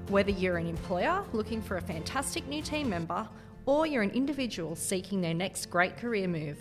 Whether 0.08 0.32
you're 0.32 0.56
an 0.56 0.66
employer 0.66 1.24
looking 1.32 1.62
for 1.62 1.76
a 1.76 1.80
fantastic 1.80 2.46
new 2.48 2.62
team 2.62 2.88
member 2.88 3.28
or 3.64 3.86
you're 3.86 4.02
an 4.02 4.10
individual 4.10 4.74
seeking 4.74 5.20
their 5.20 5.34
next 5.34 5.66
great 5.66 5.96
career 5.96 6.26
move, 6.26 6.58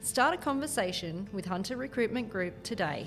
start 0.00 0.34
a 0.34 0.36
conversation 0.36 1.28
with 1.32 1.46
Hunter 1.46 1.76
Recruitment 1.76 2.28
Group 2.28 2.60
today. 2.62 3.06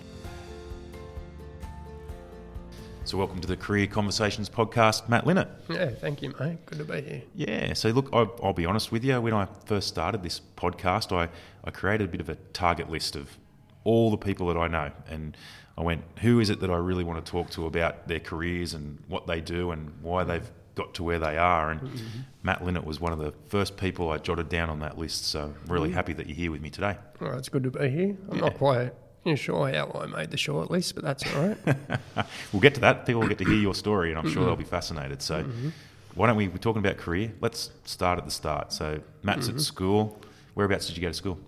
So, 3.06 3.18
welcome 3.18 3.42
to 3.42 3.48
the 3.50 3.58
Career 3.58 3.86
Conversations 3.86 4.50
podcast, 4.50 5.10
Matt 5.10 5.28
Linnert. 5.28 5.50
Yeah, 5.70 5.90
thank 5.90 6.22
you, 6.22 6.34
mate. 6.40 6.66
Good 6.66 6.78
to 6.78 6.86
be 6.86 7.02
here. 7.02 7.22
Yeah, 7.36 7.74
so 7.74 7.90
look, 7.90 8.08
I, 8.14 8.24
will 8.42 8.54
be 8.54 8.66
honest 8.66 8.94
with 8.94 9.04
you. 9.04 9.20
When 9.20 9.34
I 9.34 9.46
first 9.66 9.90
started 9.90 10.24
this 10.24 10.40
podcast, 10.56 11.12
I, 11.12 11.28
I 11.66 11.72
created 11.72 12.08
a 12.08 12.12
bit 12.12 12.22
of 12.22 12.30
a 12.30 12.36
target 12.54 12.90
list 12.90 13.18
of 13.18 13.38
all 13.84 14.10
the 14.10 14.18
people 14.18 14.48
that 14.48 14.58
I 14.58 14.70
know. 14.70 14.90
And 15.10 15.36
I 15.78 15.82
went, 15.82 16.04
who 16.22 16.40
is 16.40 16.50
it 16.50 16.62
that 16.62 16.70
I 16.70 16.78
really 16.78 17.04
want 17.04 17.24
to 17.24 17.30
talk 17.30 17.50
to 17.52 17.66
about 17.66 18.08
their 18.08 18.22
careers 18.22 18.74
and 18.74 19.04
what 19.10 19.28
they 19.28 19.42
do 19.42 19.72
and 19.72 19.92
why 20.02 20.24
they've 20.24 20.50
got 20.76 20.94
to 20.94 21.04
where 21.04 21.20
they 21.20 21.38
are? 21.38 21.72
And 21.72 21.82
mm-hmm. 21.82 22.20
Matt 22.42 22.64
Linnert 22.64 22.86
was 22.86 23.02
one 23.02 23.12
of 23.12 23.20
the 23.20 23.34
first 23.50 23.76
people 23.76 24.12
I 24.12 24.18
jotted 24.18 24.48
down 24.48 24.70
on 24.70 24.80
that 24.80 24.98
list. 24.98 25.26
So, 25.26 25.42
I'm 25.42 25.72
really 25.72 25.90
mm-hmm. 25.90 25.96
happy 25.96 26.14
that 26.14 26.28
you're 26.28 26.38
here 26.38 26.52
with 26.52 26.62
me 26.62 26.70
today. 26.70 26.96
Well, 27.20 27.38
it's 27.38 27.50
good 27.50 27.64
to 27.64 27.72
be 27.72 27.90
here. 27.90 28.18
I'm 28.30 28.38
yeah. 28.38 28.42
not 28.46 28.58
quite 28.58 28.94
yeah, 29.26 29.36
sure 29.36 29.72
how 29.72 29.92
I 29.96 30.08
made 30.08 30.32
the 30.32 30.38
short 30.38 30.70
list, 30.70 30.96
but 30.96 31.04
that's 31.04 31.24
all 31.34 31.48
right. 31.48 31.58
we'll 32.54 32.62
get 32.62 32.74
to 32.76 32.82
that. 32.82 33.06
People 33.06 33.22
will 33.22 33.30
get 33.30 33.38
to 33.38 33.46
hear 33.46 33.56
your 33.56 33.74
story, 33.74 34.10
and 34.10 34.20
I'm 34.20 34.30
sure 34.30 34.44
they'll 34.44 34.56
be 34.56 34.64
fascinated. 34.64 35.22
So, 35.22 35.44
mm-hmm. 35.44 35.70
why 36.16 36.28
don't 36.28 36.36
we? 36.36 36.48
We're 36.48 36.58
talking 36.58 36.82
about 36.86 36.98
career. 36.98 37.32
Let's 37.40 37.72
start 37.86 38.20
at 38.20 38.26
the 38.26 38.32
start. 38.32 38.74
So, 38.74 39.00
Matt's 39.24 39.48
mm-hmm. 39.48 39.58
at 39.58 39.62
school. 39.62 40.20
Whereabouts 40.56 40.88
did 40.88 40.98
you 40.98 41.02
go 41.02 41.10
to 41.10 41.14
school? 41.14 41.40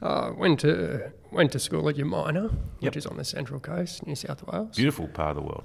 Uh, 0.00 0.32
went 0.36 0.60
to 0.60 1.12
went 1.30 1.52
to 1.52 1.58
school 1.58 1.88
at 1.88 1.96
Umina, 1.96 2.50
yep. 2.80 2.90
which 2.90 2.96
is 2.96 3.06
on 3.06 3.16
the 3.16 3.24
central 3.24 3.60
coast, 3.60 4.06
New 4.06 4.16
South 4.16 4.44
Wales. 4.46 4.76
Beautiful 4.76 5.08
part 5.08 5.30
of 5.30 5.36
the 5.36 5.42
world. 5.42 5.64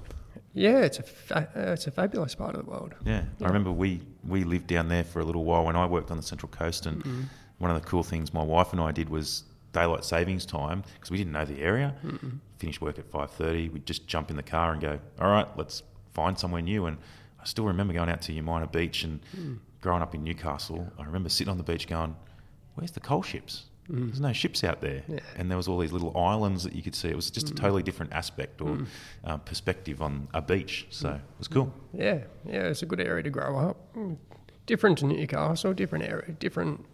Yeah, 0.54 0.78
it's 0.78 0.98
a 0.98 1.02
fa- 1.02 1.48
uh, 1.56 1.72
it's 1.72 1.86
a 1.86 1.90
fabulous 1.90 2.34
part 2.34 2.54
of 2.54 2.64
the 2.64 2.70
world. 2.70 2.94
Yeah. 3.04 3.24
yeah. 3.38 3.44
I 3.44 3.48
remember 3.48 3.72
we 3.72 4.02
we 4.26 4.44
lived 4.44 4.66
down 4.66 4.88
there 4.88 5.04
for 5.04 5.20
a 5.20 5.24
little 5.24 5.44
while 5.44 5.64
when 5.64 5.76
I 5.76 5.86
worked 5.86 6.10
on 6.10 6.16
the 6.16 6.22
central 6.22 6.50
coast, 6.50 6.86
and 6.86 7.02
mm-hmm. 7.02 7.22
one 7.58 7.70
of 7.70 7.80
the 7.80 7.88
cool 7.88 8.02
things 8.02 8.32
my 8.32 8.42
wife 8.42 8.72
and 8.72 8.80
I 8.80 8.92
did 8.92 9.08
was 9.08 9.44
daylight 9.72 10.04
savings 10.04 10.46
time 10.46 10.82
because 10.94 11.10
we 11.10 11.16
didn't 11.16 11.32
know 11.32 11.44
the 11.44 11.60
area. 11.60 11.94
Mm-mm. 12.04 12.38
Finish 12.58 12.80
work 12.80 12.98
at 12.98 13.10
five 13.10 13.30
thirty. 13.30 13.68
We'd 13.68 13.86
just 13.86 14.06
jump 14.06 14.30
in 14.30 14.36
the 14.36 14.42
car 14.42 14.72
and 14.72 14.80
go. 14.80 14.98
All 15.20 15.30
right, 15.30 15.46
let's 15.56 15.82
find 16.12 16.38
somewhere 16.38 16.62
new. 16.62 16.86
And 16.86 16.98
I 17.40 17.44
still 17.44 17.66
remember 17.66 17.94
going 17.94 18.08
out 18.08 18.22
to 18.22 18.32
Umina 18.32 18.70
Beach 18.70 19.04
and 19.04 19.20
mm. 19.36 19.58
growing 19.80 20.02
up 20.02 20.14
in 20.14 20.24
Newcastle. 20.24 20.92
I 20.98 21.04
remember 21.04 21.28
sitting 21.28 21.50
on 21.50 21.58
the 21.58 21.62
beach 21.62 21.86
going, 21.86 22.16
"Where's 22.74 22.90
the 22.90 23.00
coal 23.00 23.22
ships? 23.22 23.66
Mm. 23.88 24.06
There's 24.06 24.20
no 24.20 24.32
ships 24.32 24.64
out 24.64 24.80
there." 24.80 25.02
Yeah. 25.06 25.20
And 25.36 25.50
there 25.50 25.56
was 25.56 25.68
all 25.68 25.78
these 25.78 25.92
little 25.92 26.16
islands 26.16 26.64
that 26.64 26.74
you 26.74 26.82
could 26.82 26.94
see. 26.94 27.08
It 27.08 27.16
was 27.16 27.30
just 27.30 27.46
mm. 27.46 27.52
a 27.52 27.54
totally 27.54 27.82
different 27.82 28.12
aspect 28.12 28.60
or 28.60 28.70
mm. 28.70 28.86
uh, 29.24 29.36
perspective 29.38 30.02
on 30.02 30.28
a 30.34 30.42
beach. 30.42 30.86
So 30.90 31.10
it 31.10 31.38
was 31.38 31.46
cool. 31.48 31.72
Yeah, 31.92 32.24
yeah, 32.44 32.64
it's 32.64 32.82
a 32.82 32.86
good 32.86 33.00
area 33.00 33.22
to 33.22 33.30
grow 33.30 33.58
up. 33.58 33.94
Mm. 33.94 34.16
Different 34.66 34.98
to 34.98 35.06
Newcastle, 35.06 35.72
different 35.72 36.04
area, 36.04 36.32
different 36.32 36.84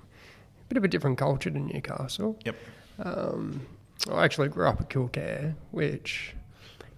bit 0.69 0.77
of 0.77 0.85
a 0.85 0.89
different 0.89 1.19
culture 1.19 1.51
to 1.51 1.59
Newcastle. 1.59 2.39
Yep. 2.45 2.57
Um, 2.99 3.67
I 4.11 4.25
actually 4.25 4.49
grew 4.49 4.67
up 4.67 4.81
at 4.81 4.91
Kilcare, 4.91 5.55
which 5.71 6.35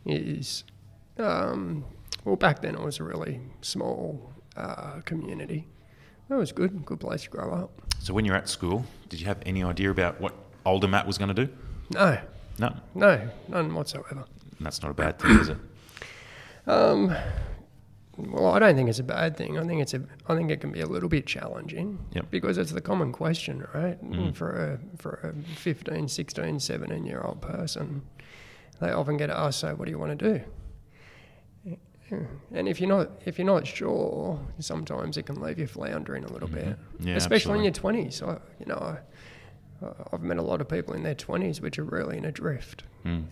is, 0.04 0.64
um, 1.18 1.84
well, 2.24 2.36
back 2.36 2.62
then 2.62 2.74
it 2.74 2.80
was 2.80 3.00
a 3.00 3.04
really 3.04 3.40
small 3.60 4.32
uh, 4.56 5.00
community. 5.04 5.66
It 6.28 6.34
was 6.34 6.52
good, 6.52 6.84
good 6.84 7.00
place 7.00 7.22
to 7.22 7.30
grow 7.30 7.52
up. 7.52 7.70
So 8.00 8.12
when 8.12 8.24
you're 8.24 8.36
at 8.36 8.48
school, 8.48 8.84
did 9.08 9.20
you 9.20 9.26
have 9.26 9.38
any 9.46 9.62
idea 9.62 9.90
about 9.90 10.20
what 10.20 10.34
older 10.64 10.88
Matt 10.88 11.06
was 11.06 11.18
going 11.18 11.34
to 11.34 11.46
do? 11.46 11.52
No. 11.90 12.18
No? 12.58 12.74
No, 12.94 13.28
none 13.48 13.74
whatsoever. 13.74 14.08
And 14.10 14.24
that's 14.60 14.82
not 14.82 14.90
a 14.90 14.94
bad 14.94 15.18
thing, 15.18 15.38
is 15.38 15.48
it? 15.50 15.58
Um, 16.66 17.14
well, 18.18 18.46
I 18.46 18.58
don't 18.58 18.74
think 18.74 18.88
it's 18.88 18.98
a 18.98 19.04
bad 19.04 19.36
thing. 19.36 19.58
I 19.58 19.64
think 19.64 19.82
it's 19.82 19.94
a. 19.94 20.02
I 20.26 20.34
think 20.34 20.50
it 20.50 20.60
can 20.60 20.72
be 20.72 20.80
a 20.80 20.86
little 20.86 21.08
bit 21.08 21.26
challenging 21.26 21.98
yep. 22.14 22.30
because 22.30 22.56
it's 22.56 22.72
the 22.72 22.80
common 22.80 23.12
question, 23.12 23.66
right? 23.74 24.02
Mm. 24.02 24.34
For 24.34 24.52
a 24.52 24.78
for 24.96 25.34
a 25.34 25.54
15, 25.56 26.08
16, 26.08 26.60
17 26.60 27.04
year 27.04 27.20
old 27.20 27.42
person, 27.42 28.02
they 28.80 28.90
often 28.90 29.16
get 29.16 29.28
asked, 29.28 29.60
"So, 29.60 29.74
what 29.74 29.84
do 29.84 29.90
you 29.90 29.98
want 29.98 30.18
to 30.18 30.38
do?" 30.38 30.44
And 32.52 32.68
if 32.68 32.80
you're 32.80 32.88
not 32.88 33.10
if 33.24 33.38
you're 33.38 33.46
not 33.46 33.66
sure, 33.66 34.40
sometimes 34.60 35.16
it 35.16 35.26
can 35.26 35.40
leave 35.40 35.58
you 35.58 35.66
floundering 35.66 36.24
a 36.24 36.32
little 36.32 36.48
mm-hmm. 36.48 36.70
bit, 36.70 36.78
yeah, 37.00 37.16
especially 37.16 37.58
absolutely. 37.58 37.58
in 37.58 37.64
your 37.64 37.72
twenties. 37.72 38.14
So, 38.16 38.40
you 38.60 38.66
know, 38.66 38.98
I, 39.82 39.88
I've 40.12 40.22
met 40.22 40.38
a 40.38 40.42
lot 40.42 40.60
of 40.60 40.68
people 40.68 40.94
in 40.94 41.02
their 41.02 41.14
twenties 41.14 41.60
which 41.60 41.78
are 41.78 41.84
really 41.84 42.16
in 42.16 42.24
a 42.24 42.32
drift 42.32 42.84
mm. 43.04 43.24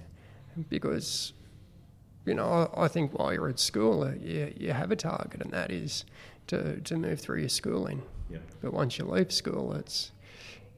because 0.69 1.33
you 2.25 2.35
know, 2.35 2.71
I, 2.75 2.85
I, 2.85 2.89
think 2.89 3.19
while 3.19 3.33
you're 3.33 3.49
at 3.49 3.61
school, 3.61 4.03
uh, 4.03 4.13
you, 4.21 4.53
you 4.57 4.73
have 4.73 4.91
a 4.91 4.97
target, 4.97 5.43
and 5.43 5.53
that 5.53 5.71
is 5.71 6.05
to, 6.47 6.81
to 6.81 6.97
move 6.97 7.21
through 7.21 7.41
your 7.41 7.49
schooling. 7.49 8.03
Yeah. 8.31 8.39
But 8.63 8.73
once 8.73 8.99
you 8.99 9.05
leave 9.05 9.33
school, 9.33 9.75
it's 9.75 10.13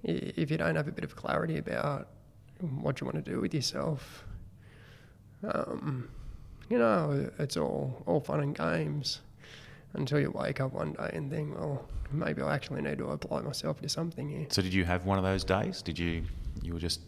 if 0.02 0.50
you 0.50 0.56
don't 0.56 0.76
have 0.76 0.88
a 0.88 0.92
bit 0.92 1.04
of 1.04 1.16
clarity 1.16 1.58
about 1.58 2.08
what 2.60 3.00
you 3.00 3.06
want 3.06 3.24
to 3.24 3.30
do 3.30 3.40
with 3.40 3.54
yourself, 3.54 4.24
um, 5.44 6.08
you 6.68 6.78
know, 6.78 7.30
it's 7.38 7.56
all 7.56 8.02
all 8.06 8.20
fun 8.20 8.40
and 8.40 8.56
games 8.56 9.20
until 9.94 10.20
you 10.20 10.30
wake 10.30 10.60
up 10.60 10.72
one 10.72 10.92
day 10.92 11.10
and 11.12 11.30
think, 11.30 11.56
well, 11.58 11.86
maybe 12.10 12.42
I 12.42 12.54
actually 12.54 12.82
need 12.82 12.98
to 12.98 13.06
apply 13.10 13.42
myself 13.42 13.80
to 13.82 13.88
something 13.88 14.28
here. 14.28 14.46
So, 14.50 14.62
did 14.62 14.74
you 14.74 14.84
have 14.84 15.06
one 15.06 15.18
of 15.18 15.24
those 15.24 15.44
days? 15.44 15.82
Did 15.82 15.98
you 15.98 16.24
you 16.62 16.72
were 16.72 16.80
just 16.80 17.00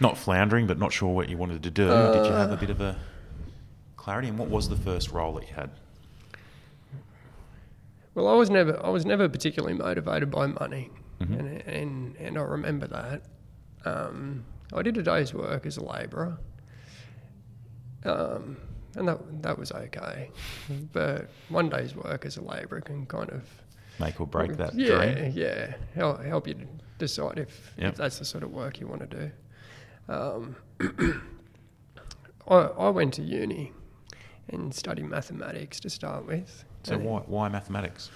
not 0.00 0.16
floundering, 0.16 0.66
but 0.66 0.78
not 0.78 0.92
sure 0.92 1.12
what 1.14 1.28
you 1.28 1.36
wanted 1.36 1.62
to 1.62 1.70
do? 1.70 1.88
Uh, 1.88 2.12
did 2.12 2.26
you 2.26 2.32
have 2.32 2.52
a 2.52 2.56
bit 2.56 2.70
of 2.70 2.80
a 2.80 2.96
clarity? 4.02 4.28
And 4.28 4.38
what 4.38 4.48
was 4.48 4.68
the 4.68 4.76
first 4.76 5.12
role 5.12 5.32
that 5.34 5.48
you 5.48 5.54
had? 5.54 5.70
Well, 8.14 8.28
I 8.28 8.34
was 8.34 8.50
never 8.50 8.84
I 8.84 8.90
was 8.90 9.06
never 9.06 9.28
particularly 9.28 9.74
motivated 9.74 10.30
by 10.30 10.46
money, 10.46 10.90
mm-hmm. 11.20 11.34
and, 11.34 11.62
and 11.62 12.16
and 12.16 12.38
I 12.38 12.42
remember 12.42 12.86
that. 12.88 13.22
Um, 13.84 14.44
I 14.72 14.82
did 14.82 14.98
a 14.98 15.02
day's 15.02 15.32
work 15.32 15.64
as 15.66 15.76
a 15.78 15.84
labourer, 15.84 16.36
um, 18.04 18.56
and 18.96 19.08
that 19.08 19.42
that 19.42 19.58
was 19.58 19.72
okay. 19.72 20.30
but 20.92 21.30
one 21.48 21.70
day's 21.70 21.94
work 21.94 22.26
as 22.26 22.36
a 22.36 22.42
labourer 22.42 22.80
can 22.80 23.06
kind 23.06 23.30
of 23.30 23.44
Make 23.98 24.20
or 24.20 24.26
break 24.26 24.56
that 24.56 24.74
yeah, 24.74 25.12
dream. 25.14 25.32
yeah, 25.34 25.74
help, 25.94 26.24
help 26.24 26.48
you 26.48 26.56
decide 26.98 27.38
if, 27.38 27.74
Yep. 27.76 27.92
if 27.92 27.96
that's 27.98 28.18
the 28.18 28.24
sort 28.24 28.42
of 28.42 28.50
work 28.50 28.80
you 28.80 28.86
want 28.88 29.10
to 29.10 29.16
do. 30.08 30.12
Um, 30.12 30.56
I, 32.48 32.54
I 32.56 32.88
went 32.88 33.14
to 33.14 33.22
uni 33.22 33.72
and 34.52 34.74
studied 34.74 35.04
mathematics 35.06 35.80
to 35.80 35.90
start 35.90 36.26
with. 36.26 36.64
So 36.84 36.94
And- 36.94 37.04
why, 37.04 37.20
why 37.20 37.48
mathematics? 37.48 38.10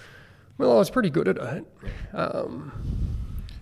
Well, 0.57 0.71
I 0.71 0.75
was 0.75 0.89
pretty 0.89 1.09
good 1.09 1.27
at 1.27 1.37
it. 1.37 1.65
Um, 2.13 2.71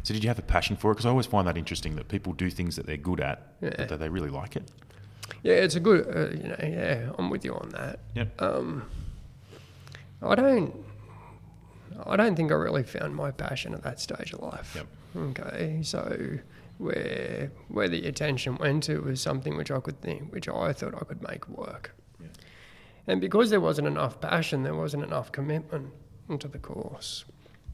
So 0.04 0.14
did 0.14 0.24
you 0.24 0.30
have 0.30 0.38
a 0.40 0.44
passion 0.44 0.76
for 0.76 0.92
it? 0.92 0.96
Because 0.96 1.06
I 1.08 1.10
always 1.10 1.26
find 1.26 1.48
that 1.48 1.58
interesting 1.58 1.96
that 1.96 2.08
people 2.08 2.32
do 2.34 2.50
things 2.52 2.76
that 2.76 2.86
they're 2.86 2.96
good 2.96 3.20
at, 3.20 3.54
Yeah. 3.62 3.72
but 3.78 3.90
that 3.90 3.98
they 4.00 4.08
really 4.10 4.30
like 4.30 4.56
it. 4.56 4.72
yeah, 5.44 5.56
it's 5.56 5.76
a 5.76 5.80
good, 5.80 6.06
uh, 6.08 6.30
you 6.38 6.48
know, 6.48 6.56
yeah, 6.62 7.12
I'm 7.18 7.30
with 7.32 7.44
you 7.44 7.56
on 7.56 7.70
that. 7.70 8.00
Yep. 8.14 8.40
Um, 8.42 8.84
I 10.22 10.36
don't, 10.36 10.86
I 12.06 12.16
don't 12.16 12.36
think 12.36 12.52
I 12.52 12.56
really 12.56 12.84
found 12.84 13.16
my 13.16 13.32
passion 13.32 13.74
at 13.74 13.82
that 13.84 14.00
stage 14.00 14.32
of 14.34 14.42
life. 14.42 14.74
Yep. 14.76 14.88
Okay, 15.18 15.80
so 15.82 16.38
where 16.78 17.52
where 17.70 17.88
the 17.88 18.06
attention 18.06 18.58
went 18.58 18.84
to 18.84 19.00
was 19.00 19.22
something 19.22 19.56
which 19.58 19.72
I 19.72 19.80
could 19.80 20.02
think, 20.02 20.32
which 20.34 20.48
I 20.50 20.72
thought 20.74 20.94
I 20.94 21.04
could 21.06 21.22
make 21.28 21.48
work. 21.50 21.96
And 23.08 23.22
because 23.22 23.50
there 23.50 23.60
wasn't 23.62 23.88
enough 23.88 24.20
passion, 24.20 24.64
there 24.64 24.76
wasn't 24.76 25.04
enough 25.04 25.32
commitment 25.32 25.92
into 26.30 26.48
the 26.48 26.58
course. 26.58 27.26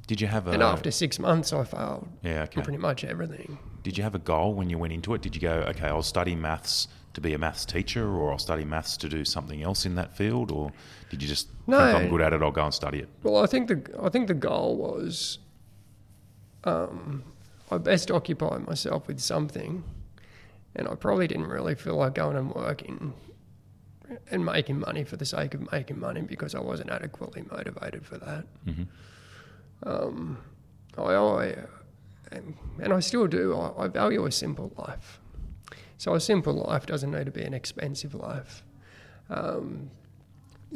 Did 0.07 0.19
you 0.19 0.27
have 0.27 0.47
a 0.47 0.51
and 0.51 0.63
after 0.63 0.91
six 0.91 1.19
months, 1.19 1.53
I 1.53 1.63
failed 1.63 2.07
yeah 2.21 2.43
okay? 2.43 2.61
pretty 2.61 2.77
much 2.77 3.03
everything. 3.05 3.57
Did 3.83 3.97
you 3.97 4.03
have 4.03 4.13
a 4.15 4.19
goal 4.19 4.53
when 4.53 4.69
you 4.69 4.77
went 4.77 4.93
into 4.93 5.13
it? 5.13 5.21
Did 5.21 5.35
you 5.35 5.41
go 5.41 5.53
okay? 5.69 5.87
I'll 5.87 6.01
study 6.03 6.35
maths 6.35 6.87
to 7.13 7.21
be 7.21 7.33
a 7.33 7.37
maths 7.37 7.65
teacher, 7.65 8.07
or 8.09 8.31
I'll 8.31 8.37
study 8.39 8.63
maths 8.65 8.97
to 8.97 9.09
do 9.09 9.23
something 9.25 9.61
else 9.63 9.85
in 9.85 9.95
that 9.95 10.15
field, 10.15 10.51
or 10.51 10.71
did 11.09 11.21
you 11.21 11.27
just 11.27 11.47
No. 11.67 11.77
think 11.77 11.95
I'm 12.03 12.09
good 12.09 12.21
at 12.21 12.33
it? 12.33 12.41
I'll 12.41 12.51
go 12.51 12.63
and 12.65 12.73
study 12.73 12.99
it. 12.99 13.09
Well, 13.23 13.37
I 13.43 13.47
think 13.47 13.67
the 13.67 13.81
I 14.01 14.09
think 14.09 14.27
the 14.27 14.33
goal 14.33 14.75
was, 14.77 15.39
um, 16.63 17.23
I 17.69 17.77
best 17.77 18.11
occupy 18.11 18.57
myself 18.59 19.07
with 19.07 19.19
something, 19.19 19.83
and 20.75 20.87
I 20.87 20.95
probably 20.95 21.27
didn't 21.27 21.47
really 21.47 21.75
feel 21.75 21.95
like 21.95 22.15
going 22.15 22.35
and 22.37 22.53
working 22.53 23.13
and 24.29 24.45
making 24.45 24.79
money 24.79 25.03
for 25.03 25.17
the 25.17 25.25
sake 25.25 25.53
of 25.53 25.71
making 25.71 25.99
money 25.99 26.21
because 26.21 26.55
I 26.55 26.59
wasn't 26.59 26.89
adequately 26.89 27.43
motivated 27.49 28.05
for 28.05 28.17
that. 28.17 28.45
Mhm. 28.67 28.87
Um, 29.83 30.37
I, 30.97 31.13
I 31.15 31.55
and, 32.31 32.55
and 32.79 32.93
I 32.93 32.99
still 32.99 33.27
do. 33.27 33.55
I, 33.55 33.85
I 33.85 33.87
value 33.87 34.25
a 34.25 34.31
simple 34.31 34.71
life. 34.77 35.19
So 35.97 36.15
a 36.15 36.19
simple 36.19 36.53
life 36.53 36.85
doesn't 36.85 37.11
need 37.11 37.25
to 37.25 37.31
be 37.31 37.43
an 37.43 37.53
expensive 37.53 38.13
life. 38.15 38.63
Um, 39.29 39.91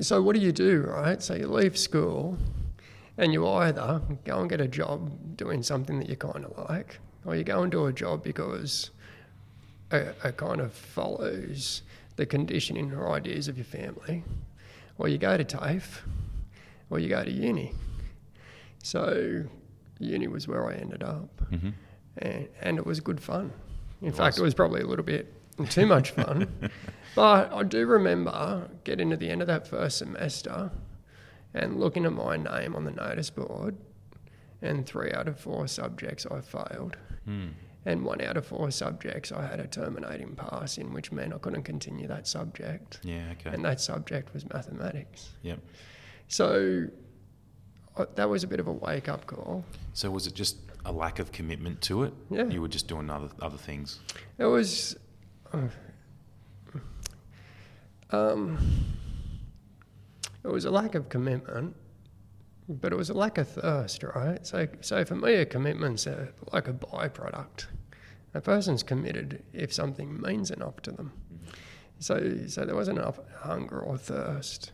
so 0.01 0.21
what 0.21 0.35
do 0.35 0.41
you 0.41 0.51
do, 0.51 0.81
right? 0.81 1.21
So 1.21 1.33
you 1.35 1.47
leave 1.47 1.77
school, 1.77 2.37
and 3.17 3.31
you 3.33 3.47
either 3.47 4.01
go 4.25 4.41
and 4.41 4.49
get 4.49 4.59
a 4.61 4.67
job 4.67 5.37
doing 5.37 5.63
something 5.63 5.99
that 5.99 6.09
you 6.09 6.15
kind 6.17 6.43
of 6.45 6.57
like, 6.69 6.99
or 7.25 7.35
you 7.35 7.43
go 7.43 7.63
and 7.63 7.71
do 7.71 7.85
a 7.85 7.93
job 7.93 8.23
because 8.23 8.91
it, 9.91 10.15
it 10.23 10.37
kind 10.37 10.59
of 10.61 10.73
follows 10.73 11.81
the 12.15 12.25
conditioning 12.25 12.93
or 12.93 13.11
ideas 13.11 13.47
of 13.47 13.57
your 13.57 13.65
family, 13.65 14.23
or 14.97 15.07
you 15.07 15.17
go 15.17 15.35
to 15.37 15.43
TAFE, 15.43 16.01
or 16.89 16.99
you 16.99 17.09
go 17.09 17.23
to 17.23 17.31
uni. 17.31 17.73
So 18.83 19.43
uni 19.99 20.27
was 20.27 20.47
where 20.47 20.65
I 20.69 20.75
ended 20.75 21.03
up, 21.03 21.29
hmm 21.49 21.69
and, 22.17 22.47
and 22.61 22.77
it 22.77 22.85
was 22.85 23.01
good 23.01 23.19
fun. 23.19 23.51
In 24.01 24.07
It 24.09 24.15
fact, 24.15 24.35
was. 24.35 24.39
it 24.39 24.43
was 24.43 24.53
probably 24.53 24.79
a 24.81 24.85
little 24.87 25.03
bit 25.03 25.33
too 25.69 25.85
much 25.85 26.11
fun. 26.11 26.47
but 27.15 27.51
I 27.53 27.63
do 27.63 27.85
remember 27.85 28.69
getting 28.85 29.09
to 29.09 29.17
the 29.17 29.29
end 29.29 29.41
of 29.41 29.47
that 29.47 29.67
first 29.67 29.97
semester 29.97 30.71
and 31.53 31.77
looking 31.77 32.05
at 32.05 32.13
my 32.13 32.37
name 32.37 32.73
on 32.73 32.85
the 32.85 32.91
notice 32.91 33.29
board, 33.29 33.75
and 34.61 34.85
three 34.85 35.11
out 35.11 35.27
of 35.27 35.37
four 35.37 35.67
subjects 35.67 36.25
I 36.25 36.39
failed. 36.39 36.95
Mm. 37.27 37.49
And 37.87 38.03
one 38.03 38.19
out 38.21 38.35
of 38.35 38.47
four 38.47 38.71
subjects 38.71 39.31
I 39.31 39.45
had 39.45 39.59
a 39.59 39.67
terminating 39.67 40.35
pass 40.35 40.79
in, 40.79 40.91
which 40.91 41.11
meant 41.11 41.33
I 41.33 41.37
couldn't 41.37 41.63
continue 41.63 42.07
that 42.07 42.27
subject. 42.27 42.99
Yeah. 43.03 43.33
Okay. 43.33 43.51
And 43.53 43.63
that 43.63 43.79
subject 43.79 44.33
was 44.33 44.43
mathematics. 44.51 45.29
Yep. 45.43 45.59
So 46.27 46.87
I, 47.95 48.05
that 48.15 48.27
was 48.27 48.43
a 48.43 48.47
bit 48.47 48.59
of 48.59 48.67
a 48.67 48.71
wake 48.73 49.07
up 49.07 49.27
call. 49.27 49.63
So 49.93 50.09
was 50.09 50.25
it 50.25 50.33
just 50.33 50.57
a 50.85 50.91
lack 50.91 51.19
of 51.19 51.31
commitment 51.31 51.79
to 51.83 52.03
it? 52.03 52.13
Yeah. 52.31 52.45
You 52.45 52.61
were 52.61 52.67
just 52.67 52.87
doing 52.87 53.09
other 53.09 53.29
other 53.39 53.57
things. 53.57 53.99
It 54.39 54.45
was. 54.45 54.95
uh, 55.53 55.67
um, 58.11 58.57
it 60.43 60.47
was 60.51 60.65
a 60.65 60.71
lack 60.71 60.95
of 60.95 61.09
commitment, 61.09 61.75
but 62.67 62.91
it 62.91 62.95
was 62.95 63.09
a 63.09 63.13
lack 63.13 63.37
of 63.37 63.47
thirst, 63.47 64.03
right? 64.03 64.45
So, 64.45 64.67
so 64.81 65.05
for 65.05 65.15
me, 65.15 65.35
a 65.35 65.45
commitment's 65.45 66.07
a, 66.07 66.29
like 66.51 66.67
a 66.67 66.73
byproduct. 66.73 67.67
A 68.33 68.41
person's 68.41 68.83
committed 68.83 69.43
if 69.53 69.71
something 69.73 70.19
means 70.21 70.51
enough 70.51 70.81
to 70.81 70.91
them. 70.91 71.13
So, 71.99 72.45
so 72.47 72.65
there 72.65 72.75
wasn't 72.75 72.99
enough 72.99 73.19
hunger 73.39 73.79
or 73.79 73.97
thirst 73.97 74.71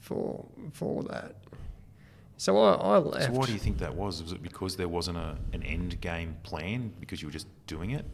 for 0.00 0.46
for 0.72 1.02
that. 1.04 1.36
So 2.36 2.58
I, 2.58 2.74
I 2.74 2.98
left. 2.98 3.24
So 3.26 3.32
why 3.32 3.46
do 3.46 3.52
you 3.52 3.58
think 3.58 3.78
that 3.78 3.94
was? 3.94 4.22
Was 4.22 4.32
it 4.32 4.42
because 4.42 4.76
there 4.76 4.88
wasn't 4.88 5.16
a, 5.16 5.36
an 5.54 5.62
end 5.62 5.98
game 6.02 6.36
plan 6.42 6.92
because 7.00 7.22
you 7.22 7.28
were 7.28 7.32
just 7.32 7.46
doing 7.66 7.92
it? 7.92 8.04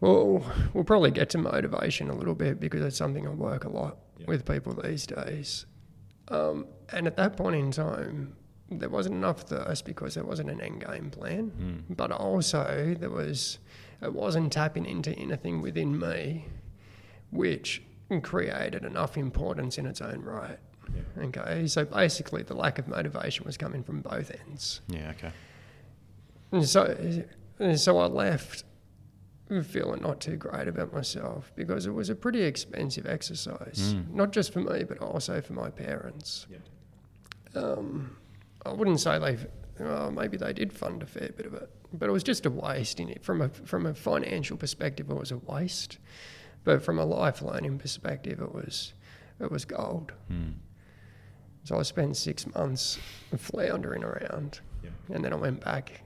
Well, 0.00 0.44
we'll 0.74 0.84
probably 0.84 1.10
get 1.10 1.30
to 1.30 1.38
motivation 1.38 2.10
a 2.10 2.14
little 2.14 2.34
bit 2.34 2.60
because 2.60 2.82
it's 2.82 2.96
something 2.98 3.26
I 3.26 3.30
work 3.30 3.64
a 3.64 3.70
lot 3.70 3.96
Yeah. 4.18 4.26
with 4.28 4.44
people 4.44 4.74
these 4.74 5.06
days. 5.06 5.64
Um, 6.28 6.66
and 6.92 7.06
at 7.06 7.16
that 7.16 7.36
point 7.36 7.56
in 7.56 7.70
time, 7.70 8.36
there 8.70 8.88
wasn't 8.88 9.14
enough 9.14 9.42
thirst 9.42 9.84
because 9.84 10.14
there 10.14 10.24
wasn't 10.24 10.50
an 10.50 10.60
end 10.60 10.84
game 10.84 11.10
plan. 11.10 11.52
Mm. 11.88 11.96
But 11.96 12.10
also, 12.10 12.96
there 12.98 13.10
was, 13.10 13.58
it 14.02 14.12
wasn't 14.12 14.52
tapping 14.52 14.86
into 14.86 15.12
anything 15.12 15.62
within 15.62 15.98
me 15.98 16.46
which 17.30 17.82
created 18.22 18.84
enough 18.84 19.16
importance 19.16 19.78
in 19.78 19.86
its 19.86 20.00
own 20.00 20.22
right. 20.22 20.58
Okay, 21.18 21.66
so 21.66 21.84
basically, 21.84 22.42
the 22.42 22.54
lack 22.54 22.78
of 22.78 22.86
motivation 22.86 23.44
was 23.44 23.56
coming 23.56 23.82
from 23.82 24.00
both 24.00 24.30
ends. 24.46 24.80
Yeah. 24.88 25.10
Okay. 25.10 25.32
And 26.52 26.66
so, 26.66 27.24
so 27.74 27.98
I 27.98 28.06
left 28.06 28.64
feeling 29.62 30.02
not 30.02 30.20
too 30.20 30.36
great 30.36 30.66
about 30.68 30.92
myself 30.92 31.52
because 31.54 31.86
it 31.86 31.92
was 31.94 32.10
a 32.10 32.14
pretty 32.14 32.42
expensive 32.42 33.06
exercise, 33.06 33.94
Mm. 33.94 34.12
not 34.12 34.32
just 34.32 34.52
for 34.52 34.60
me, 34.60 34.82
but 34.84 34.98
also 34.98 35.40
for 35.40 35.52
my 35.52 35.70
parents. 35.70 36.46
Um, 37.54 38.16
I 38.64 38.72
wouldn't 38.72 39.00
say 39.00 39.18
they, 39.18 39.38
well, 39.82 40.10
maybe 40.10 40.36
they 40.36 40.52
did 40.52 40.72
fund 40.72 41.02
a 41.02 41.06
fair 41.06 41.30
bit 41.36 41.46
of 41.46 41.54
it, 41.54 41.70
but 41.92 42.08
it 42.08 42.12
was 42.12 42.22
just 42.24 42.44
a 42.46 42.50
waste 42.50 42.98
in 43.00 43.08
it. 43.08 43.22
From 43.24 43.40
a 43.40 43.48
from 43.48 43.86
a 43.86 43.94
financial 43.94 44.56
perspective, 44.56 45.10
it 45.10 45.14
was 45.16 45.30
a 45.30 45.38
waste, 45.38 45.98
but 46.64 46.82
from 46.82 46.98
a 46.98 47.04
life 47.04 47.40
learning 47.42 47.78
perspective, 47.78 48.40
it 48.40 48.52
was 48.52 48.92
it 49.40 49.50
was 49.50 49.64
gold. 49.64 50.12
Mm. 50.30 50.54
So 51.64 51.78
I 51.78 51.82
spent 51.82 52.16
six 52.16 52.46
months 52.54 52.98
floundering 53.36 54.02
around, 54.04 54.60
Yeah. 54.82 54.90
and 55.14 55.24
then 55.24 55.32
I 55.32 55.36
went 55.36 55.60
back 55.64 56.00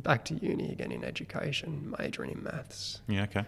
back 0.00 0.24
to 0.26 0.34
uni 0.34 0.72
again 0.72 0.92
in 0.92 1.04
education, 1.04 1.94
majoring 1.98 2.30
in 2.32 2.42
maths. 2.42 3.00
Yeah. 3.08 3.24
Okay. 3.24 3.44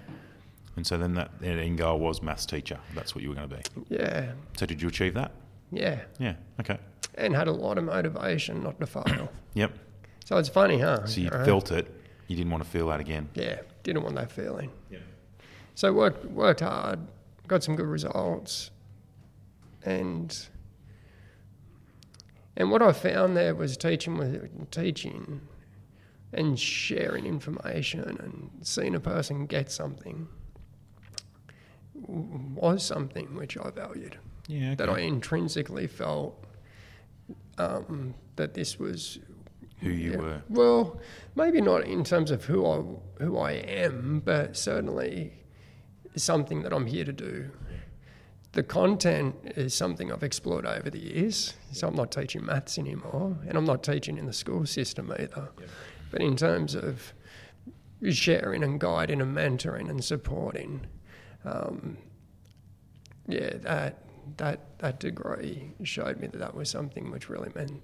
And 0.76 0.86
so 0.86 0.98
then 0.98 1.14
that 1.14 1.30
end 1.42 1.78
goal 1.78 1.98
was 2.00 2.20
maths 2.22 2.44
teacher. 2.46 2.78
That's 2.94 3.14
what 3.14 3.22
you 3.22 3.28
were 3.30 3.34
going 3.36 3.48
to 3.48 3.56
be. 3.56 3.62
Yeah, 3.88 4.32
So 4.56 4.66
did 4.66 4.82
you 4.82 4.88
achieve 4.88 5.14
that? 5.14 5.32
yeah, 5.70 6.00
Yeah. 6.18 6.34
Okay. 6.60 6.78
and 7.16 7.34
had 7.34 7.46
a 7.48 7.52
lot 7.52 7.78
of 7.78 7.84
motivation 7.84 8.62
not 8.62 8.78
to 8.80 8.86
fail. 8.86 9.30
Yep. 9.54 9.72
so 10.24 10.36
it's 10.38 10.48
funny, 10.48 10.80
huh? 10.80 11.06
So 11.06 11.20
you 11.20 11.28
Right? 11.30 11.44
felt 11.44 11.70
it. 11.70 11.86
You 12.26 12.36
didn't 12.36 12.50
want 12.50 12.64
to 12.64 12.68
feel 12.68 12.88
that 12.88 12.98
again. 13.00 13.28
Yeah, 13.34 13.60
didn't 13.84 14.02
want 14.02 14.16
that 14.16 14.32
feeling. 14.32 14.70
Yeah. 14.90 14.98
So 15.76 15.92
worked 15.92 16.24
worked 16.24 16.60
hard, 16.60 16.98
got 17.46 17.62
some 17.62 17.76
good 17.76 17.86
results, 17.86 18.70
and 19.84 20.48
and 22.56 22.70
what 22.70 22.82
I 22.82 22.92
found 22.92 23.36
there 23.36 23.54
was 23.54 23.76
teaching 23.76 24.16
with 24.16 24.70
teaching 24.70 25.40
and 26.34 26.58
sharing 26.58 27.26
information 27.26 28.00
and 28.00 28.50
seeing 28.62 28.94
a 28.94 29.00
person 29.00 29.46
get 29.46 29.70
something 29.70 30.28
was 31.94 32.84
something 32.84 33.34
which 33.34 33.56
I 33.56 33.70
valued. 33.70 34.18
Yeah. 34.46 34.68
Okay. 34.68 34.74
That 34.74 34.88
I 34.90 35.00
intrinsically 35.00 35.86
felt 35.86 36.44
um, 37.56 38.14
that 38.36 38.54
this 38.54 38.78
was 38.78 39.18
Who 39.80 39.90
you 39.90 40.12
yeah. 40.12 40.16
were. 40.18 40.42
Well, 40.48 41.00
maybe 41.34 41.60
not 41.60 41.84
in 41.84 42.04
terms 42.04 42.30
of 42.30 42.44
who 42.44 42.66
I 42.66 43.22
who 43.22 43.38
I 43.38 43.52
am, 43.52 44.20
but 44.24 44.56
certainly 44.56 45.32
something 46.16 46.62
that 46.62 46.72
I'm 46.72 46.86
here 46.86 47.04
to 47.04 47.12
do. 47.12 47.50
The 48.52 48.62
content 48.62 49.34
is 49.56 49.74
something 49.74 50.12
I've 50.12 50.22
explored 50.22 50.64
over 50.64 50.88
the 50.88 51.00
years. 51.00 51.54
So 51.72 51.88
I'm 51.88 51.96
not 51.96 52.12
teaching 52.12 52.44
maths 52.44 52.78
anymore, 52.78 53.36
and 53.48 53.58
I'm 53.58 53.64
not 53.64 53.82
teaching 53.82 54.16
in 54.16 54.26
the 54.26 54.32
school 54.32 54.64
system 54.66 55.12
either. 55.18 55.48
But 56.14 56.22
in 56.22 56.36
terms 56.36 56.76
of 56.76 57.12
sharing 58.12 58.62
and 58.62 58.78
guiding 58.78 59.20
and 59.20 59.36
mentoring 59.36 59.90
and 59.90 60.04
supporting. 60.04 60.86
Um, 61.44 61.96
yeah, 63.26 63.54
that 63.62 63.98
that 64.36 64.78
that 64.78 65.00
degree 65.00 65.72
showed 65.82 66.20
me 66.20 66.28
that 66.28 66.38
that 66.38 66.54
was 66.54 66.70
something 66.70 67.10
which 67.10 67.28
really 67.28 67.50
meant 67.56 67.82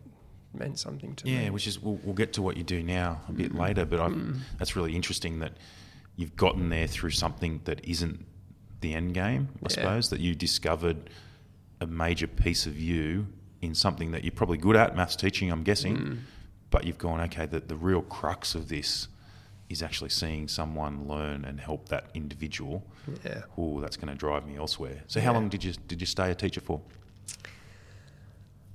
meant 0.55 0.79
something 0.79 1.17
to 1.17 1.29
Yeah, 1.29 1.39
me. 1.39 1.45
Yeah, 1.47 1.51
which 1.51 1.67
is 1.67 1.81
we'll, 1.83 1.99
we'll 2.05 2.15
get 2.15 2.33
to 2.35 2.43
what 2.43 2.57
you 2.57 2.63
do 2.63 2.85
now 2.85 3.21
a 3.29 3.33
bit 3.33 3.49
mm-hmm. 3.49 3.63
later, 3.63 3.85
but 3.85 3.99
I, 3.99 4.11
mm-hmm. 4.11 4.39
that's 4.59 4.77
really 4.77 4.95
interesting 4.95 5.41
that 5.41 5.55
you've 6.15 6.37
gotten 6.37 6.69
there 6.69 6.87
through 6.87 7.11
something 7.11 7.63
that 7.65 7.85
isn't 7.85 8.25
the 8.81 8.95
end 8.95 9.15
game. 9.15 9.49
I 9.57 9.59
Yeah. 9.63 9.69
suppose 9.69 10.11
that 10.11 10.21
you 10.21 10.37
discovered 10.37 11.11
a 11.81 11.87
major 11.89 12.29
piece 12.29 12.67
of 12.67 12.79
you 12.79 13.27
in 13.61 13.75
something 13.75 14.13
that 14.13 14.23
you're 14.23 14.31
probably 14.31 14.59
good 14.59 14.77
at, 14.77 14.95
maths 14.95 15.17
teaching, 15.17 15.51
I'm 15.51 15.65
guessing, 15.65 15.97
mm. 15.97 16.19
But 16.71 16.85
you've 16.85 16.99
gone 16.99 17.21
okay. 17.23 17.47
That 17.47 17.69
the 17.69 17.77
real 17.77 18.03
crux 18.03 18.55
of 18.55 18.69
this 18.69 19.09
is 19.69 19.83
actually 19.83 20.11
seeing 20.11 20.49
someone 20.49 21.07
learn 21.07 21.45
and 21.45 21.61
help 21.61 21.89
that 21.89 22.11
individual. 22.15 22.85
Yeah. 23.25 23.43
Oh, 23.57 23.81
that's 23.81 23.97
going 23.97 24.09
to 24.09 24.15
drive 24.17 24.47
me 24.47 24.57
elsewhere. 24.57 25.03
So, 25.07 25.21
how 25.21 25.27
Yeah. 25.33 25.39
long 25.39 25.49
did 25.49 25.63
you 25.65 25.73
did 25.87 26.01
you 26.01 26.07
stay 26.07 26.31
a 26.31 26.35
teacher 26.35 26.61
for? 26.61 26.81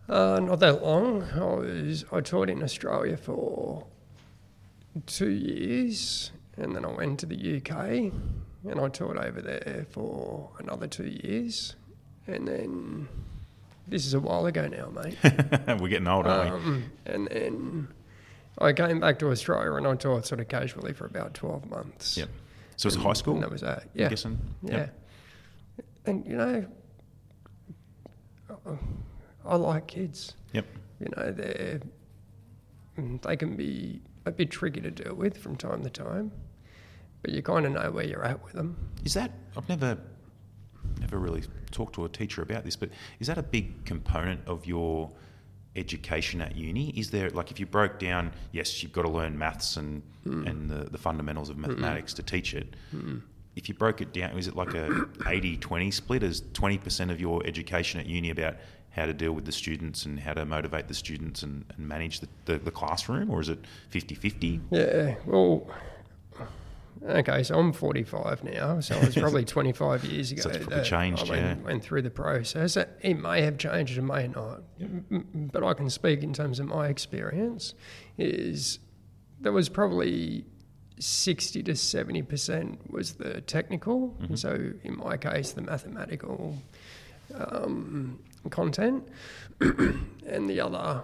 Uh, 0.08 0.40
not 0.40 0.60
that 0.60 0.84
long. 0.84 1.24
I 1.24 1.44
was 1.56 2.06
I 2.12 2.22
taught 2.22 2.50
in 2.50 2.62
Australia 2.64 3.18
for 3.18 3.88
two 5.08 5.30
years, 5.32 6.32
and 6.58 6.75
then 6.75 6.86
I 6.86 6.90
went 6.92 7.20
to 7.22 7.25
the 7.25 7.58
UK, 7.58 8.12
and 8.70 8.80
I 8.80 8.88
taught 8.90 9.18
over 9.18 9.42
there 9.42 9.86
for 9.90 10.52
another 10.60 10.88
two 10.88 11.08
years, 11.08 11.75
and 12.28 12.48
then 12.48 13.08
this 13.88 14.06
is 14.06 14.13
a 14.13 14.20
while 14.20 14.46
ago 14.46 14.68
now, 14.68 14.89
mate. 14.89 15.18
We're 15.80 15.88
getting 15.89 16.08
old, 16.08 16.25
aren't 16.27 16.51
we? 16.54 16.72
um, 16.72 16.92
and 17.06 17.27
then 17.27 17.88
I 18.58 18.74
came 18.74 19.00
back 19.00 19.20
to 19.20 19.30
Australia, 19.32 19.74
and 19.74 19.86
I 19.88 19.96
taught 19.96 20.25
sort 20.25 20.39
of 20.42 20.48
casually 20.48 20.94
for 20.94 21.06
about 21.06 21.34
twelve 21.34 21.70
months. 21.70 22.18
Yep. 22.18 22.30
So, 22.77 22.88
it 22.88 22.96
was 22.96 23.04
high 23.04 23.13
school. 23.13 23.36
And 23.36 23.44
that 23.44 23.51
was 23.51 23.62
that. 23.62 23.84
I'm 23.84 23.89
Yeah. 23.94 24.10
guessing. 24.10 24.39
Yeah. 24.62 24.88
And 26.06 26.25
you 26.25 26.36
know, 26.38 26.65
I- 28.50 28.77
I 29.46 29.56
like 29.56 29.88
kids. 29.88 30.34
Yep. 30.54 30.65
You 31.00 31.08
know, 31.15 31.32
they 31.32 31.80
they 32.98 33.36
can 33.36 33.56
be 33.56 34.01
a 34.25 34.32
bit 34.32 34.50
tricky 34.51 34.82
to 34.82 34.89
deal 34.92 35.13
with 35.13 35.38
from 35.38 35.56
time 35.56 35.84
to 35.84 35.89
time, 35.89 36.32
but 37.22 37.32
you 37.32 37.42
kind 37.44 37.65
of 37.65 37.74
know 37.74 37.92
where 37.92 38.06
you're 38.06 38.24
at 38.24 38.44
with 38.44 38.54
them. 38.54 38.75
Is 39.04 39.13
that 39.15 39.32
I've 39.58 39.68
never 39.70 39.98
never 41.00 41.18
really 41.18 41.44
talked 41.72 41.96
to 41.96 42.06
a 42.06 42.10
teacher 42.10 42.42
about 42.42 42.64
this, 42.64 42.75
but 42.75 42.90
is 43.20 43.28
that 43.28 43.38
a 43.38 43.44
big 43.44 43.86
component 43.86 44.48
of 44.48 44.66
your 44.66 45.12
education 45.75 46.42
at 46.42 46.56
uni? 46.56 46.90
Is 46.92 47.12
there 47.12 47.30
like 47.30 47.52
if 47.52 47.60
you 47.60 47.66
broke 47.66 48.00
down, 48.00 48.32
yes, 48.52 48.82
you've 48.82 48.94
got 48.94 49.04
to 49.04 49.10
learn 49.10 49.38
maths 49.38 49.78
and 49.78 50.02
hmm. 50.24 50.46
and 50.48 50.70
the, 50.70 50.90
the 50.90 50.98
fundamentals 50.98 51.50
of 51.50 51.56
hmm. 51.56 51.64
mathematics 51.64 52.14
to 52.16 52.24
teach 52.24 52.54
it. 52.54 52.75
Hmm. 52.92 53.18
If 53.56 53.70
you 53.70 53.75
broke 53.75 54.02
it 54.02 54.12
down, 54.12 54.38
is 54.38 54.48
it 54.48 54.56
like 54.56 54.74
a 54.74 54.88
80-20 55.20 55.94
split? 55.94 56.24
Is 56.24 56.42
20% 56.42 57.10
of 57.10 57.22
your 57.22 57.46
education 57.46 58.02
at 58.02 58.06
uni 58.06 58.30
about 58.30 58.58
how 58.90 59.06
to 59.06 59.14
deal 59.14 59.32
with 59.32 59.46
the 59.46 59.52
students 59.52 60.06
and 60.06 60.20
how 60.20 60.34
to 60.34 60.46
motivate 60.46 60.90
the 60.90 60.94
students 60.94 61.44
and, 61.44 61.64
and 61.78 61.88
manage 61.88 62.20
the, 62.20 62.28
the, 62.46 62.58
the 62.58 62.72
classroom? 62.72 63.32
Or 63.32 63.40
is 63.40 63.48
it 63.48 63.60
50-50? 63.92 64.62
Yeah. 64.72 65.16
Well. 65.25 65.70
Okay, 67.08 67.44
so 67.44 67.60
I'm 67.60 67.74
45 67.74 68.44
now, 68.44 68.80
so 68.80 68.96
it 68.96 69.06
was 69.06 69.16
probably 69.16 69.46
25 69.46 70.06
years 70.06 70.32
ago 70.32 70.42
So 70.44 70.50
it's 70.50 70.58
probably 70.60 70.75
that 70.78 70.86
changed, 70.86 71.25
I 71.28 71.30
went, 71.30 71.60
yeah. 71.60 71.66
went 71.66 71.84
through 71.84 72.02
the 72.04 72.10
process. 72.10 72.78
It 72.78 73.20
may 73.20 73.42
have 73.42 73.58
changed, 73.58 73.98
it 73.98 74.02
may 74.02 74.28
not, 74.28 74.64
but 75.52 75.64
I 75.64 75.74
can 75.74 75.90
speak 75.90 76.24
in 76.24 76.34
terms 76.34 76.60
of 76.60 76.68
my 76.68 76.88
experience. 76.88 77.74
Is 78.18 78.80
there 79.40 79.52
was 79.52 79.70
probably 79.70 80.46
60 81.00 81.62
to 81.64 81.75
70 81.75 82.22
percent 82.24 82.92
was 82.92 83.14
the 83.16 83.42
technical, 83.42 84.16
Mm-hmm. 84.22 84.36
so 84.36 84.72
in 84.84 84.98
my 84.98 85.18
case, 85.18 85.52
the 85.52 85.62
mathematical 85.62 86.58
um, 87.36 88.20
content, 88.50 89.08
and 89.60 90.50
the 90.50 90.62
other 90.62 91.04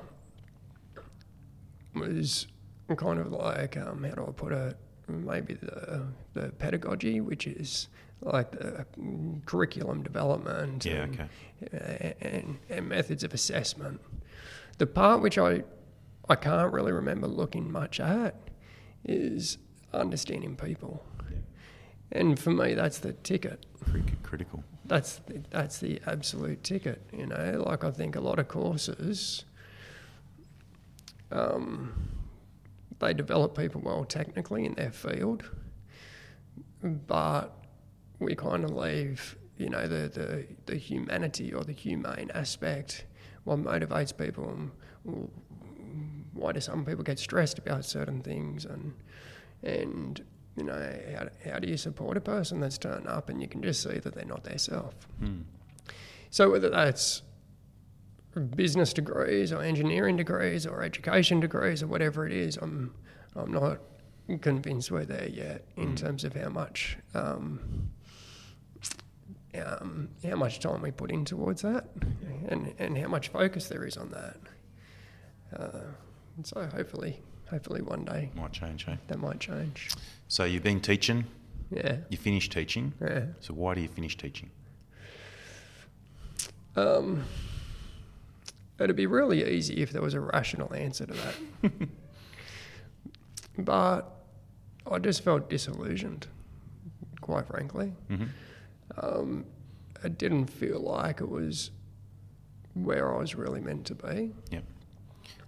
was 1.93 2.47
kind 2.95 3.19
of 3.19 3.31
like 3.31 3.77
um, 3.77 4.03
how 4.03 4.15
do 4.15 4.25
I 4.27 4.31
put 4.31 4.51
it? 4.53 4.77
Maybe 5.07 5.53
the 5.55 6.03
the 6.33 6.49
pedagogy, 6.49 7.19
which 7.21 7.47
is 7.47 7.87
like 8.21 8.51
the 8.51 8.85
curriculum 9.45 10.03
development, 10.03 10.85
Yeah, 10.85 11.03
and, 11.03 11.19
okay. 11.73 12.15
and, 12.21 12.59
and 12.69 12.87
methods 12.89 13.23
of 13.23 13.33
assessment. 13.33 13.99
The 14.77 14.85
part 14.87 15.21
which 15.21 15.37
I 15.37 15.63
I 16.29 16.35
can't 16.35 16.71
really 16.71 16.91
remember 16.91 17.27
looking 17.27 17.71
much 17.71 17.99
at 17.99 18.35
is 19.03 19.57
understanding 19.93 20.55
people, 20.55 21.03
and 22.11 22.39
for 22.39 22.51
me, 22.51 22.73
that's 22.75 22.99
the 22.99 23.13
ticket 23.13 23.65
critical. 24.23 24.63
that's 24.85 25.15
the, 25.25 25.41
that's 25.49 25.79
the 25.79 25.99
absolute 26.05 26.63
ticket. 26.63 27.01
You 27.11 27.25
know, 27.25 27.63
like 27.67 27.83
I 27.83 27.91
think 27.91 28.15
a 28.15 28.21
lot 28.21 28.39
of 28.39 28.47
courses, 28.47 29.43
um, 31.31 31.93
they 33.01 33.13
develop 33.13 33.57
people 33.57 33.81
well 33.81 34.05
technically 34.05 34.65
in 34.65 34.73
their 34.75 34.91
field, 34.91 35.43
but 36.81 37.49
we 38.19 38.35
kind 38.35 38.63
of 38.63 38.71
leave, 38.71 39.35
you 39.57 39.69
know, 39.69 39.87
the, 39.87 40.07
the, 40.07 40.47
the 40.65 40.77
humanity 40.77 41.53
or 41.53 41.63
the 41.63 41.73
humane 41.73 42.31
aspect, 42.33 43.05
what 43.43 43.59
motivates 43.59 44.15
people, 44.17 44.49
and 44.49 45.29
why 46.33 46.51
do 46.51 46.61
some 46.61 46.85
people 46.85 47.03
get 47.03 47.19
stressed 47.19 47.59
about 47.59 47.83
certain 47.83 48.21
things, 48.21 48.65
and 48.65 48.93
and 49.63 50.23
you 50.57 50.63
know, 50.63 50.99
how, 51.15 51.51
how 51.51 51.59
do 51.59 51.67
you 51.67 51.77
support 51.77 52.17
a 52.17 52.21
person 52.21 52.59
that's 52.59 52.77
turned 52.77 53.07
up 53.07 53.29
and 53.29 53.41
you 53.41 53.47
can 53.47 53.61
just 53.61 53.81
see 53.83 53.99
that 53.99 54.13
they're 54.13 54.25
not 54.25 54.43
their 54.43 54.57
self? 54.57 54.93
Hmm. 55.19 55.41
So 56.29 56.51
whether 56.51 56.69
that's 56.69 57.21
business 58.39 58.93
degrees 58.93 59.51
or 59.51 59.61
engineering 59.61 60.15
degrees 60.17 60.65
or 60.65 60.83
education 60.83 61.39
degrees 61.39 61.83
or 61.83 61.87
whatever 61.87 62.25
it 62.25 62.31
is, 62.33 62.57
I'm 62.57 62.93
I'm 63.35 63.51
not 63.51 63.79
convinced 64.41 64.91
we're 64.91 65.03
there 65.05 65.27
yet 65.27 65.65
in 65.75 65.95
terms 65.95 66.23
of 66.23 66.33
how 66.33 66.49
much 66.49 66.97
um, 67.13 67.89
um, 69.55 70.07
how 70.23 70.35
much 70.35 70.59
time 70.59 70.81
we 70.81 70.91
put 70.91 71.11
in 71.11 71.25
towards 71.25 71.61
that 71.63 71.85
and 72.47 72.73
and 72.79 72.97
how 72.97 73.07
much 73.07 73.29
focus 73.29 73.67
there 73.67 73.85
is 73.85 73.97
on 73.97 74.11
that. 74.11 74.37
Uh, 75.53 75.81
so 76.43 76.65
hopefully 76.73 77.19
hopefully 77.49 77.81
one 77.81 78.05
day 78.05 78.31
Might 78.35 78.53
change, 78.53 78.85
hey? 78.85 78.97
that 79.07 79.19
might 79.19 79.41
change. 79.41 79.89
So 80.29 80.45
you've 80.45 80.63
been 80.63 80.79
teaching, 80.79 81.25
Yeah. 81.69 81.97
you 82.07 82.17
finished 82.17 82.53
teaching. 82.53 82.93
Yeah. 83.01 83.25
So 83.41 83.53
why 83.53 83.75
do 83.75 83.81
you 83.81 83.89
finish 83.89 84.15
teaching? 84.15 84.49
Um, 86.77 87.25
it'd 88.83 88.95
be 88.95 89.05
really 89.07 89.43
easy 89.55 89.81
if 89.81 89.91
there 89.91 90.01
was 90.01 90.13
a 90.13 90.19
rational 90.19 90.73
answer 90.73 91.05
to 91.05 91.13
that. 91.13 91.71
but 93.57 94.11
I 94.89 94.99
just 94.99 95.23
felt 95.23 95.49
disillusioned, 95.49 96.27
quite 97.21 97.45
frankly. 97.47 97.93
Mhm. 98.09 98.29
Um, 98.97 99.45
it 100.03 100.17
didn't 100.17 100.47
feel 100.47 100.79
like 100.79 101.21
it 101.21 101.29
was 101.29 101.71
where 102.73 103.13
I 103.13 103.17
was 103.19 103.35
really 103.35 103.61
meant 103.61 103.85
to 103.87 103.95
be. 103.95 104.33
Yep. 104.51 104.63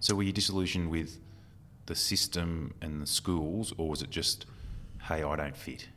So 0.00 0.14
were 0.14 0.22
you 0.22 0.32
disillusioned 0.32 0.90
with 0.90 1.18
the 1.86 1.94
system 1.94 2.74
and 2.80 3.00
the 3.02 3.06
schools, 3.06 3.72
or 3.78 3.88
was 3.88 4.02
it 4.02 4.10
just, 4.10 4.46
hey, 5.02 5.22
I 5.22 5.36
don't 5.36 5.56
fit? 5.56 5.88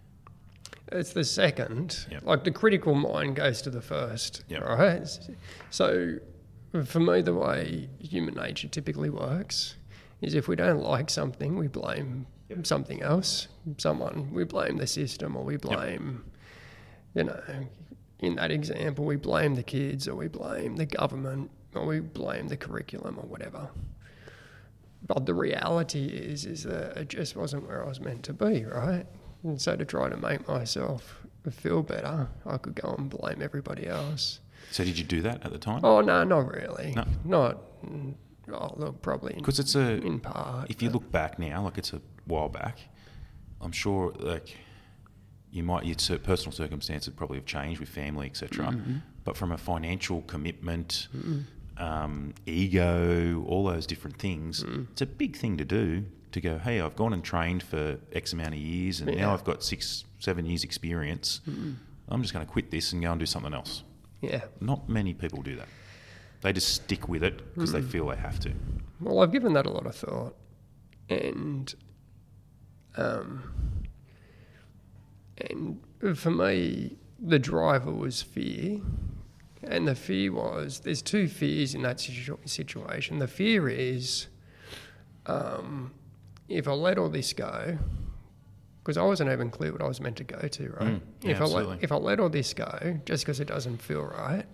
It's 0.91 1.11
the 1.13 1.23
second. 1.25 2.05
Yep. 2.09 2.23
Like 2.25 2.43
the 2.45 2.51
critical 2.51 2.95
mind 2.95 3.35
goes 3.35 3.61
to 3.63 3.69
the 3.69 3.81
first, 3.81 4.43
Yep. 4.49 4.61
right? 4.63 5.07
So 5.69 6.15
for 6.85 6.99
me, 6.99 7.21
the 7.21 7.33
way 7.33 7.89
human 7.99 8.35
nature 8.35 8.67
typically 8.67 9.09
works 9.09 9.75
is 10.21 10.33
if 10.33 10.47
we 10.47 10.55
don't 10.55 10.81
like 10.81 11.09
something, 11.09 11.57
we 11.57 11.67
blame 11.67 12.27
something 12.63 13.01
else, 13.01 13.47
someone. 13.77 14.33
We 14.33 14.43
blame 14.43 14.77
the 14.77 14.87
system 14.87 15.35
or 15.35 15.43
we 15.43 15.57
blame, 15.57 16.25
you 17.13 17.25
know, 17.25 17.41
in 18.19 18.35
that 18.35 18.51
example, 18.51 19.05
we 19.05 19.15
blame 19.15 19.55
the 19.55 19.63
kids 19.63 20.07
or 20.07 20.15
we 20.15 20.27
blame 20.27 20.75
the 20.77 20.85
government 20.85 21.51
or 21.75 21.85
we 21.85 21.99
blame 21.99 22.47
the 22.47 22.57
curriculum 22.57 23.17
or 23.19 23.27
whatever. 23.27 23.69
But 25.05 25.25
the 25.25 25.33
reality 25.33 26.05
is, 26.05 26.45
is 26.45 26.63
that 26.63 26.97
it 26.97 27.09
just 27.09 27.35
wasn't 27.35 27.67
where 27.67 27.83
I 27.85 27.87
was 27.87 27.99
meant 27.99 28.23
to 28.23 28.33
be, 28.33 28.65
right? 28.65 29.05
And 29.43 29.61
so 29.61 29.75
to 29.75 29.85
try 29.85 30.09
to 30.09 30.17
make 30.17 30.47
myself 30.47 31.21
feel 31.49 31.83
better, 31.83 32.27
I 32.45 32.57
could 32.57 32.75
go 32.75 32.95
and 32.97 33.09
blame 33.09 33.41
everybody 33.41 33.87
else. 33.87 34.39
So 34.71 34.83
did 34.83 34.97
you 34.97 35.03
do 35.05 35.21
that 35.21 35.43
at 35.45 35.51
the 35.51 35.57
time? 35.57 35.81
Oh 35.83 36.01
no, 36.01 36.23
not 36.23 36.51
really. 36.53 36.93
No. 36.95 37.05
Not. 37.23 37.57
Oh 38.51 38.73
look, 38.77 39.01
probably 39.01 39.33
Because 39.33 39.59
it's 39.59 39.75
a, 39.75 39.95
in 40.05 40.19
part. 40.19 40.69
if 40.69 40.81
you 40.81 40.89
look 40.89 41.11
back 41.11 41.37
now, 41.39 41.63
like 41.63 41.77
it's 41.77 41.93
a 41.93 42.01
while 42.25 42.49
back, 42.49 42.77
I'm 43.61 43.71
sure 43.71 44.13
like 44.19 44.55
you 45.51 45.63
might 45.63 45.85
your 45.85 46.19
personal 46.19 46.51
circumstances 46.51 47.13
probably 47.15 47.37
have 47.37 47.45
changed 47.45 47.79
with 47.79 47.89
family, 47.89 48.27
etc. 48.27 48.67
Mm-hmm. 48.67 48.95
But 49.23 49.35
from 49.35 49.51
a 49.51 49.57
financial 49.57 50.21
commitment, 50.23 51.07
um, 51.77 52.33
ego, 52.45 53.43
all 53.47 53.65
those 53.65 53.85
different 53.85 54.17
things. 54.17 54.63
Mm. 54.63 54.87
It's 54.91 55.01
a 55.01 55.05
big 55.05 55.35
thing 55.35 55.57
to 55.57 55.65
do 55.65 56.05
to 56.31 56.41
go, 56.41 56.57
hey, 56.57 56.79
I've 56.81 56.95
gone 56.95 57.13
and 57.13 57.23
trained 57.23 57.63
for 57.63 57.97
X 58.13 58.33
amount 58.33 58.53
of 58.53 58.59
years 58.59 59.01
and 59.01 59.09
Yeah. 59.13 59.21
now 59.21 59.33
I've 59.33 59.43
got 59.43 59.63
six, 59.63 60.05
seven 60.19 60.45
years 60.45 60.63
experience. 60.63 61.41
I'm 62.09 62.21
just 62.21 62.33
going 62.33 62.45
to 62.45 62.51
quit 62.51 62.71
this 62.71 62.93
and 62.93 63.01
go 63.01 63.11
and 63.11 63.19
do 63.19 63.25
something 63.25 63.53
else. 63.53 63.83
Yeah. 64.21 64.41
Not 64.59 64.89
many 64.89 65.13
people 65.13 65.41
do 65.41 65.55
that. 65.57 65.67
They 66.41 66.53
just 66.53 66.73
stick 66.73 67.07
with 67.09 67.23
it 67.23 67.53
because 67.53 67.71
they 67.71 67.81
feel 67.81 68.07
they 68.07 68.15
have 68.15 68.39
to. 68.41 68.53
Well, 69.01 69.21
I've 69.21 69.31
given 69.31 69.53
that 69.53 69.65
a 69.65 69.69
lot 69.69 69.85
of 69.85 69.95
thought, 69.95 70.35
and 71.09 71.73
um, 72.95 73.43
and 75.37 75.79
for 76.15 76.31
me, 76.31 76.97
the 77.19 77.39
driver 77.39 77.91
was 77.91 78.21
fear, 78.21 78.79
and 79.63 79.87
the 79.87 79.95
fear 79.95 80.31
was 80.31 80.79
there's 80.81 81.01
two 81.01 81.27
fears 81.27 81.73
in 81.75 81.81
that 81.83 81.99
situ- 81.99 82.37
situation. 82.45 83.19
The 83.19 83.27
fear 83.27 83.67
is 83.69 84.27
um, 85.25 85.93
if 86.47 86.67
I 86.67 86.71
let 86.71 86.97
all 86.97 87.09
this 87.09 87.33
go, 87.33 87.77
because 88.87 88.97
I 88.97 89.03
wasn't 89.03 89.29
even 89.31 89.49
clear 89.49 89.73
what 89.73 89.81
I 89.81 89.85
was 89.87 89.99
meant 89.99 90.15
to 90.15 90.23
go 90.23 90.47
to, 90.47 90.69
right? 90.79 90.87
Mm, 90.87 91.01
yeah, 91.21 91.31
if 91.31 91.41
I 91.41 91.43
let, 91.43 91.83
if 91.83 91.91
I 91.91 91.97
let 91.97 92.21
all 92.21 92.29
this 92.29 92.53
go 92.53 93.01
just 93.03 93.25
because 93.25 93.41
it 93.41 93.47
doesn't 93.49 93.81
feel 93.81 94.01
right, 94.03 94.45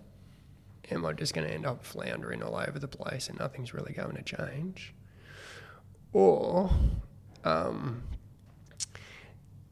am 0.89 1.05
I 1.05 1.13
just 1.13 1.35
going 1.35 1.45
to 1.47 1.53
end 1.53 1.67
up 1.67 1.85
floundering 1.85 2.41
all 2.41 2.55
over 2.55 2.79
the 2.79 2.87
place 2.87 3.29
and 3.29 3.37
nothing's 3.37 3.75
really 3.75 3.93
going 3.93 4.15
to 4.15 4.23
change? 4.23 4.95
Or 6.13 6.71
um, 7.43 8.01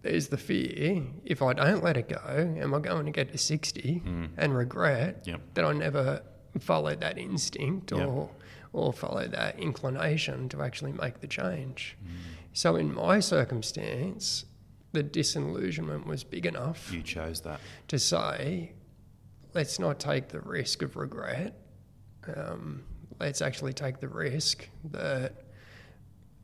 there's 0.03 0.27
the 0.27 0.38
fear 0.38 1.01
if 1.25 1.41
I 1.41 1.53
don't 1.53 1.84
let 1.84 1.98
it 1.98 2.08
go, 2.08 2.56
am 2.60 2.75
I 2.75 2.80
going 2.80 3.08
to 3.08 3.12
get 3.12 3.32
to 3.32 3.39
60 3.39 4.03
and 4.38 4.56
regret 4.56 5.24
Yep. 5.25 5.41
that 5.56 5.65
I 5.65 5.74
never 5.74 6.22
followed 6.60 7.00
that 7.01 7.18
instinct 7.18 7.91
Yep. 7.91 8.08
or, 8.08 8.30
or 8.74 8.94
followed 8.94 9.32
that 9.32 9.58
inclination 9.60 10.50
to 10.50 10.62
actually 10.62 10.91
make 10.91 11.20
the 11.22 11.27
change? 11.27 11.98
So 12.53 12.75
in 12.75 12.94
my 12.94 13.22
circumstance, 13.22 14.46
the 14.93 15.03
disillusionment 15.03 16.05
was 16.05 16.24
big 16.24 16.45
enough 16.45 16.91
You 16.91 17.01
chose 17.01 17.41
that. 17.41 17.60
to 17.88 17.98
say, 18.00 18.74
let's 19.53 19.79
not 19.79 20.00
take 20.00 20.29
the 20.29 20.41
risk 20.41 20.81
of 20.81 20.95
regret. 20.95 21.57
Um, 22.36 22.83
let's 23.19 23.41
actually 23.41 23.74
take 23.74 24.00
the 24.00 24.07
risk 24.10 24.69
that 24.91 25.43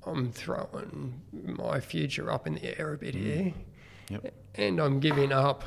I'm 0.05 0.31
throwing 0.31 1.21
my 1.33 1.79
future 1.81 2.31
up 2.31 2.47
in 2.47 2.53
the 2.55 2.79
air 2.79 2.93
a 2.93 2.97
bit 2.97 3.15
here, 3.15 3.53
Yep. 4.09 4.33
and 4.55 4.79
I'm 4.79 4.99
giving 5.01 5.31
up 5.33 5.63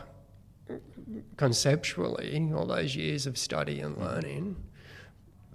conceptually 1.36 2.50
all 2.54 2.66
those 2.66 2.96
years 2.96 3.26
of 3.26 3.36
study 3.38 3.80
and 3.80 3.96
learning. 3.98 4.56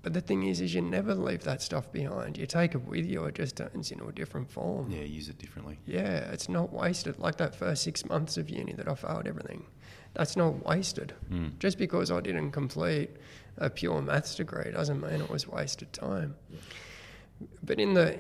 But 0.06 0.14
the 0.14 0.22
thing 0.22 0.44
is, 0.44 0.62
is 0.62 0.76
you 0.76 0.84
never 0.84 1.16
leave 1.16 1.46
that 1.46 1.64
stuff 1.64 1.92
behind. 1.92 2.38
You 2.38 2.46
take 2.46 2.76
it 2.76 2.84
with 2.86 3.08
you. 3.08 3.24
It 3.26 3.34
just 3.34 3.56
turns 3.56 3.90
into 3.92 4.06
a 4.08 4.12
different 4.12 4.52
form. 4.52 4.92
Yeah, 4.92 5.00
use 5.02 5.30
it 5.30 5.40
differently. 5.40 5.80
Yeah, 5.88 6.30
it's 6.32 6.48
not 6.48 6.72
wasted. 6.72 7.18
Like 7.18 7.38
that 7.38 7.56
first 7.56 7.82
six 7.82 8.06
months 8.06 8.38
of 8.38 8.48
uni 8.48 8.74
that 8.74 8.88
I 8.88 8.94
failed 8.94 9.26
everything, 9.26 9.66
that's 10.14 10.38
not 10.38 10.64
wasted. 10.64 11.16
Mm. 11.32 11.58
Just 11.58 11.80
because 11.80 12.12
I 12.12 12.20
didn't 12.22 12.52
complete 12.52 13.10
a 13.58 13.68
pure 13.72 14.00
maths 14.00 14.36
degree 14.36 14.70
doesn't 14.72 15.02
mean 15.02 15.22
it 15.22 15.30
was 15.32 15.48
wasted 15.48 15.92
time. 15.92 16.36
But 17.64 17.80
in 17.80 17.96
the 17.96 18.16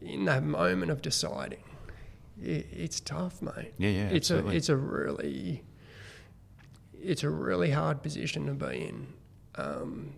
in 0.00 0.24
that 0.26 0.44
moment 0.44 0.92
of 0.92 1.02
deciding, 1.02 1.64
it, 2.40 2.68
it's 2.72 3.00
tough, 3.00 3.42
mate. 3.42 3.74
Yeah, 3.76 3.88
yeah, 3.90 4.08
It's 4.10 4.30
absolutely. 4.30 4.54
a 4.54 4.56
it's 4.58 4.68
a 4.68 4.76
really 4.76 5.64
it's 7.02 7.24
a 7.24 7.30
really 7.30 7.72
hard 7.72 8.04
position 8.04 8.46
to 8.46 8.52
be 8.52 8.84
in. 8.86 9.08
Um, 9.56 10.12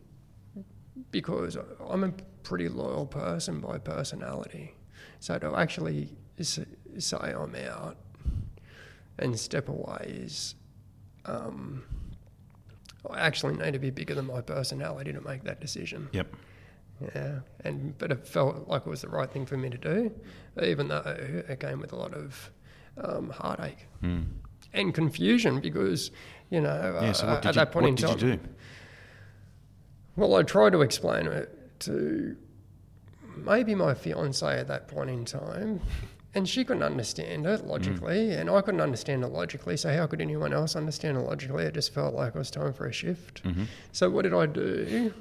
because 1.10 1.56
I'm 1.88 2.04
a 2.04 2.12
pretty 2.42 2.68
loyal 2.68 3.06
person 3.06 3.60
by 3.60 3.78
personality. 3.78 4.74
So 5.20 5.38
to 5.38 5.54
actually 5.56 6.16
say 6.40 6.64
I'm 7.18 7.54
out 7.54 7.96
and 9.18 9.38
step 9.38 9.68
away 9.68 10.20
is, 10.24 10.54
um, 11.26 11.84
I 13.10 13.20
actually 13.20 13.54
need 13.56 13.72
to 13.72 13.78
be 13.78 13.90
bigger 13.90 14.14
than 14.14 14.26
my 14.26 14.40
personality 14.40 15.12
to 15.12 15.20
make 15.20 15.44
that 15.44 15.60
decision. 15.60 16.08
Yep. 16.12 16.34
Yeah, 17.14 17.38
and 17.64 17.96
but 17.96 18.12
it 18.12 18.26
felt 18.26 18.68
like 18.68 18.82
it 18.86 18.90
was 18.90 19.00
the 19.00 19.08
right 19.08 19.30
thing 19.30 19.46
for 19.46 19.56
me 19.56 19.70
to 19.70 19.78
do, 19.78 20.12
even 20.62 20.88
though 20.88 21.02
it 21.48 21.58
came 21.58 21.80
with 21.80 21.92
a 21.92 21.96
lot 21.96 22.12
of 22.12 22.50
um, 23.02 23.30
heartache 23.30 23.86
Mm. 24.02 24.24
and 24.74 24.92
confusion 24.94 25.60
because 25.60 26.10
you 26.50 26.60
know 26.60 26.98
Yeah, 27.00 27.12
so 27.12 27.26
uh, 27.26 27.36
at 27.36 27.44
you, 27.46 27.52
that 27.52 27.72
point 27.72 27.84
what 27.84 27.90
in 27.90 28.18
time. 28.18 28.40
Well, 30.20 30.34
I 30.34 30.42
tried 30.42 30.72
to 30.72 30.82
explain 30.82 31.26
it 31.28 31.80
to 31.80 32.36
maybe 33.38 33.74
my 33.74 33.94
fiance 33.94 34.46
at 34.46 34.68
that 34.68 34.86
point 34.86 35.08
in 35.08 35.24
time, 35.24 35.80
and 36.34 36.46
she 36.46 36.62
couldn't 36.62 36.82
understand 36.82 37.46
it 37.46 37.64
logically, 37.64 38.32
and 38.32 38.50
I 38.50 38.60
couldn't 38.60 38.82
understand 38.82 39.24
it 39.24 39.28
logically. 39.28 39.78
So 39.78 39.90
how 39.96 40.06
could 40.06 40.20
anyone 40.20 40.52
else 40.52 40.76
understand 40.76 41.16
it 41.16 41.20
logically? 41.20 41.64
It 41.64 41.72
just 41.72 41.94
felt 41.94 42.14
like 42.14 42.34
it 42.34 42.38
was 42.38 42.50
time 42.50 42.74
for 42.74 42.86
a 42.86 42.92
shift. 42.92 43.42
Mhm. 43.44 43.64
So 43.92 44.10
what 44.10 44.24
did 44.24 44.34
I 44.34 44.44
do? 44.44 45.14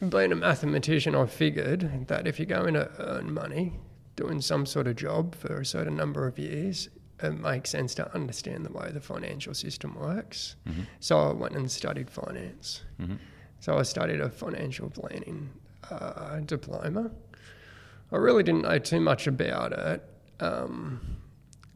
Being 0.00 0.32
a 0.32 0.34
mathematician, 0.34 1.14
I 1.14 1.26
figured 1.26 2.08
that 2.08 2.26
if 2.26 2.40
you're 2.40 2.46
going 2.46 2.74
to 2.74 2.90
earn 2.98 3.32
money 3.32 3.74
doing 4.16 4.40
some 4.40 4.66
sort 4.66 4.88
of 4.88 4.96
job 4.96 5.36
for 5.36 5.60
a 5.60 5.64
certain 5.64 5.94
number 5.94 6.26
of 6.26 6.36
years, 6.36 6.88
it 7.22 7.32
makes 7.32 7.70
sense 7.70 7.94
to 7.96 8.14
understand 8.14 8.66
the 8.66 8.72
way 8.72 8.90
the 8.90 9.00
financial 9.00 9.54
system 9.54 9.94
works. 9.94 10.56
Mhm. 10.66 10.86
So 11.00 11.18
I 11.18 11.32
went 11.32 11.54
and 11.54 11.70
studied 11.70 12.10
finance. 12.10 12.82
Mhm. 13.00 13.18
So 13.60 13.78
I 13.78 13.82
studied 13.82 14.20
a 14.20 14.28
financial 14.28 14.90
planning 14.90 15.50
uh, 15.90 16.40
diploma. 16.40 17.10
I 18.10 18.16
really 18.16 18.42
didn't 18.42 18.62
know 18.62 18.78
too 18.78 19.00
much 19.00 19.26
about 19.26 19.72
it. 19.72 20.02
Um, 20.40 21.00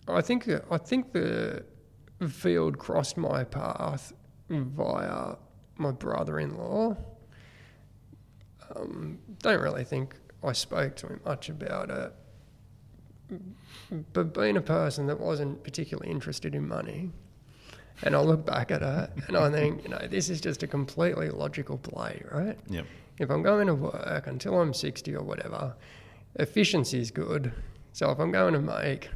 I 0.08 0.20
think 0.20 0.48
I 0.70 0.78
think 0.78 1.12
the 1.12 1.64
field 2.28 2.78
crossed 2.78 3.16
my 3.16 3.44
path 3.44 4.12
via 4.48 5.36
my 5.76 5.90
brother-in-law. 5.92 6.96
Um, 8.74 9.18
don't 9.40 9.60
really 9.60 9.84
think 9.84 10.16
I 10.42 10.52
spoke 10.52 10.96
to 10.96 11.08
him 11.08 11.20
much 11.24 11.48
about 11.48 11.90
it. 11.90 12.12
But 14.12 14.34
being 14.34 14.56
a 14.56 14.60
person 14.60 15.06
that 15.06 15.20
wasn't 15.20 15.62
particularly 15.64 16.10
interested 16.10 16.54
in 16.54 16.66
money, 16.66 17.10
and 18.02 18.14
I 18.14 18.20
look 18.20 18.44
back 18.44 18.70
at 18.70 18.82
it 18.82 19.10
and 19.26 19.36
I 19.36 19.50
think, 19.50 19.82
you 19.82 19.88
know, 19.88 20.06
this 20.08 20.28
is 20.28 20.40
just 20.40 20.62
a 20.62 20.66
completely 20.66 21.30
logical 21.30 21.78
play, 21.78 22.22
right? 22.30 22.58
Yep. 22.68 22.86
If 23.18 23.30
I'm 23.30 23.42
going 23.42 23.66
to 23.68 23.74
work 23.74 24.26
until 24.26 24.60
I'm 24.60 24.74
60 24.74 25.14
or 25.14 25.22
whatever, 25.22 25.74
efficiency 26.34 26.98
is 26.98 27.10
good. 27.10 27.52
So 27.92 28.10
if 28.10 28.18
I'm 28.18 28.30
going 28.30 28.52
to 28.52 28.60
make 28.60 29.08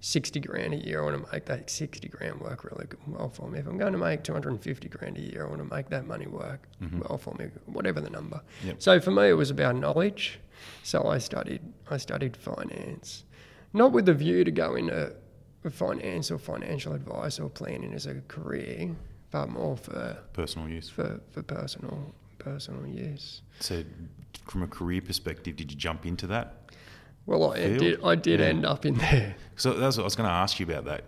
60 0.00 0.40
grand 0.40 0.74
a 0.74 0.76
year, 0.76 1.02
I 1.02 1.04
want 1.04 1.24
to 1.24 1.32
make 1.32 1.44
that 1.46 1.70
60 1.70 2.08
grand 2.08 2.40
work 2.40 2.64
really 2.64 2.86
well 3.06 3.28
for 3.28 3.48
me. 3.48 3.58
If 3.58 3.66
I'm 3.66 3.78
going 3.78 3.92
to 3.92 3.98
make 3.98 4.22
250 4.24 4.88
grand 4.88 5.18
a 5.18 5.20
year, 5.20 5.46
I 5.46 5.48
want 5.48 5.68
to 5.68 5.74
make 5.74 5.88
that 5.90 6.06
money 6.06 6.26
work 6.26 6.68
mm-hmm. 6.82 7.00
well 7.00 7.18
for 7.18 7.34
me, 7.34 7.46
whatever 7.66 8.00
the 8.00 8.10
number. 8.10 8.40
Yep. 8.64 8.76
So 8.82 9.00
for 9.00 9.10
me, 9.10 9.28
it 9.28 9.34
was 9.34 9.50
about 9.50 9.76
knowledge. 9.76 10.40
So 10.82 11.06
I 11.06 11.18
studied, 11.18 11.60
I 11.90 11.96
studied 11.96 12.36
finance, 12.36 13.24
not 13.72 13.92
with 13.92 14.06
the 14.06 14.14
view 14.14 14.44
to 14.44 14.50
go 14.50 14.74
into 14.74 15.14
finance 15.70 16.30
or 16.30 16.38
financial 16.38 16.94
advice 16.94 17.38
or 17.38 17.50
planning 17.50 17.92
as 17.92 18.06
a 18.06 18.14
career, 18.28 18.96
but 19.30 19.48
more 19.50 19.76
for, 19.76 20.16
Personal 20.32 20.68
use. 20.68 20.88
for, 20.88 21.20
for 21.30 21.42
personal, 21.42 22.14
personal 22.38 22.86
use. 22.86 23.42
So, 23.60 23.84
from 24.46 24.62
a 24.62 24.66
career 24.66 25.02
perspective, 25.02 25.56
did 25.56 25.70
you 25.70 25.76
jump 25.76 26.06
into 26.06 26.26
that? 26.28 26.70
Well, 27.26 27.52
I 27.52 27.56
Field? 27.56 27.78
did, 27.78 28.00
I 28.04 28.14
did 28.14 28.40
Yeah. 28.40 28.46
end 28.46 28.64
up 28.64 28.86
in 28.86 28.94
there. 28.94 29.36
So 29.56 29.74
that's 29.74 29.96
what 29.96 30.04
I 30.04 30.06
was 30.06 30.16
going 30.16 30.28
to 30.28 30.34
ask 30.34 30.58
you 30.60 30.66
about 30.66 30.84
that. 30.86 31.04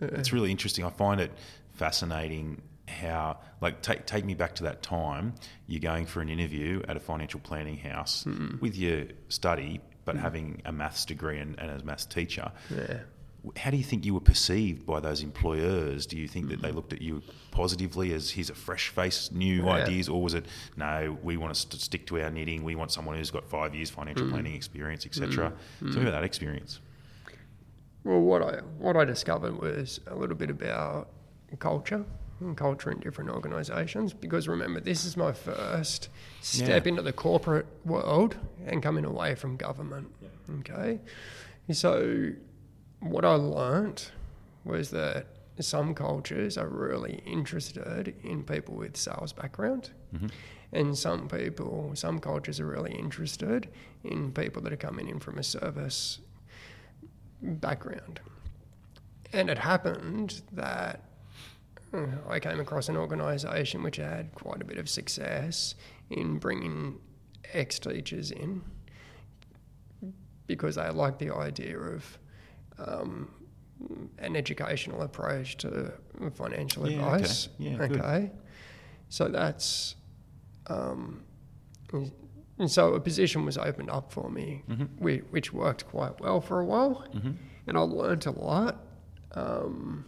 It's 0.00 0.32
really 0.32 0.50
interesting. 0.50 0.84
I 0.84 0.90
find 0.90 1.20
it 1.20 1.32
fascinating 1.72 2.62
how, 2.88 3.38
like, 3.60 3.82
take 3.82 4.06
take 4.06 4.24
me 4.24 4.34
back 4.34 4.54
to 4.56 4.62
that 4.62 4.80
time. 4.82 5.34
You're 5.66 5.80
going 5.80 6.06
for 6.06 6.20
an 6.20 6.28
interview 6.28 6.82
at 6.88 6.96
a 6.96 7.00
financial 7.00 7.40
planning 7.40 7.76
house 7.78 8.24
hmm. 8.24 8.56
with 8.60 8.76
your 8.76 9.06
study, 9.28 9.80
but 10.12 10.20
having 10.20 10.60
a 10.64 10.72
maths 10.72 11.04
degree 11.04 11.38
and, 11.38 11.58
and 11.58 11.70
as 11.70 11.82
a 11.82 11.84
maths 11.84 12.06
teacher. 12.06 12.50
Yeah. 12.74 13.00
How 13.56 13.70
do 13.70 13.76
you 13.78 13.84
think 13.84 14.04
you 14.04 14.12
were 14.12 14.20
perceived 14.20 14.84
by 14.84 15.00
those 15.00 15.22
employers? 15.22 16.04
Do 16.04 16.18
you 16.18 16.28
think 16.28 16.48
that 16.48 16.60
they 16.60 16.68
mm-hmm. 16.68 16.76
looked 16.76 16.92
at 16.92 17.00
you 17.00 17.22
positively 17.52 18.12
as 18.12 18.28
he's 18.28 18.50
a 18.50 18.54
fresh 18.54 18.88
face, 18.88 19.30
new 19.32 19.64
Yeah. 19.64 19.70
ideas, 19.70 20.10
or 20.10 20.22
was 20.22 20.34
it 20.34 20.44
no? 20.76 21.16
We 21.22 21.38
want 21.38 21.54
to 21.54 21.78
stick 21.78 22.06
to 22.08 22.20
our 22.20 22.30
knitting. 22.30 22.64
We 22.64 22.74
want 22.74 22.92
someone 22.92 23.16
who's 23.16 23.30
got 23.30 23.48
five 23.48 23.74
years 23.74 23.88
financial 23.88 24.26
mm. 24.26 24.32
planning 24.32 24.54
experience, 24.54 25.06
etc. 25.06 25.52
Mm. 25.80 25.92
Tell 25.92 26.02
me 26.02 26.08
about 26.08 26.20
that 26.20 26.24
experience. 26.24 26.80
Well, 28.04 28.20
what 28.20 28.42
I 28.42 28.60
what 28.78 28.96
I 28.96 29.06
discovered 29.06 29.58
was 29.58 30.00
a 30.06 30.14
little 30.14 30.36
bit 30.36 30.50
about 30.50 31.08
culture 31.58 32.04
and 32.40 32.56
culture 32.56 32.90
in 32.90 32.98
different 33.00 33.30
organisations. 33.30 34.12
Because 34.12 34.48
remember, 34.48 34.80
this 34.80 35.04
is 35.04 35.16
my 35.16 35.32
first 35.32 36.08
step 36.40 36.84
Yeah. 36.84 36.90
into 36.90 37.02
the 37.02 37.12
corporate 37.12 37.66
world 37.84 38.36
and 38.66 38.82
coming 38.82 39.04
away 39.04 39.34
from 39.34 39.56
government. 39.56 40.08
Okay, 40.60 41.00
so 41.72 42.32
what 43.00 43.24
I 43.24 43.34
learnt 43.34 44.12
was 44.64 44.90
that 44.90 45.26
some 45.60 45.94
cultures 45.94 46.56
are 46.58 46.68
really 46.68 47.22
interested 47.26 48.14
in 48.22 48.42
people 48.44 48.74
with 48.74 48.96
sales 48.96 49.32
background, 49.32 49.90
mm-hmm. 50.14 50.26
and 50.72 50.96
some 50.96 51.28
people, 51.28 51.92
some 51.94 52.18
cultures 52.18 52.58
are 52.60 52.66
really 52.66 52.92
interested 52.92 53.68
in 54.02 54.32
people 54.32 54.62
that 54.62 54.72
are 54.72 54.76
coming 54.88 55.08
in 55.08 55.20
from 55.20 55.38
a 55.38 55.42
service 55.42 56.18
background. 57.42 58.20
And 59.32 59.48
it 59.48 59.58
happened 59.58 60.42
that 60.52 61.04
I 62.28 62.38
came 62.38 62.60
across 62.60 62.88
an 62.88 62.96
organisation 62.96 63.82
which 63.82 63.96
had 63.96 64.32
quite 64.34 64.62
a 64.62 64.64
bit 64.64 64.78
of 64.78 64.88
success 64.88 65.74
in 66.10 66.38
bringing 66.38 66.98
ex 67.52 67.78
teachers 67.78 68.30
in 68.30 68.62
because 70.46 70.76
they 70.76 70.88
liked 70.90 71.18
the 71.18 71.34
idea 71.34 71.78
of 71.78 72.18
um, 72.78 73.30
an 74.18 74.36
educational 74.36 75.02
approach 75.02 75.56
to 75.58 75.92
financial 76.34 76.88
Yeah, 76.90 76.98
okay. 77.06 77.14
advice. 77.14 77.48
Yeah, 77.58 77.76
good. 77.76 78.00
okay. 78.00 78.30
So 79.08 79.28
that's. 79.28 79.96
Um, 80.66 81.24
and 82.58 82.70
so 82.70 82.94
a 82.94 83.00
position 83.00 83.44
was 83.44 83.58
opened 83.58 83.90
up 83.90 84.12
for 84.12 84.30
me, 84.30 84.62
Mm-hmm. 84.68 84.84
whi- 85.04 85.22
which 85.30 85.52
worked 85.52 85.86
quite 85.88 86.20
well 86.20 86.40
for 86.40 86.60
a 86.60 86.64
while, 86.64 87.04
and 87.66 87.76
I 87.76 87.80
learnt 87.80 88.26
a 88.26 88.30
lot. 88.32 88.84
Um, 89.32 90.04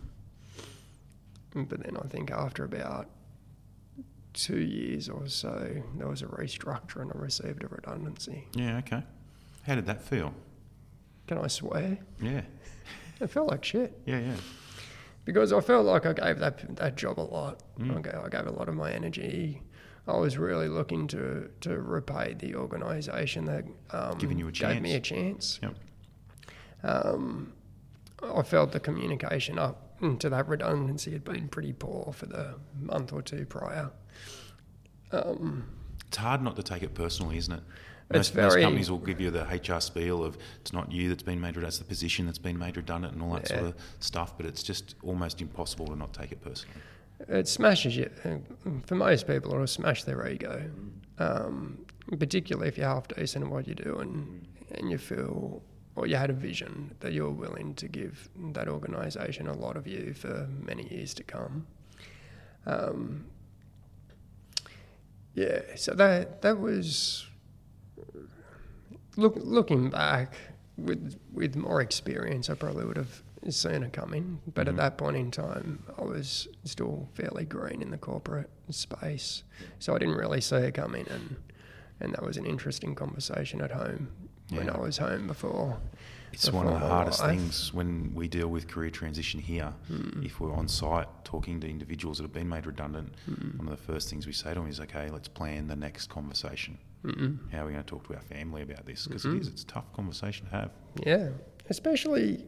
but 1.55 1.83
then 1.83 1.97
I 2.03 2.07
think 2.09 2.31
after 2.31 2.65
about 2.65 3.09
two 4.33 4.61
years 4.61 5.09
or 5.09 5.27
so, 5.29 5.83
there 5.99 6.09
was 6.09 6.23
a 6.23 6.27
restructure 6.27 7.03
and 7.03 7.13
I 7.15 7.19
received 7.19 7.63
a 7.65 7.69
redundancy. 7.69 8.49
Yeah, 8.55 8.79
okay. 8.79 9.03
How 9.65 9.75
did 9.75 9.87
that 9.87 10.03
feel? 10.03 10.33
Can 11.27 11.39
I 11.39 11.47
swear? 11.49 11.99
Yeah, 12.21 12.43
It 13.21 13.29
felt 13.29 13.49
like 13.49 13.65
shit 13.65 13.97
yeah, 14.07 14.19
yeah. 14.19 14.35
because 15.25 15.53
I 15.53 15.61
felt 15.61 15.87
like 15.87 16.05
I 16.07 16.13
gave 16.15 16.39
that 16.41 16.77
that 16.77 16.97
job 16.97 17.21
a 17.21 17.23
lot. 17.23 17.63
Mm. 17.79 17.99
I, 17.99 18.01
gave, 18.01 18.15
I 18.25 18.29
gave 18.29 18.47
a 18.47 18.51
lot 18.59 18.69
of 18.69 18.75
my 18.75 18.91
energy. 18.93 19.63
I 20.09 20.17
was 20.17 20.37
really 20.37 20.67
looking 20.69 21.07
to 21.09 21.49
to 21.61 21.79
repay 21.81 22.35
the 22.35 22.57
organisation 22.57 23.45
that 23.45 23.65
um, 23.91 24.19
Giving 24.19 24.39
you 24.39 24.49
a 24.49 24.53
gave 24.53 24.83
me 24.83 24.95
a 24.95 25.01
chance. 25.01 25.59
chance. 25.59 25.61
Yep. 25.63 25.75
Um, 26.83 27.53
I 28.23 28.43
felt 28.43 28.73
the 28.73 28.81
communication 28.81 29.59
up 29.59 29.92
to 30.19 30.29
that 30.31 30.49
redundancy 30.49 31.13
had 31.13 31.25
been 31.25 31.49
pretty 31.49 31.73
poor 31.73 32.13
for 32.13 32.27
the 32.27 32.55
month 32.81 33.13
or 33.13 33.23
two 33.23 33.47
prior. 33.47 33.91
Um, 35.13 35.69
It's 36.09 36.17
hard 36.17 36.43
not 36.43 36.57
to 36.57 36.63
take 36.63 36.83
it 36.83 36.95
personally, 36.95 37.37
isn't 37.39 37.53
it? 37.55 37.63
Most, 38.13 38.35
most 38.35 38.59
companies 38.61 38.91
will 38.91 38.99
give 38.99 39.21
you 39.21 39.31
the 39.31 39.45
HR 39.45 39.81
spiel 39.81 40.23
of 40.23 40.37
it's 40.61 40.73
not 40.73 40.93
you 40.93 41.09
that's 41.09 41.23
been 41.23 41.41
made 41.41 41.57
redundant, 41.57 41.69
it's 41.69 41.79
the 41.79 41.85
position 41.85 42.27
that's 42.27 42.37
been 42.39 42.59
made 42.59 42.77
redundant 42.77 43.15
and 43.15 43.23
all 43.23 43.33
that 43.35 43.49
sort 43.49 43.63
of 43.63 43.75
stuff, 44.01 44.37
but 44.37 44.45
it's 44.45 44.63
just 44.63 44.97
almost 45.03 45.41
impossible 45.41 45.87
to 45.87 45.97
not 45.97 46.13
take 46.13 46.31
it 46.33 46.43
personally. 46.43 46.77
it 47.29 47.49
smashes 47.49 47.97
you. 47.97 48.11
For 48.85 48.97
most 48.97 49.27
people, 49.27 49.55
it'll 49.55 49.67
smash 49.67 50.05
their 50.05 50.27
ego, 50.29 50.71
um, 51.19 51.87
particularly 52.19 52.69
if 52.69 52.77
you're 52.77 52.87
half 52.89 53.09
decent 53.09 53.45
at 53.47 53.51
what 53.51 53.67
you 53.67 53.75
do 53.77 53.99
and, 54.01 54.47
and 54.73 54.91
you 54.91 54.99
feel 54.99 55.63
or 55.95 56.07
you 56.07 56.17
had 56.17 56.31
a 56.31 56.35
vision 56.35 56.95
that 57.01 57.13
you're 57.13 57.31
willing 57.31 57.75
to 57.75 57.89
give 57.89 58.29
that 58.53 58.69
organisation 58.69 59.47
a 59.47 59.53
lot 59.53 59.77
of 59.77 59.87
you 59.87 60.15
for 60.15 60.49
many 60.61 60.89
years 60.89 61.13
to 61.15 61.23
come. 61.23 61.67
Um, 62.67 63.27
yeah, 65.35 65.61
so 65.77 65.95
that 65.95 66.43
that 66.43 66.59
was 66.59 67.27
look 69.17 69.35
looking 69.37 69.91
back 69.91 70.35
with 70.77 71.19
with 71.33 71.57
more 71.57 71.81
experience, 71.81 72.49
I 72.49 72.55
probably 72.55 72.85
would 72.85 72.97
have 72.97 73.23
seen 73.49 73.83
it 73.83 73.93
coming. 73.93 74.41
But 74.55 74.69
at 74.69 74.77
that 74.77 74.99
point 74.99 75.17
in 75.17 75.31
time, 75.31 75.85
I 75.99 76.03
was 76.03 76.49
still 76.65 77.09
fairly 77.15 77.45
green 77.45 77.83
in 77.83 77.91
the 77.91 77.99
corporate 77.99 78.51
space, 78.71 79.43
so 79.79 79.95
I 79.95 79.99
didn't 79.99 80.17
really 80.17 80.41
see 80.41 80.57
it 80.57 80.75
coming. 80.75 81.07
And 81.09 81.37
and 82.01 82.15
that 82.15 82.23
was 82.23 82.37
an 82.37 82.47
interesting 82.47 82.95
conversation 82.95 83.61
at 83.61 83.71
home 83.71 84.09
when. 84.59 84.71
I 84.71 84.79
was 84.79 84.99
home 84.99 85.27
before. 85.27 85.79
It's 86.33 86.51
one 86.51 86.67
of 86.67 86.73
the 86.81 86.87
hardest 86.87 87.21
wife. 87.21 87.31
things 87.39 87.75
when 87.75 88.11
we 88.15 88.27
deal 88.27 88.49
with 88.49 88.67
career 88.67 88.89
transition 88.91 89.39
here. 89.39 89.75
Hmm. 89.89 90.23
If 90.25 90.41
we're 90.41 90.55
on 90.55 90.67
site 90.67 91.07
talking 91.25 91.61
to 91.61 91.69
individuals 91.69 92.17
that 92.19 92.25
have 92.25 92.33
been 92.33 92.49
made 92.49 92.65
redundant, 92.65 93.13
Hmm. 93.27 93.59
one 93.59 93.69
of 93.69 93.77
the 93.79 93.93
first 93.93 94.09
things 94.09 94.27
we 94.27 94.33
say 94.33 94.55
to 94.55 94.61
them 94.61 94.69
is, 94.69 94.81
okay, 94.81 95.11
let's 95.11 95.29
plan 95.29 95.69
the 95.69 95.77
next 95.77 96.09
conversation. 96.09 96.79
Mm-mm. 97.05 97.51
How 97.51 97.63
are 97.63 97.67
we 97.67 97.73
going 97.73 97.85
to 97.85 97.91
talk 97.91 98.07
to 98.09 98.15
our 98.15 98.23
family 98.23 98.63
about 98.63 98.87
this? 98.87 99.07
Because 99.07 99.25
Mm-hmm. 99.25 99.41
is, 99.41 99.49
it's 99.49 99.63
a 99.65 99.67
tough 99.67 99.93
conversation 99.93 100.47
to 100.47 100.53
have. 100.53 100.71
Yeah, 101.05 101.31
especially 101.69 102.45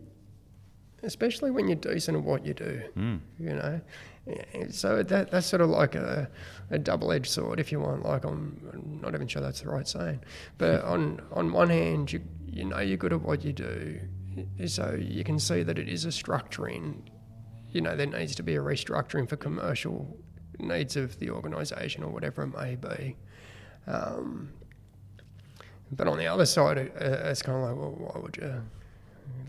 especially 1.04 1.50
when 1.50 1.68
you're 1.68 1.76
decent 1.76 2.16
at 2.16 2.22
what 2.22 2.44
you 2.44 2.54
do. 2.54 2.82
Mm. 2.96 3.20
You 3.38 3.54
know, 3.54 3.80
so 4.70 5.02
that 5.02 5.30
that's 5.30 5.46
sort 5.46 5.60
of 5.62 5.68
like 5.70 5.94
a, 5.94 6.28
a 6.70 6.78
double 6.78 7.12
edged 7.12 7.30
sword, 7.30 7.60
if 7.60 7.70
you 7.70 7.80
want. 7.80 8.04
Like 8.04 8.24
I'm, 8.24 8.60
I'm 8.72 9.00
not 9.02 9.14
even 9.14 9.28
sure 9.28 9.42
that's 9.42 9.60
the 9.60 9.68
right 9.68 9.86
saying, 9.86 10.20
but 10.58 10.82
on 10.84 11.20
on 11.32 11.52
one 11.52 11.70
hand, 11.70 12.12
you 12.12 12.22
you 12.46 12.64
know 12.64 12.80
you're 12.80 12.96
good 12.96 13.12
at 13.12 13.22
what 13.22 13.44
you 13.44 13.52
do, 13.52 14.00
so 14.66 14.96
you 14.98 15.24
can 15.24 15.38
see 15.38 15.62
that 15.62 15.78
it 15.78 15.88
is 15.88 16.04
a 16.04 16.08
structuring. 16.08 17.02
You 17.70 17.80
know, 17.80 17.96
there 17.96 18.06
needs 18.06 18.34
to 18.36 18.42
be 18.42 18.54
a 18.54 18.60
restructuring 18.60 19.28
for 19.28 19.36
commercial 19.36 20.16
needs 20.58 20.96
of 20.96 21.18
the 21.18 21.30
organisation 21.30 22.04
or 22.04 22.10
whatever 22.10 22.42
it 22.42 22.56
may 22.56 22.76
be. 22.76 23.16
Um, 23.86 24.50
but 25.92 26.08
on 26.08 26.18
the 26.18 26.26
other 26.26 26.46
side, 26.46 26.78
it, 26.78 26.92
uh, 27.00 27.28
it's 27.28 27.42
kind 27.42 27.58
of 27.58 27.64
like, 27.64 27.76
well, 27.76 27.90
why 27.90 28.20
would 28.20 28.36
you 28.36 28.62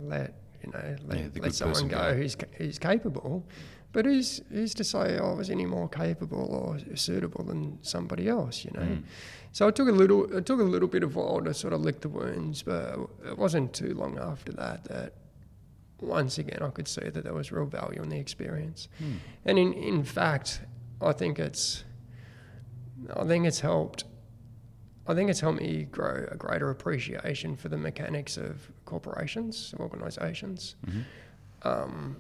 let 0.02 0.34
you 0.66 0.72
know 0.72 0.96
let, 1.06 1.18
Yeah, 1.20 1.42
let 1.42 1.54
someone 1.56 1.88
go 1.88 1.98
go. 1.98 2.14
who's 2.14 2.36
who's 2.58 2.80
capable? 2.80 3.46
But 3.92 4.06
who's 4.06 4.42
who's 4.50 4.74
to 4.74 4.84
say 4.84 5.18
I 5.18 5.34
was 5.34 5.50
any 5.50 5.66
more 5.66 5.88
capable 5.88 6.54
or 6.54 6.98
suitable 6.98 7.44
than 7.46 7.80
somebody 7.82 8.28
else? 8.28 8.66
You 8.66 8.72
know. 8.74 8.82
Mm. 8.82 9.04
So 9.52 9.68
it 9.70 9.76
took 9.76 9.88
a 9.88 9.92
little 9.92 10.36
it 10.36 10.46
took 10.46 10.60
a 10.60 10.64
little 10.64 10.90
bit 10.90 11.04
of 11.04 11.16
while 11.16 11.42
to 11.42 11.54
sort 11.54 11.72
of 11.74 11.82
lick 11.82 12.02
the 12.02 12.10
wounds, 12.10 12.62
but 12.62 13.00
it 13.26 13.38
wasn't 13.38 13.74
too 13.74 13.94
long 13.94 14.18
after 14.20 14.52
that 14.54 14.84
that 14.86 15.14
once 16.02 16.38
again 16.38 16.60
I 16.62 16.70
could 16.72 16.90
see 16.90 17.10
that 17.10 17.24
there 17.24 17.34
was 17.34 17.52
real 17.54 17.66
value 17.66 18.02
in 18.02 18.10
the 18.10 18.20
experience. 18.20 18.90
Mm. 19.02 19.18
And 19.46 19.60
in, 19.60 19.74
in 19.74 20.04
fact, 20.04 20.62
I 21.02 21.14
think 21.14 21.40
it's 21.40 21.86
I 23.16 23.24
think 23.24 23.46
it's 23.46 23.62
helped 23.62 24.04
I 25.08 25.14
think 25.14 25.30
it's 25.30 25.40
helped 25.40 25.62
me 25.62 25.84
grow 25.84 26.28
a 26.32 26.36
greater 26.36 26.70
appreciation 26.72 27.56
for 27.56 27.70
the 27.70 27.78
mechanics 27.78 28.38
of 28.38 28.72
corporations, 28.86 29.74
organisations. 29.80 30.76
Mhm. 30.86 31.04
Um, 31.62 32.18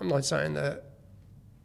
I'm 0.00 0.08
not 0.08 0.24
saying 0.24 0.54
that 0.54 0.84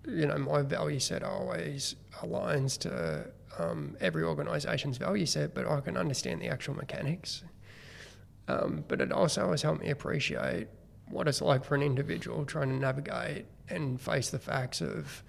you 0.07 0.27
know 0.27 0.37
my 0.37 0.61
value 0.61 0.99
set 0.99 1.23
always 1.23 1.95
aligns 2.21 2.77
to 2.79 3.31
um, 3.57 3.95
every 4.01 4.23
organisation's 4.23 4.97
value 4.97 5.25
set, 5.25 5.53
but 5.53 5.65
I 5.67 5.79
can 5.79 5.95
understand 5.97 6.41
the 6.41 6.47
actual 6.49 6.73
mechanics. 6.75 7.43
Um, 8.47 8.83
but 8.87 8.99
it 9.01 9.11
also 9.11 9.49
has 9.51 9.61
helped 9.61 9.81
me 9.81 9.89
appreciate 9.89 10.67
what 11.09 11.27
it's 11.27 11.41
like 11.41 11.63
for 11.63 11.75
an 11.75 11.81
individual 11.81 12.45
trying 12.45 12.69
to 12.69 12.75
navigate 12.75 13.45
and 13.69 13.99
face 13.99 14.29
the 14.29 14.39
facts 14.39 14.81
of 14.81 15.23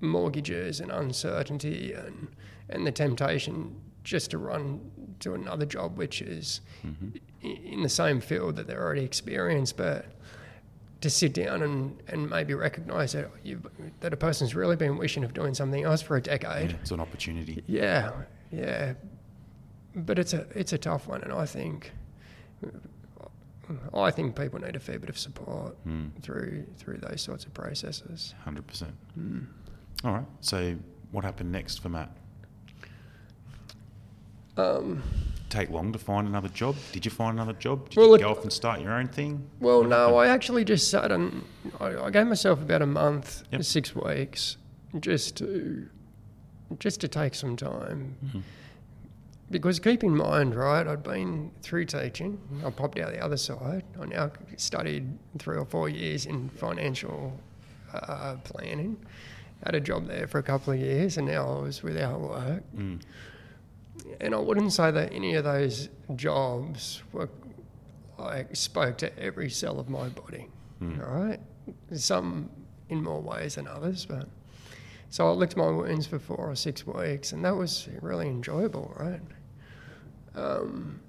mortgages 0.00 0.78
and 0.80 0.90
uncertainty 0.92 1.92
and 1.92 2.28
and 2.68 2.86
the 2.86 2.92
temptation 2.92 3.80
just 4.06 4.30
to 4.30 4.38
run 4.38 4.90
to 5.20 5.34
another 5.34 5.66
job 5.66 5.98
which 5.98 6.22
is 6.22 6.60
i- 7.44 7.46
in 7.46 7.82
the 7.82 7.88
same 7.88 8.20
field 8.20 8.54
that 8.56 8.66
they're 8.68 8.82
already 8.82 9.04
experienced, 9.04 9.76
but 9.76 10.06
to 11.00 11.10
sit 11.10 11.34
down 11.34 11.62
and, 11.62 12.00
and 12.08 12.30
maybe 12.30 12.54
recognise 12.54 13.12
that 13.12 13.28
you 13.42 13.60
that 14.00 14.12
a 14.12 14.16
person's 14.16 14.54
really 14.54 14.76
been 14.76 14.96
wishing 14.96 15.24
of 15.24 15.34
doing 15.34 15.54
something 15.54 15.82
else 15.84 16.00
for 16.02 16.16
a 16.16 16.22
decade. 16.22 16.70
Yeah, 16.70 16.76
it's 16.80 16.90
an 16.92 17.00
opportunity. 17.00 17.62
Yeah, 17.66 18.12
yeah. 18.52 18.94
But 19.94 20.18
it's 20.18 20.32
a 20.34 20.46
it's 20.54 20.72
a 20.72 20.78
tough 20.78 21.08
one, 21.08 21.22
and 21.22 21.32
I 21.32 21.44
think 21.46 21.92
I 23.92 24.10
think 24.12 24.36
people 24.36 24.60
need 24.60 24.76
a 24.76 24.80
fair 24.80 24.98
bit 25.00 25.08
of 25.10 25.18
support 25.18 25.76
Mm. 25.86 26.12
through 26.22 26.66
through 26.78 26.98
those 26.98 27.20
sorts 27.20 27.44
of 27.44 27.52
processes. 27.52 28.34
100%. 28.46 28.92
All 30.04 30.12
right. 30.12 30.26
So, 30.40 30.76
what 31.10 31.24
happened 31.24 31.50
next 31.50 31.82
for 31.82 31.88
Matt? 31.88 32.10
Um, 34.56 35.02
Take 35.48 35.70
long 35.70 35.92
to 35.92 35.98
find 35.98 36.26
another 36.26 36.48
job? 36.48 36.74
Did 36.92 37.04
you 37.04 37.10
find 37.10 37.36
another 37.38 37.52
job? 37.52 37.88
Did 37.88 37.98
Well, 37.98 38.08
you 38.08 38.14
it- 38.16 38.20
go 38.20 38.30
off 38.30 38.42
and 38.42 38.52
start 38.52 38.80
your 38.80 38.92
own 38.92 39.06
thing? 39.08 39.48
well, 39.60 39.80
What 39.80 39.88
no, 39.90 39.96
happened? 39.96 40.16
I 40.18 40.26
actually 40.28 40.64
just 40.64 40.90
sat 40.90 41.12
and 41.12 41.44
I, 41.80 41.96
I 41.96 42.10
gave 42.10 42.26
myself 42.26 42.60
about 42.60 42.82
a 42.82 42.86
month, 42.86 43.44
Yep. 43.52 43.62
six 43.62 43.94
weeks, 43.94 44.56
just 45.00 45.36
to 45.36 45.88
just 46.80 47.00
to 47.02 47.06
take 47.08 47.36
some 47.36 47.56
time. 47.56 48.16
Mm-hmm. 48.24 48.40
Because 49.52 49.78
keep 49.78 50.02
in 50.02 50.16
mind, 50.16 50.56
right, 50.56 50.84
I'd 50.84 51.04
been 51.04 51.52
through 51.62 51.84
teaching. 51.84 52.40
I 52.66 52.70
popped 52.70 52.98
out 52.98 53.12
the 53.12 53.20
other 53.24 53.36
side. 53.36 53.84
I 54.00 54.06
now 54.06 54.32
studied 54.56 55.16
three 55.38 55.56
or 55.56 55.64
four 55.64 55.88
years 55.88 56.26
in 56.26 56.48
financial 56.48 57.38
uh, 57.94 58.34
planning. 58.42 58.96
Had 59.64 59.76
a 59.76 59.80
job 59.80 60.08
there 60.08 60.26
for 60.26 60.38
a 60.38 60.42
couple 60.42 60.72
of 60.72 60.80
years, 60.80 61.16
and 61.18 61.28
now 61.28 61.46
I 61.58 61.60
was 61.62 61.84
without 61.84 62.20
work. 62.20 62.64
Mm. 62.76 63.00
And 64.20 64.34
I 64.34 64.38
wouldn't 64.38 64.72
say 64.72 64.90
that 64.90 65.12
any 65.12 65.34
of 65.34 65.44
those 65.44 65.88
jobs 66.14 67.02
were 67.12 67.28
like 68.18 68.56
spoke 68.56 68.96
to 68.98 69.18
every 69.18 69.50
cell 69.50 69.78
of 69.78 69.88
my 69.88 70.08
body. 70.08 70.48
Mm. 70.82 71.06
All 71.06 71.24
right, 71.24 71.40
some 71.94 72.50
in 72.88 73.02
more 73.02 73.20
ways 73.20 73.56
than 73.56 73.66
others. 73.68 74.06
But 74.06 74.28
so 75.10 75.28
I 75.28 75.32
licked 75.32 75.56
my 75.56 75.68
wounds 75.68 76.06
for 76.06 76.18
four 76.18 76.36
or 76.38 76.54
six 76.54 76.86
weeks, 76.86 77.32
and 77.32 77.44
that 77.44 77.54
was 77.56 77.88
really 78.00 78.26
enjoyable, 78.28 78.94
right? 78.98 79.20
Um, 80.34 81.00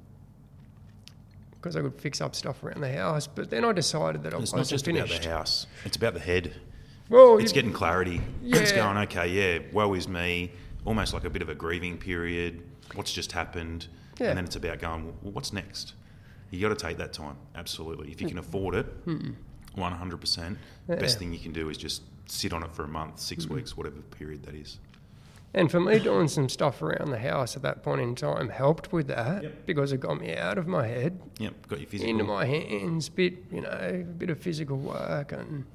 because 1.53 1.75
I 1.75 1.81
could 1.81 1.99
fix 1.99 2.21
up 2.21 2.35
stuff 2.35 2.63
around 2.63 2.81
the 2.81 2.91
house. 2.93 3.27
But 3.27 3.49
then 3.49 3.65
I 3.65 3.71
decided 3.73 4.23
that 4.23 4.33
I 4.33 4.37
It's 4.39 4.51
wasn't 4.53 4.69
just 4.69 4.85
finished. 4.85 5.11
about 5.13 5.23
the 5.23 5.29
house; 5.29 5.67
it's 5.85 5.97
about 5.97 6.13
the 6.13 6.19
head. 6.19 6.53
Well, 7.09 7.37
It's 7.37 7.51
you- 7.51 7.55
getting 7.55 7.73
clarity. 7.73 8.21
It's 8.43 8.71
going 8.71 8.97
okay. 8.97 9.27
Yeah, 9.29 9.59
woe 9.73 9.93
is 9.93 10.07
me. 10.07 10.51
Almost 10.85 11.13
like 11.13 11.23
a 11.25 11.29
bit 11.29 11.41
of 11.41 11.49
a 11.49 11.55
grieving 11.55 11.97
period. 11.97 12.63
What's 12.95 13.11
just 13.13 13.31
happened? 13.31 13.87
Yeah. 14.19 14.29
And 14.29 14.37
then 14.37 14.45
it's 14.45 14.55
about 14.55 14.79
going. 14.79 15.05
Well, 15.05 15.33
what's 15.33 15.53
next? 15.53 15.93
You 16.49 16.61
got 16.61 16.77
to 16.77 16.85
take 16.87 16.97
that 16.97 17.13
time. 17.13 17.35
Absolutely. 17.55 18.09
If 18.11 18.21
you 18.21 18.27
can 18.27 18.37
afford 18.37 18.73
it, 18.75 18.85
one 19.75 19.91
hundred 19.91 20.21
percent. 20.21 20.57
Best 20.87 21.19
thing 21.19 21.33
you 21.33 21.39
can 21.39 21.51
do 21.51 21.69
is 21.69 21.77
just 21.77 22.03
sit 22.25 22.53
on 22.53 22.63
it 22.63 22.71
for 22.71 22.83
a 22.83 22.87
month, 22.87 23.19
six 23.19 23.47
weeks, 23.47 23.75
whatever 23.77 23.97
period 24.01 24.43
that 24.43 24.55
is. 24.55 24.79
And 25.53 25.71
for 25.71 25.79
me, 25.79 25.97
doing 25.99 26.27
some 26.27 26.49
stuff 26.49 26.81
around 26.81 27.09
the 27.09 27.17
house 27.19 27.55
at 27.55 27.61
that 27.63 27.81
point 27.81 28.01
in 28.01 28.15
time 28.15 28.49
helped 28.49 28.91
with 28.91 29.07
that 29.07 29.43
Yep. 29.43 29.65
because 29.65 29.91
it 29.93 29.99
got 30.01 30.19
me 30.19 30.35
out 30.35 30.57
of 30.57 30.67
my 30.67 30.85
head 30.85 31.19
Yep. 31.39 31.67
Got 31.67 31.79
your 31.79 31.87
physical. 31.89 32.11
into 32.11 32.23
my 32.25 32.45
hands, 32.45 33.07
bit 33.09 33.33
you 33.51 33.61
know, 33.61 33.69
a 33.69 34.03
bit 34.03 34.29
of 34.29 34.39
physical 34.39 34.77
work, 34.77 35.31
and 35.31 35.65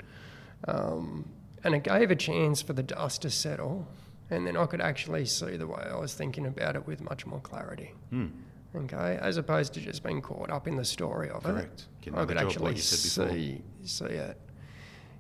um, 0.69 1.29
and 1.65 1.75
it 1.75 1.85
gave 1.85 2.11
a 2.11 2.17
chance 2.17 2.61
for 2.63 2.73
the 2.75 2.83
dust 2.83 3.23
to 3.23 3.31
settle, 3.31 3.87
and 4.33 4.47
then 4.47 4.57
I 4.57 4.67
could 4.67 4.81
actually 4.81 5.27
see 5.27 5.57
the 5.57 5.67
way 5.67 5.87
I 5.91 5.97
was 5.97 6.15
thinking 6.15 6.47
about 6.47 6.75
it 6.75 6.87
with 6.87 7.03
much 7.03 7.27
more 7.27 7.41
clarity. 7.41 7.93
Hmm. 8.11 8.29
Okay, 8.75 9.19
as 9.21 9.37
opposed 9.37 9.75
to 9.75 9.81
just 9.81 10.03
being 10.03 10.23
caught 10.23 10.51
up 10.51 10.67
in 10.67 10.77
the 10.77 10.85
story 10.85 11.29
of 11.29 11.43
Correct. 11.43 11.89
it, 12.07 12.15
I 12.15 12.25
could 12.25 12.39
actually 12.39 12.65
like 12.65 12.77
you 12.77 12.83
said 12.83 13.27
before. 13.27 13.37
see 13.37 13.63
see 13.85 14.15
it. 14.15 14.41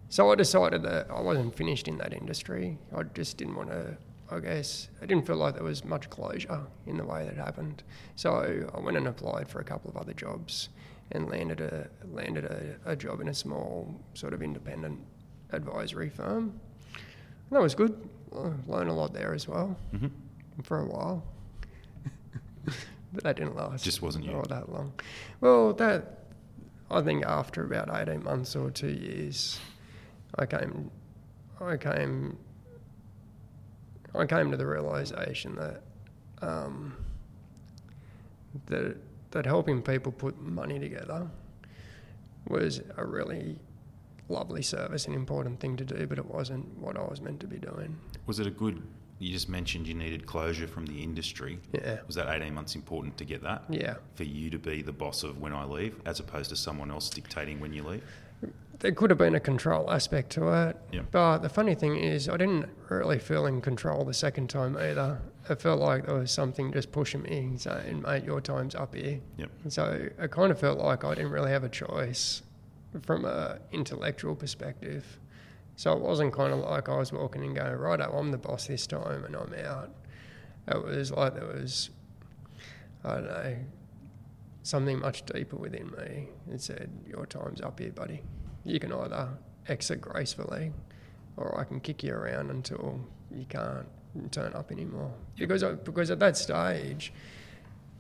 So 0.09 0.33
I 0.33 0.35
decided 0.35 0.83
that 0.85 1.11
I 1.11 1.21
wasn't 1.21 1.55
finished 1.55 1.87
in 1.87 1.99
that 1.99 2.15
industry. 2.15 2.79
I 2.97 3.03
just 3.03 3.37
didn't 3.37 3.57
want 3.57 3.69
to. 3.71 3.97
I 4.31 4.41
guess 4.41 4.89
I 5.03 5.07
didn't 5.07 5.27
feel 5.27 5.37
like 5.37 5.55
there 5.55 5.65
was 5.65 5.85
much 5.85 6.09
closure 6.09 6.63
in 6.87 6.97
the 6.97 7.05
way 7.05 7.27
that 7.27 7.37
happened. 7.37 7.83
So 8.17 8.67
I 8.75 8.81
went 8.81 8.97
and 8.97 9.07
applied 9.07 9.49
for 9.49 9.61
a 9.61 9.65
couple 9.65 9.91
of 9.91 9.99
other 9.99 10.15
jobs 10.15 10.71
and 11.11 11.29
landed 11.29 11.61
a 11.61 11.91
landed 12.11 12.47
a, 12.47 12.93
a 12.93 12.97
job 12.97 13.21
in 13.21 13.29
a 13.29 13.35
small 13.35 13.95
sort 14.15 14.33
of 14.33 14.43
independent 14.43 14.99
advisory 15.51 16.09
firm. 16.09 16.59
That 17.53 17.61
was 17.61 17.75
good. 17.75 18.09
I 18.35 18.51
learned 18.67 18.89
a 18.89 18.95
lot 18.95 19.13
there 19.13 19.35
as 19.35 19.47
well 19.47 19.77
Mhm. 19.93 20.11
for 20.63 20.81
a 20.81 20.85
while. 20.87 21.23
but 23.13 23.23
that 23.25 23.37
didn't 23.37 23.55
last. 23.57 23.85
Just 23.85 24.01
wasn't 24.01 24.25
you. 24.25 24.33
all 24.35 24.43
that 24.49 24.71
long. 24.73 24.93
Well, 25.41 25.75
that 25.75 26.25
I 26.91 27.03
think 27.03 27.25
after 27.27 27.63
about 27.65 27.91
eighteen 27.95 28.23
months 28.25 28.57
or 28.57 28.71
two 28.71 28.89
years, 28.89 29.61
I 30.39 30.47
came, 30.47 30.91
I 31.61 31.77
came, 31.77 32.39
I 34.15 34.25
came 34.27 34.51
to 34.51 34.57
the 34.57 34.67
realization 34.67 35.57
that 35.57 35.83
um, 36.41 36.97
that 38.67 38.97
that 39.33 39.45
helping 39.47 39.83
people 39.83 40.13
put 40.13 40.41
money 40.41 40.79
together 40.79 41.29
was 42.49 42.81
a 42.97 43.05
really 43.05 43.59
lovely 44.33 44.63
service 44.63 45.07
and 45.07 45.15
important 45.15 45.61
thing 45.61 45.77
to 45.77 45.85
do, 45.85 46.07
but 46.07 46.19
it 46.19 46.27
wasn't 46.27 46.67
what 46.79 46.97
I 46.97 47.03
was 47.03 47.21
meant 47.21 47.41
to 47.41 47.47
be 47.47 47.59
doing. 47.59 47.97
Was 48.27 48.41
it 48.41 48.47
a 48.47 48.51
good? 48.51 48.83
You 49.19 49.31
just 49.33 49.49
mentioned 49.49 49.87
you 49.87 49.95
needed 49.95 50.27
closure 50.27 50.67
from 50.67 50.85
the 50.87 51.01
industry. 51.01 51.61
Yeah, 51.73 51.99
Was 52.09 52.17
that 52.17 52.29
eighteen 52.35 52.55
months 52.55 52.75
important 52.75 53.17
to 53.19 53.25
get 53.25 53.43
that? 53.45 53.63
yeah. 53.69 53.95
For 54.17 54.25
you 54.25 54.51
to 54.51 54.59
be 54.59 54.83
the 54.83 54.93
boss 54.93 55.23
of 55.23 55.41
when 55.41 55.53
I 55.53 55.65
leave, 55.65 56.01
as 56.07 56.19
opposed 56.19 56.51
to 56.51 56.57
someone 56.57 56.91
else 56.91 57.09
dictating 57.09 57.61
when 57.61 57.73
you 57.73 57.85
leave. 57.85 58.03
There 58.81 58.91
could 58.91 59.11
have 59.11 59.19
been 59.19 59.37
a 59.37 59.41
control 59.41 59.93
aspect 59.93 60.31
to 60.31 60.49
it. 60.69 60.77
Yep. 60.91 61.05
But 61.13 61.39
the 61.39 61.49
funny 61.49 61.77
thing 61.77 61.95
is, 61.95 62.29
I 62.29 62.37
didn't 62.37 62.67
really 62.89 63.21
feel 63.21 63.47
in 63.47 63.61
control 63.61 64.05
the 64.05 64.13
second 64.15 64.51
time 64.51 64.77
either. 64.77 65.21
It 65.49 65.61
felt 65.63 65.79
like 65.79 66.07
there 66.07 66.17
was 66.17 66.33
something 66.33 66.73
just 66.73 66.91
pushing 66.91 67.23
me, 67.23 67.53
saying, 67.59 68.03
mate, 68.03 68.25
your 68.25 68.41
time's 68.41 68.75
up 68.75 68.93
here. 68.97 69.21
Yep. 69.37 69.51
And 69.63 69.73
so 69.73 70.09
I 70.21 70.27
kind 70.27 70.51
of 70.51 70.59
felt 70.59 70.79
like 70.81 71.05
I 71.05 71.15
didn't 71.15 71.31
really 71.31 71.53
have 71.53 71.63
a 71.63 71.69
choice 71.69 72.43
from 73.01 73.25
a 73.25 73.59
intellectual 73.73 74.35
perspective. 74.35 75.19
So 75.77 75.93
it 75.93 76.01
wasn't 76.01 76.33
kind 76.35 76.53
of 76.53 76.61
like 76.61 76.89
I 76.89 76.97
was 76.97 77.13
walking 77.13 77.43
and 77.43 77.57
going, 77.57 77.73
right, 77.73 78.01
I'm 78.01 78.31
the 78.31 78.39
boss 78.39 78.67
this 78.67 78.87
time 78.87 79.25
and 79.25 79.35
I'm 79.35 79.55
out. 79.65 79.91
It 80.69 80.85
was 80.85 81.11
like 81.11 81.35
there 81.35 81.47
was, 81.47 81.91
I 83.05 83.15
don't 83.15 83.25
know, 83.25 83.57
something 84.63 84.99
much 84.99 85.25
deeper 85.25 85.57
within 85.57 85.91
me 85.99 86.29
that 86.49 86.61
said, 86.61 86.91
your 87.07 87.27
time's 87.27 87.61
up 87.61 87.81
here, 87.81 87.91
buddy. 87.91 88.23
You 88.65 88.79
can 88.79 88.93
either 88.93 89.31
exit 89.67 90.01
gracefully 90.01 90.73
or 91.37 91.59
I 91.59 91.65
can 91.65 91.81
kick 91.81 92.03
you 92.03 92.13
around 92.13 92.51
until 92.51 93.01
you 93.31 93.47
can't 93.47 93.87
turn 94.31 94.53
up 94.53 94.71
anymore. 94.71 95.13
Because, 95.37 95.65
I, 95.65 95.73
because 95.73 96.11
at 96.11 96.21
that 96.21 96.37
stage, 96.37 97.13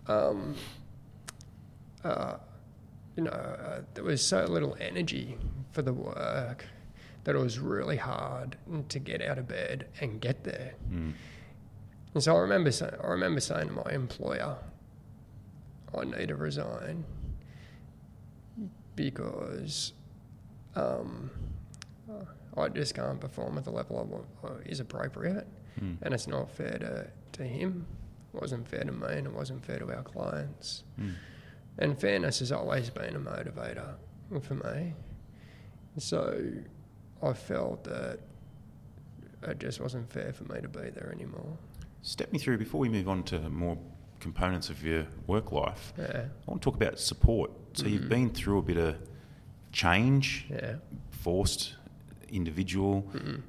um, 0.06 0.54
uh, 2.04 2.34
you 3.16 3.24
know, 3.24 3.30
uh, 3.30 3.80
there 3.94 4.04
was 4.04 4.24
so 4.24 4.44
little 4.44 4.76
energy 4.80 5.36
for 5.72 5.82
the 5.82 5.92
work 5.92 6.64
that 7.24 7.34
it 7.34 7.38
was 7.38 7.58
really 7.58 7.96
hard 7.96 8.56
to 8.88 8.98
get 8.98 9.22
out 9.22 9.38
of 9.38 9.46
bed 9.46 9.86
and 10.00 10.20
get 10.20 10.44
there. 10.44 10.74
Mm. 10.90 11.12
And 12.14 12.22
so 12.22 12.36
I 12.36 12.40
remember, 12.40 12.70
say, 12.72 12.90
I 13.02 13.06
remember 13.08 13.40
saying 13.40 13.68
to 13.68 13.74
my 13.74 13.92
employer, 13.92 14.56
I 15.96 16.04
need 16.04 16.28
to 16.28 16.36
resign 16.36 17.04
because 18.96 19.92
um, 20.74 21.30
I 22.56 22.68
just 22.68 22.94
can't 22.94 23.20
perform 23.20 23.58
at 23.58 23.64
the 23.64 23.70
level 23.70 23.98
I 23.98 24.02
want, 24.02 24.26
uh, 24.44 24.60
is 24.66 24.80
appropriate, 24.80 25.46
Mm. 25.80 25.96
and 26.02 26.12
it's 26.12 26.26
not 26.26 26.50
fair 26.50 26.76
to, 26.80 27.06
to 27.38 27.42
him. 27.44 27.86
It 28.34 28.40
wasn't 28.42 28.68
fair 28.68 28.84
to 28.84 28.92
me, 28.92 29.06
and 29.08 29.26
it 29.26 29.32
wasn't 29.32 29.64
fair 29.64 29.78
to 29.78 29.90
our 29.90 30.02
clients. 30.02 30.84
Mm. 31.00 31.14
And 31.78 31.98
fairness 31.98 32.40
has 32.40 32.52
always 32.52 32.90
been 32.90 33.16
a 33.16 33.20
motivator 33.20 33.94
for 34.42 34.54
me. 34.54 34.94
So 35.98 36.50
I 37.22 37.32
felt 37.32 37.84
that 37.84 38.18
it 39.42 39.58
just 39.58 39.80
wasn't 39.80 40.10
fair 40.10 40.32
for 40.32 40.44
me 40.44 40.60
to 40.60 40.68
be 40.68 40.90
there 40.90 41.10
anymore. 41.14 41.56
Step 42.02 42.32
me 42.32 42.38
through 42.38 42.58
before 42.58 42.80
we 42.80 42.88
move 42.88 43.08
on 43.08 43.22
to 43.24 43.38
more 43.48 43.78
components 44.20 44.68
of 44.70 44.82
your 44.84 45.06
work 45.26 45.50
life. 45.52 45.92
Yeah, 45.98 46.26
I 46.46 46.50
want 46.50 46.62
to 46.62 46.64
talk 46.70 46.74
about 46.76 46.98
support. 46.98 47.50
So 47.74 47.86
you've 47.86 48.02
Mhm. 48.02 48.08
been 48.08 48.30
through 48.30 48.58
a 48.58 48.62
bit 48.62 48.76
of 48.76 48.96
change, 49.72 50.46
yeah. 50.50 50.76
forced, 51.10 51.74
individual. 52.28 53.02
Mm-mm. 53.14 53.42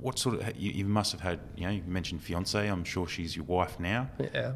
What 0.00 0.18
sort 0.18 0.40
of 0.40 0.56
you, 0.56 0.72
you 0.72 0.84
must 0.84 1.12
have 1.12 1.20
had? 1.20 1.40
You 1.56 1.64
know, 1.66 1.70
you 1.72 1.82
mentioned 1.86 2.22
fiance. 2.22 2.66
I'm 2.68 2.84
sure 2.84 3.06
she's 3.06 3.34
your 3.36 3.44
wife 3.44 3.78
now. 3.80 4.10
Yeah. 4.18 4.54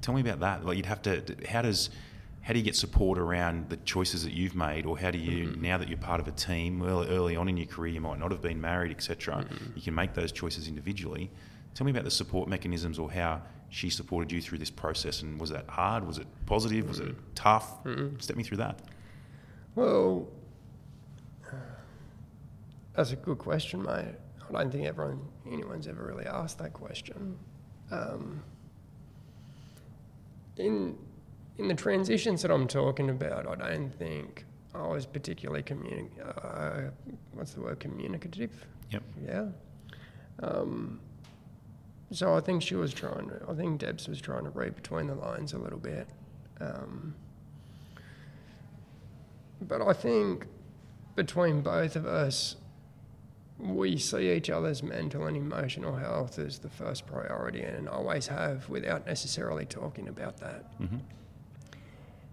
Tell 0.00 0.14
me 0.14 0.20
about 0.20 0.40
that. 0.40 0.64
Like 0.64 0.76
you'd 0.76 0.86
have 0.86 1.02
to. 1.02 1.22
How 1.48 1.62
does 1.62 1.90
how 2.46 2.52
do 2.52 2.60
you 2.60 2.64
get 2.64 2.76
support 2.76 3.18
around 3.18 3.68
the 3.70 3.76
choices 3.78 4.22
that 4.22 4.32
you've 4.32 4.54
made, 4.54 4.86
or 4.86 4.96
how 4.96 5.10
do 5.10 5.18
you 5.18 5.48
Mhm. 5.48 5.56
now 5.60 5.76
that 5.78 5.88
you're 5.88 5.98
part 5.98 6.20
of 6.20 6.28
a 6.28 6.30
team 6.30 6.80
early, 6.80 7.08
early 7.08 7.34
on 7.34 7.48
in 7.48 7.56
your 7.56 7.66
career, 7.66 7.92
you 7.94 8.00
might 8.00 8.20
not 8.20 8.30
have 8.30 8.40
been 8.40 8.60
married, 8.60 8.92
etc. 8.92 9.44
Mhm. 9.44 9.74
You 9.74 9.82
can 9.82 9.96
make 9.96 10.14
those 10.14 10.30
choices 10.30 10.68
individually. 10.68 11.32
Tell 11.74 11.84
me 11.84 11.90
about 11.90 12.04
the 12.04 12.10
support 12.10 12.48
mechanisms, 12.48 13.00
or 13.00 13.10
how 13.10 13.42
she 13.68 13.90
supported 13.90 14.30
you 14.30 14.40
through 14.40 14.58
this 14.58 14.70
process, 14.70 15.22
and 15.22 15.40
was 15.40 15.50
that 15.50 15.68
hard? 15.68 16.06
Was 16.06 16.18
it 16.18 16.28
positive? 16.46 16.86
Was 16.88 17.00
it 17.00 17.16
tough? 17.34 17.82
Mm. 17.82 18.22
Step 18.22 18.36
me 18.36 18.44
through 18.44 18.58
that. 18.58 18.80
Well, 19.74 20.28
that's 22.94 23.10
a 23.10 23.16
good 23.16 23.38
question, 23.38 23.82
mate. 23.82 24.14
I 24.48 24.52
don't 24.52 24.70
think 24.70 24.86
everyone, 24.86 25.18
anyone's 25.50 25.88
ever 25.88 26.04
really 26.06 26.26
asked 26.26 26.58
that 26.58 26.72
question. 26.74 27.38
Um, 27.90 28.44
in 30.56 30.96
in 31.58 31.68
the 31.68 31.74
transitions 31.74 32.42
that 32.42 32.50
I'm 32.50 32.66
talking 32.68 33.10
about, 33.10 33.46
I 33.46 33.54
don't 33.54 33.90
think 33.90 34.44
I 34.74 34.86
was 34.86 35.06
particularly 35.06 35.62
communi- 35.62 36.10
uh, 36.22 36.90
what's 37.32 37.52
the 37.52 37.60
word 37.62 37.80
communicative. 37.80 38.66
Yep. 38.90 39.02
Yeah. 39.24 39.46
Um, 40.42 41.00
so 42.10 42.34
I 42.34 42.40
think 42.40 42.62
she 42.62 42.74
was 42.74 42.92
trying 42.92 43.28
to. 43.30 43.40
I 43.48 43.54
think 43.54 43.80
Debs 43.80 44.06
was 44.06 44.20
trying 44.20 44.44
to 44.44 44.50
read 44.50 44.76
between 44.76 45.06
the 45.06 45.14
lines 45.14 45.54
a 45.54 45.58
little 45.58 45.78
bit. 45.78 46.06
Um, 46.60 47.14
but 49.62 49.80
I 49.82 49.92
think 49.92 50.46
between 51.16 51.62
both 51.62 51.96
of 51.96 52.06
us, 52.06 52.56
we 53.58 53.96
see 53.96 54.30
each 54.32 54.50
other's 54.50 54.82
mental 54.82 55.24
and 55.24 55.36
emotional 55.36 55.96
health 55.96 56.38
as 56.38 56.58
the 56.58 56.68
first 56.68 57.06
priority 57.06 57.62
and 57.62 57.88
always 57.88 58.26
have 58.26 58.68
without 58.68 59.06
necessarily 59.06 59.64
talking 59.64 60.08
about 60.08 60.36
that. 60.38 60.64
hmm 60.78 60.96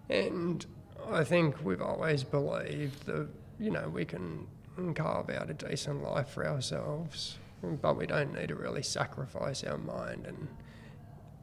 And 0.08 0.64
I 1.10 1.24
think 1.24 1.64
we've 1.64 1.82
always 1.82 2.24
believed 2.24 3.06
that, 3.06 3.28
you 3.58 3.70
know, 3.70 3.88
we 3.88 4.04
can 4.04 4.46
carve 4.94 5.30
out 5.30 5.50
a 5.50 5.54
decent 5.54 6.02
life 6.02 6.28
for 6.30 6.46
ourselves, 6.46 7.38
but 7.62 7.96
we 7.96 8.06
don't 8.06 8.34
need 8.34 8.48
to 8.48 8.54
really 8.54 8.82
sacrifice 8.82 9.64
our 9.64 9.78
mind 9.78 10.26
and, 10.26 10.48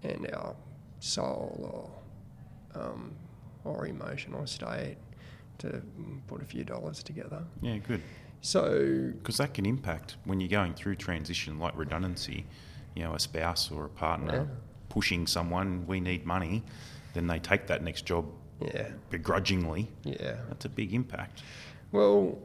and 0.03 0.33
our 0.33 0.55
soul 0.99 1.91
or, 2.75 2.81
um, 2.81 3.11
or 3.63 3.87
emotional 3.87 4.45
state 4.45 4.97
to 5.59 5.81
put 6.27 6.41
a 6.41 6.45
few 6.45 6.63
dollars 6.63 7.03
together. 7.03 7.43
Yeah, 7.61 7.77
good. 7.77 8.01
So 8.41 9.11
Because 9.19 9.37
that 9.37 9.53
can 9.53 9.65
impact 9.65 10.15
when 10.25 10.39
you're 10.39 10.49
going 10.49 10.73
through 10.73 10.95
transition 10.95 11.59
like 11.59 11.77
redundancy, 11.77 12.45
you 12.95 13.03
know, 13.03 13.13
a 13.13 13.19
spouse 13.19 13.71
or 13.71 13.85
a 13.85 13.89
partner 13.89 14.47
Yeah. 14.49 14.55
pushing 14.89 15.27
someone, 15.27 15.85
we 15.87 15.99
need 15.99 16.25
money, 16.25 16.63
then 17.13 17.27
they 17.27 17.39
take 17.39 17.67
that 17.67 17.83
next 17.83 18.05
job 18.05 18.25
yeah, 18.61 18.89
begrudgingly. 19.09 19.87
yeah. 20.03 20.35
That's 20.47 20.65
a 20.65 20.69
big 20.69 20.93
impact. 20.93 21.43
Well, 21.91 22.37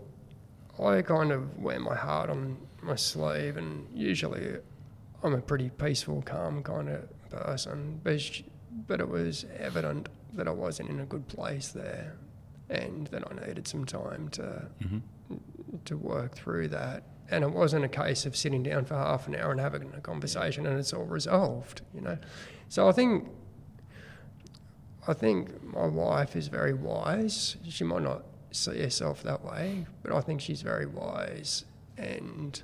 I 0.82 1.02
kind 1.02 1.32
of 1.32 1.58
wear 1.58 1.78
my 1.80 1.94
heart 1.94 2.30
on 2.30 2.58
my 2.82 2.96
sleeve, 2.96 3.56
and 3.56 3.86
usually 3.94 4.56
I'm 5.22 5.34
a 5.34 5.40
pretty 5.40 5.70
peaceful, 5.70 6.22
calm 6.22 6.62
kind 6.62 6.88
of 6.88 7.30
person. 7.30 8.00
But, 8.02 8.42
but 8.86 9.00
it 9.00 9.08
was 9.08 9.46
evident 9.58 10.08
that 10.34 10.48
I 10.48 10.52
wasn't 10.52 10.90
in 10.90 11.00
a 11.00 11.06
good 11.06 11.28
place 11.28 11.68
there, 11.68 12.16
and 12.68 13.06
that 13.08 13.22
I 13.30 13.46
needed 13.46 13.66
some 13.68 13.84
time 13.84 14.28
to 14.30 14.68
hmm 14.82 14.98
to 15.84 15.96
work 15.96 16.34
through 16.36 16.68
that. 16.68 17.02
And 17.30 17.42
it 17.42 17.50
wasn't 17.50 17.84
a 17.84 17.88
case 17.88 18.24
of 18.26 18.36
sitting 18.36 18.62
down 18.62 18.84
for 18.84 18.94
half 18.94 19.26
an 19.26 19.34
hour 19.34 19.50
and 19.50 19.60
having 19.60 19.92
a 19.96 20.00
conversation 20.00 20.66
and 20.66 20.78
it's 20.78 20.92
all 20.92 21.04
resolved, 21.04 21.82
you 21.92 22.00
know. 22.00 22.18
So 22.68 22.88
I 22.88 22.92
think 22.92 23.28
I 25.08 25.12
think 25.14 25.62
my 25.62 25.86
wife 25.86 26.34
is 26.36 26.48
very 26.48 26.74
wise. 26.74 27.56
She 27.68 27.84
might 27.84 28.02
not 28.02 28.24
see 28.50 28.80
herself 28.80 29.22
that 29.22 29.44
way, 29.44 29.86
but 30.02 30.12
I 30.12 30.20
think 30.20 30.40
she's 30.40 30.62
very 30.62 30.86
wise 30.86 31.64
and 31.96 32.60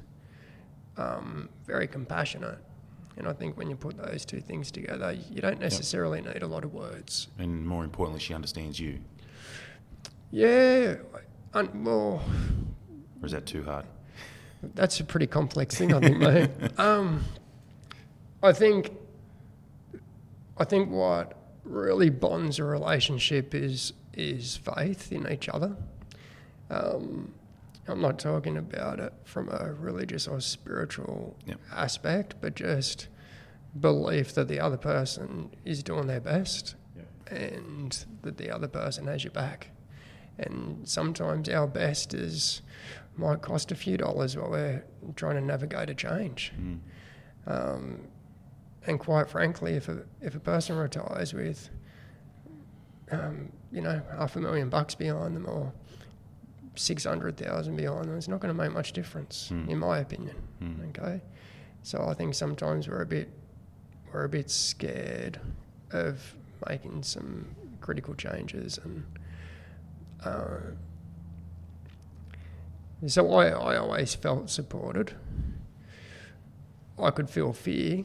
um, 0.97 1.49
very 1.67 1.87
compassionate. 1.87 2.59
And 3.17 3.29
I 3.29 3.33
think 3.33 3.57
when 3.57 3.69
you 3.69 3.77
put 3.77 3.97
those 3.99 4.25
two 4.25 4.41
things 4.41 4.71
together, 4.71 5.13
you 5.31 5.41
don't 5.41 5.61
necessarily 5.61 6.21
need 6.23 6.43
a 6.43 6.47
lot 6.47 6.65
of 6.65 6.73
words. 6.73 7.29
And 7.39 7.67
more 7.67 7.85
importantly, 7.85 8.21
she 8.21 8.35
understands 8.35 8.81
you. 8.81 9.01
Yeah, 10.31 10.97
un- 11.53 11.85
well, 11.85 12.23
Or 13.21 13.27
is 13.27 13.33
that 13.33 13.45
too 13.47 13.63
hard? 13.65 13.85
That's 14.75 14.99
a 15.01 15.05
pretty 15.05 15.27
complex 15.27 15.77
thing, 15.77 15.93
I 15.93 16.01
think, 16.01 16.19
mate. 16.19 16.51
Um, 16.79 17.25
I 18.43 18.53
think, 18.53 18.91
I 20.57 20.65
think 20.65 20.91
what 20.91 21.37
really 21.65 22.11
bonds 22.11 22.59
a 22.59 22.65
relationship 22.65 23.55
is 23.55 23.93
is 24.15 24.57
faith 24.59 25.11
in 25.13 25.31
each 25.31 25.49
other. 25.49 25.75
Um, 26.71 27.33
I'm 27.89 28.01
not 28.01 28.19
talking 28.19 28.57
about 28.59 29.01
it 29.01 29.13
from 29.25 29.49
a 29.49 29.73
religious 29.73 30.29
or 30.29 30.41
spiritual 30.41 31.37
Yep. 31.47 31.59
aspect, 31.75 32.35
but 32.41 32.55
just 32.55 33.09
belief 33.79 34.35
that 34.35 34.49
the 34.49 34.61
other 34.61 34.77
person 34.77 35.51
is 35.65 35.83
doing 35.83 36.07
their 36.07 36.21
best 36.21 36.75
and 37.29 38.05
that 38.21 38.37
the 38.37 38.51
other 38.51 38.69
person 38.69 39.07
has 39.07 39.25
your 39.25 39.33
back. 39.33 39.71
And 40.39 40.87
sometimes 40.87 41.49
our 41.49 41.67
best 41.67 42.13
is 42.15 42.61
might 43.17 43.41
cost 43.43 43.73
a 43.73 43.75
few 43.75 43.97
dollars 43.97 44.37
while 44.37 44.51
we're 44.51 44.85
trying 45.17 45.37
to 45.37 45.41
navigate 45.41 45.89
a 45.91 45.95
change. 45.95 46.53
Mm. 46.61 46.79
Um, 47.47 48.01
and 48.87 48.99
quite 48.99 49.29
frankly, 49.29 49.75
if 49.75 49.89
a 49.89 50.03
if 50.21 50.35
a 50.35 50.41
person 50.41 50.77
retires 50.77 51.33
with, 51.35 51.71
um, 53.11 53.53
you 53.71 53.81
know, 53.81 54.03
half 54.17 54.37
a 54.37 54.41
million 54.41 54.69
bucks 54.69 54.95
behind 54.95 55.37
them 55.37 55.47
or 55.49 55.73
six 56.75 57.05
hundred 57.05 57.37
thousand 57.37 57.77
behind 57.77 58.07
them, 58.07 58.17
it's 58.17 58.29
not 58.29 58.41
going 58.41 58.55
to 58.55 58.61
make 58.61 58.73
much 58.73 58.93
difference, 58.93 59.51
Mm. 59.53 59.69
in 59.69 59.79
my 59.79 59.99
opinion. 59.99 60.37
Mm. 60.61 60.89
Okay, 60.89 61.21
so 61.83 62.05
I 62.09 62.15
think 62.15 62.35
sometimes 62.35 62.89
we're 62.89 63.03
a 63.03 63.07
bit 63.07 63.29
we're 64.13 64.25
a 64.25 64.29
bit 64.29 64.51
scared 64.51 65.41
of 65.93 66.35
making 66.69 67.03
some 67.03 67.47
critical 67.81 68.15
changes 68.15 68.79
and. 68.83 69.05
Uh, 70.25 70.59
so 73.09 73.33
I, 73.33 73.49
I 73.49 73.77
always 73.77 74.15
felt 74.15 74.49
supported. 74.49 75.15
I 76.99 77.11
could 77.11 77.29
feel 77.29 77.53
fear. 77.53 78.05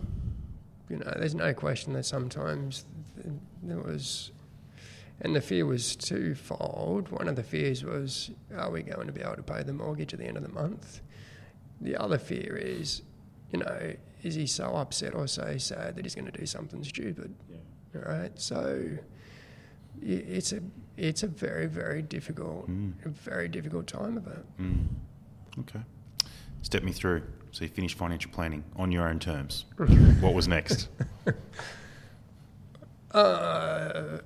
You 0.89 0.97
know, 0.97 1.13
there's 1.17 1.35
no 1.35 1.53
question 1.53 1.93
that 1.93 2.05
sometimes 2.05 2.85
there 3.63 3.79
was, 3.79 4.31
and 5.21 5.35
the 5.35 5.41
fear 5.41 5.65
was 5.65 5.95
twofold. 5.95 7.09
One 7.09 7.27
of 7.27 7.35
the 7.35 7.43
fears 7.43 7.83
was, 7.83 8.31
are 8.55 8.71
we 8.71 8.83
going 8.83 9.07
to 9.07 9.13
be 9.13 9.21
able 9.21 9.35
to 9.35 9.43
pay 9.43 9.63
the 9.63 9.73
mortgage 9.73 10.13
at 10.13 10.19
the 10.19 10.25
end 10.25 10.37
of 10.37 10.43
the 10.43 10.49
month? 10.49 11.01
The 11.81 11.97
other 11.97 12.17
fear 12.17 12.55
is, 12.55 13.01
you 13.51 13.59
know, 13.59 13.93
is 14.23 14.35
he 14.35 14.47
so 14.47 14.75
upset 14.75 15.13
or 15.13 15.27
so 15.27 15.57
sad 15.57 15.95
that 15.95 16.05
he's 16.05 16.15
going 16.15 16.31
to 16.31 16.37
do 16.37 16.45
something 16.45 16.83
stupid? 16.83 17.33
Yeah. 17.49 17.57
Right? 17.93 18.31
so 18.39 18.89
it's 20.01 20.51
a 20.53 20.61
it's 20.95 21.23
a 21.23 21.27
very 21.27 21.65
very 21.65 22.01
difficult, 22.03 22.69
Mm. 22.69 22.93
very 23.15 23.47
difficult 23.47 23.87
time 23.87 24.17
of 24.17 24.27
it. 24.27 24.45
Mm. 24.61 24.85
Okay. 25.59 25.79
Step 26.61 26.83
me 26.83 26.91
through. 26.91 27.23
So 27.57 27.63
you 27.63 27.69
finished 27.69 27.97
financial 27.97 28.29
planning 28.29 28.63
on 28.75 28.91
your 28.91 29.09
own 29.09 29.17
terms. 29.17 29.65
what 30.19 30.35
was 30.35 30.47
next? 30.47 30.89
Uh, 33.09 34.19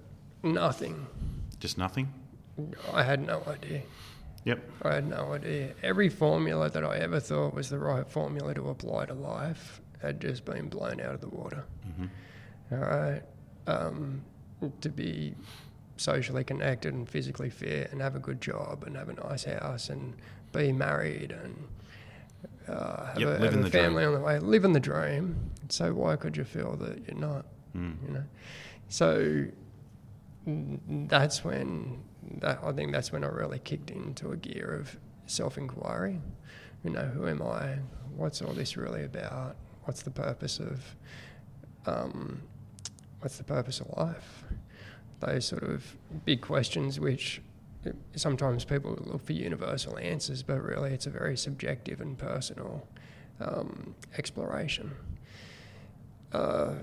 nothing. 0.43 1.07
Just 1.57 1.77
nothing? 1.77 2.11
I 2.91 3.03
had 3.03 3.25
no 3.25 3.41
idea. 3.47 3.83
Yep. 4.43 4.69
I 4.81 4.95
had 4.95 5.07
no 5.07 5.31
idea. 5.31 5.73
Every 5.81 6.09
formula 6.09 6.69
that 6.71 6.83
I 6.83 6.97
ever 6.97 7.21
thought 7.21 7.53
was 7.53 7.69
the 7.69 7.79
right 7.79 8.05
formula 8.05 8.53
to 8.53 8.67
apply 8.67 9.05
to 9.05 9.13
life 9.13 9.79
had 10.01 10.19
just 10.19 10.43
been 10.43 10.67
blown 10.67 10.99
out 10.99 11.13
of 11.13 11.21
the 11.21 11.29
water. 11.29 11.63
hmm 11.95 12.07
All 12.69 12.79
right. 12.79 13.21
Um, 13.65 14.23
to 14.81 14.89
be 14.89 15.35
socially 15.95 16.43
connected 16.43 16.93
and 16.93 17.07
physically 17.07 17.49
fit 17.49 17.93
and 17.93 18.01
have 18.01 18.17
a 18.17 18.19
good 18.19 18.41
job 18.41 18.83
and 18.85 18.97
have 18.97 19.07
a 19.07 19.13
nice 19.13 19.45
house 19.45 19.89
and 19.89 20.15
be 20.51 20.73
married 20.73 21.31
and 21.31 21.69
uh, 22.67 23.05
have, 23.07 23.19
Yep, 23.19 23.27
a, 23.29 23.31
have 23.43 23.53
a 23.53 23.57
the 23.57 23.69
dream. 23.69 23.71
family 23.71 24.03
on 24.05 24.13
the 24.13 24.19
way, 24.19 24.39
living 24.39 24.73
the 24.73 24.79
dream. 24.79 25.51
So 25.69 25.93
why 25.93 26.15
could 26.15 26.35
you 26.37 26.43
feel 26.43 26.75
that 26.77 27.07
you're 27.07 27.17
not? 27.19 27.45
Mm. 27.75 27.95
you 28.05 28.13
know. 28.13 28.23
So 28.89 29.45
that's 31.07 31.43
when 31.43 32.03
that 32.39 32.59
I 32.63 32.71
think 32.71 32.91
that's 32.91 33.11
when 33.11 33.23
I 33.23 33.27
really 33.27 33.59
kicked 33.59 33.89
into 33.91 34.31
a 34.31 34.37
gear 34.37 34.73
of 34.79 34.97
self-inquiry. 35.27 36.19
You 36.83 36.89
know, 36.89 37.05
who 37.05 37.27
am 37.27 37.41
I? 37.41 37.77
What's 38.15 38.41
all 38.41 38.53
this 38.53 38.75
really 38.75 39.03
about? 39.05 39.55
What's 39.83 40.01
the 40.03 40.11
purpose 40.11 40.59
of? 40.59 40.95
Um, 41.85 42.41
what's 43.19 43.37
the 43.37 43.43
purpose 43.43 43.79
of 43.79 43.87
life? 43.97 44.43
Those 45.19 45.45
sort 45.45 45.63
of 45.63 45.95
big 46.25 46.41
questions, 46.41 46.99
which 46.99 47.41
sometimes 48.15 48.63
people 48.65 48.97
look 49.01 49.25
for 49.25 49.33
universal 49.33 49.97
answers, 49.97 50.43
but 50.43 50.61
really 50.61 50.91
it's 50.93 51.07
a 51.07 51.09
very 51.09 51.35
subjective 51.37 51.99
and 52.01 52.17
personal 52.17 52.87
um, 53.39 53.95
exploration. 54.17 54.91
Uh, 56.31 56.73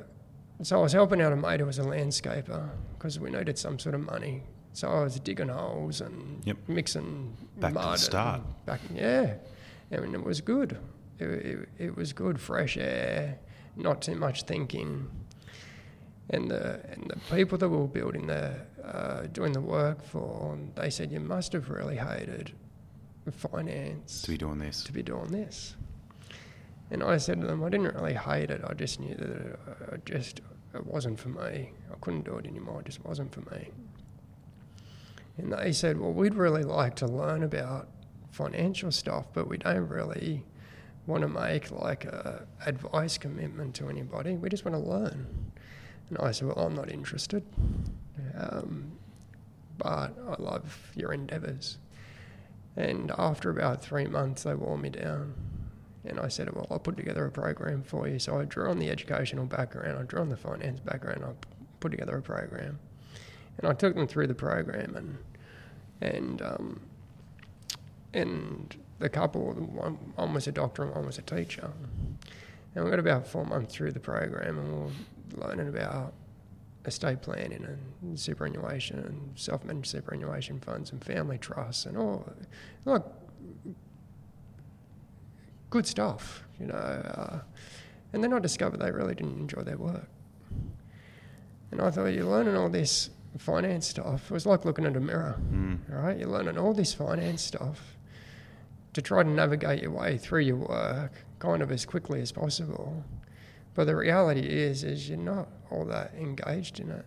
so 0.62 0.78
I 0.78 0.82
was 0.82 0.92
helping 0.92 1.20
out 1.20 1.32
a 1.32 1.36
mate 1.36 1.60
who 1.60 1.66
was 1.66 1.78
a 1.78 1.82
landscaper 1.84 2.68
because 2.96 3.18
we 3.20 3.30
needed 3.30 3.58
some 3.58 3.78
sort 3.78 3.94
of 3.94 4.00
money. 4.02 4.42
So 4.72 4.88
I 4.88 5.02
was 5.04 5.18
digging 5.20 5.48
holes 5.48 6.00
and 6.00 6.42
Yep. 6.44 6.56
mixing 6.68 7.36
Back 7.58 7.70
to 7.70 7.74
the 7.74 7.80
mud. 7.80 7.92
and 7.92 8.00
start. 8.00 8.66
Back, 8.66 8.80
yeah. 8.94 9.34
I 9.92 9.96
mean, 9.98 10.14
it 10.14 10.22
was 10.22 10.40
good. 10.40 10.78
It, 11.18 11.24
it, 11.28 11.68
it 11.78 11.96
was 11.96 12.12
good, 12.12 12.40
fresh 12.40 12.76
air, 12.76 13.38
not 13.76 14.02
too 14.02 14.14
much 14.16 14.42
thinking. 14.42 15.08
And 16.30 16.50
the 16.50 16.80
and 16.90 17.10
the 17.10 17.34
people 17.34 17.56
that 17.58 17.68
we 17.68 17.76
were 17.76 17.86
building 17.88 18.26
the 18.26 18.54
uh, 18.84 19.22
doing 19.32 19.52
the 19.52 19.60
work 19.60 20.02
for, 20.04 20.58
they 20.74 20.90
said 20.90 21.10
you 21.10 21.20
must 21.20 21.52
have 21.52 21.70
really 21.70 21.96
hated 21.96 22.52
finance 23.32 24.22
To 24.22 24.30
be 24.30 24.38
doing 24.38 24.58
this. 24.58 24.82
to 24.84 24.92
be 24.92 25.02
doing 25.02 25.28
this. 25.28 25.76
And 26.90 27.02
I 27.02 27.18
said 27.18 27.40
to 27.42 27.46
them, 27.46 27.62
I 27.62 27.68
didn't 27.68 27.94
really 27.94 28.14
hate 28.14 28.50
it. 28.50 28.62
I 28.66 28.72
just 28.72 28.98
knew 29.00 29.14
that 29.14 29.28
it, 29.28 29.60
uh, 29.68 29.94
it 29.94 30.06
just 30.06 30.40
it 30.74 30.86
wasn't 30.86 31.18
for 31.20 31.28
me. 31.28 31.72
I 31.90 31.94
couldn't 32.00 32.24
do 32.24 32.36
it 32.36 32.46
anymore. 32.46 32.80
It 32.80 32.86
just 32.86 33.04
wasn't 33.04 33.32
for 33.32 33.40
me. 33.54 33.68
And 35.36 35.52
they 35.52 35.72
said, 35.72 36.00
well, 36.00 36.12
we'd 36.12 36.34
really 36.34 36.64
like 36.64 36.94
to 36.96 37.06
learn 37.06 37.42
about 37.42 37.88
financial 38.30 38.90
stuff, 38.90 39.26
but 39.32 39.48
we 39.48 39.56
don't 39.58 39.88
really 39.88 40.44
want 41.06 41.22
to 41.22 41.28
make 41.28 41.70
like 41.70 42.04
a 42.04 42.46
advice 42.66 43.16
commitment 43.18 43.74
to 43.76 43.88
anybody. 43.88 44.36
We 44.36 44.48
just 44.48 44.64
want 44.64 44.74
to 44.74 44.90
learn. 44.90 45.26
And 46.08 46.18
I 46.18 46.30
said, 46.30 46.48
well, 46.48 46.66
I'm 46.66 46.74
not 46.74 46.90
interested. 46.90 47.42
Um, 48.36 48.92
but 49.78 50.12
I 50.28 50.34
love 50.38 50.92
your 50.94 51.12
endeavours. 51.12 51.78
And 52.76 53.12
after 53.18 53.50
about 53.50 53.82
three 53.82 54.06
months, 54.06 54.42
they 54.44 54.54
wore 54.54 54.78
me 54.78 54.90
down. 54.90 55.34
And 56.04 56.20
I 56.20 56.28
said, 56.28 56.52
Well, 56.54 56.66
I'll 56.70 56.78
put 56.78 56.96
together 56.96 57.26
a 57.26 57.30
program 57.30 57.82
for 57.82 58.06
you. 58.08 58.18
So 58.18 58.38
I 58.38 58.44
drew 58.44 58.70
on 58.70 58.78
the 58.78 58.88
educational 58.88 59.46
background, 59.46 59.98
I 59.98 60.02
drew 60.02 60.20
on 60.20 60.28
the 60.28 60.36
finance 60.36 60.80
background, 60.80 61.24
I 61.24 61.30
put 61.80 61.90
together 61.90 62.16
a 62.16 62.22
program. 62.22 62.78
And 63.58 63.66
I 63.66 63.72
took 63.72 63.94
them 63.94 64.06
through 64.06 64.28
the 64.28 64.34
program, 64.34 64.94
and 64.94 65.18
and 66.00 66.42
um, 66.42 66.80
and 68.14 68.76
the 69.00 69.08
couple, 69.08 69.52
one, 69.52 69.94
one 70.14 70.34
was 70.34 70.46
a 70.46 70.52
doctor 70.52 70.82
and 70.82 70.94
one 70.94 71.06
was 71.06 71.18
a 71.18 71.22
teacher. 71.22 71.70
And 72.74 72.84
we 72.84 72.90
got 72.90 73.00
about 73.00 73.26
four 73.26 73.44
months 73.44 73.74
through 73.74 73.92
the 73.92 74.00
program, 74.00 74.58
and 74.58 74.68
we 74.68 74.78
were 74.84 74.90
learning 75.36 75.68
about 75.68 76.14
estate 76.84 77.20
planning 77.20 77.64
and 78.02 78.18
superannuation 78.18 78.98
and 79.00 79.38
self-managed 79.38 79.86
superannuation 79.88 80.58
funds 80.60 80.90
and 80.92 81.04
family 81.04 81.36
trusts 81.38 81.84
and 81.86 81.96
all 81.98 82.24
like 82.84 83.02
good 85.70 85.86
stuff, 85.86 86.44
you 86.58 86.66
know. 86.66 86.74
Uh, 86.74 87.40
and 88.12 88.22
then 88.24 88.32
I 88.32 88.38
discovered 88.38 88.80
they 88.80 88.90
really 88.90 89.14
didn't 89.14 89.38
enjoy 89.38 89.62
their 89.62 89.76
work. 89.76 90.08
And 91.70 91.80
I 91.82 91.90
thought, 91.90 92.06
you're 92.06 92.24
learning 92.24 92.56
all 92.56 92.70
this 92.70 93.10
finance 93.36 93.86
stuff. 93.86 94.30
It 94.30 94.34
was 94.34 94.46
like 94.46 94.64
looking 94.64 94.86
at 94.86 94.96
a 94.96 95.00
mirror, 95.00 95.38
Mm. 95.52 95.80
right? 95.88 96.18
You're 96.18 96.28
learning 96.30 96.56
all 96.56 96.72
this 96.72 96.94
finance 96.94 97.42
stuff 97.42 97.96
to 98.94 99.02
try 99.02 99.22
to 99.22 99.28
navigate 99.28 99.82
your 99.82 99.90
way 99.90 100.16
through 100.16 100.40
your 100.40 100.56
work 100.56 101.12
kind 101.38 101.62
of 101.62 101.70
as 101.70 101.84
quickly 101.84 102.22
as 102.22 102.32
possible. 102.32 103.04
But 103.78 103.86
the 103.86 103.94
reality 103.94 104.40
is, 104.40 104.82
is 104.82 105.08
you're 105.08 105.16
not 105.16 105.46
all 105.70 105.84
that 105.84 106.12
engaged 106.18 106.80
in 106.80 106.90
it. 106.90 107.04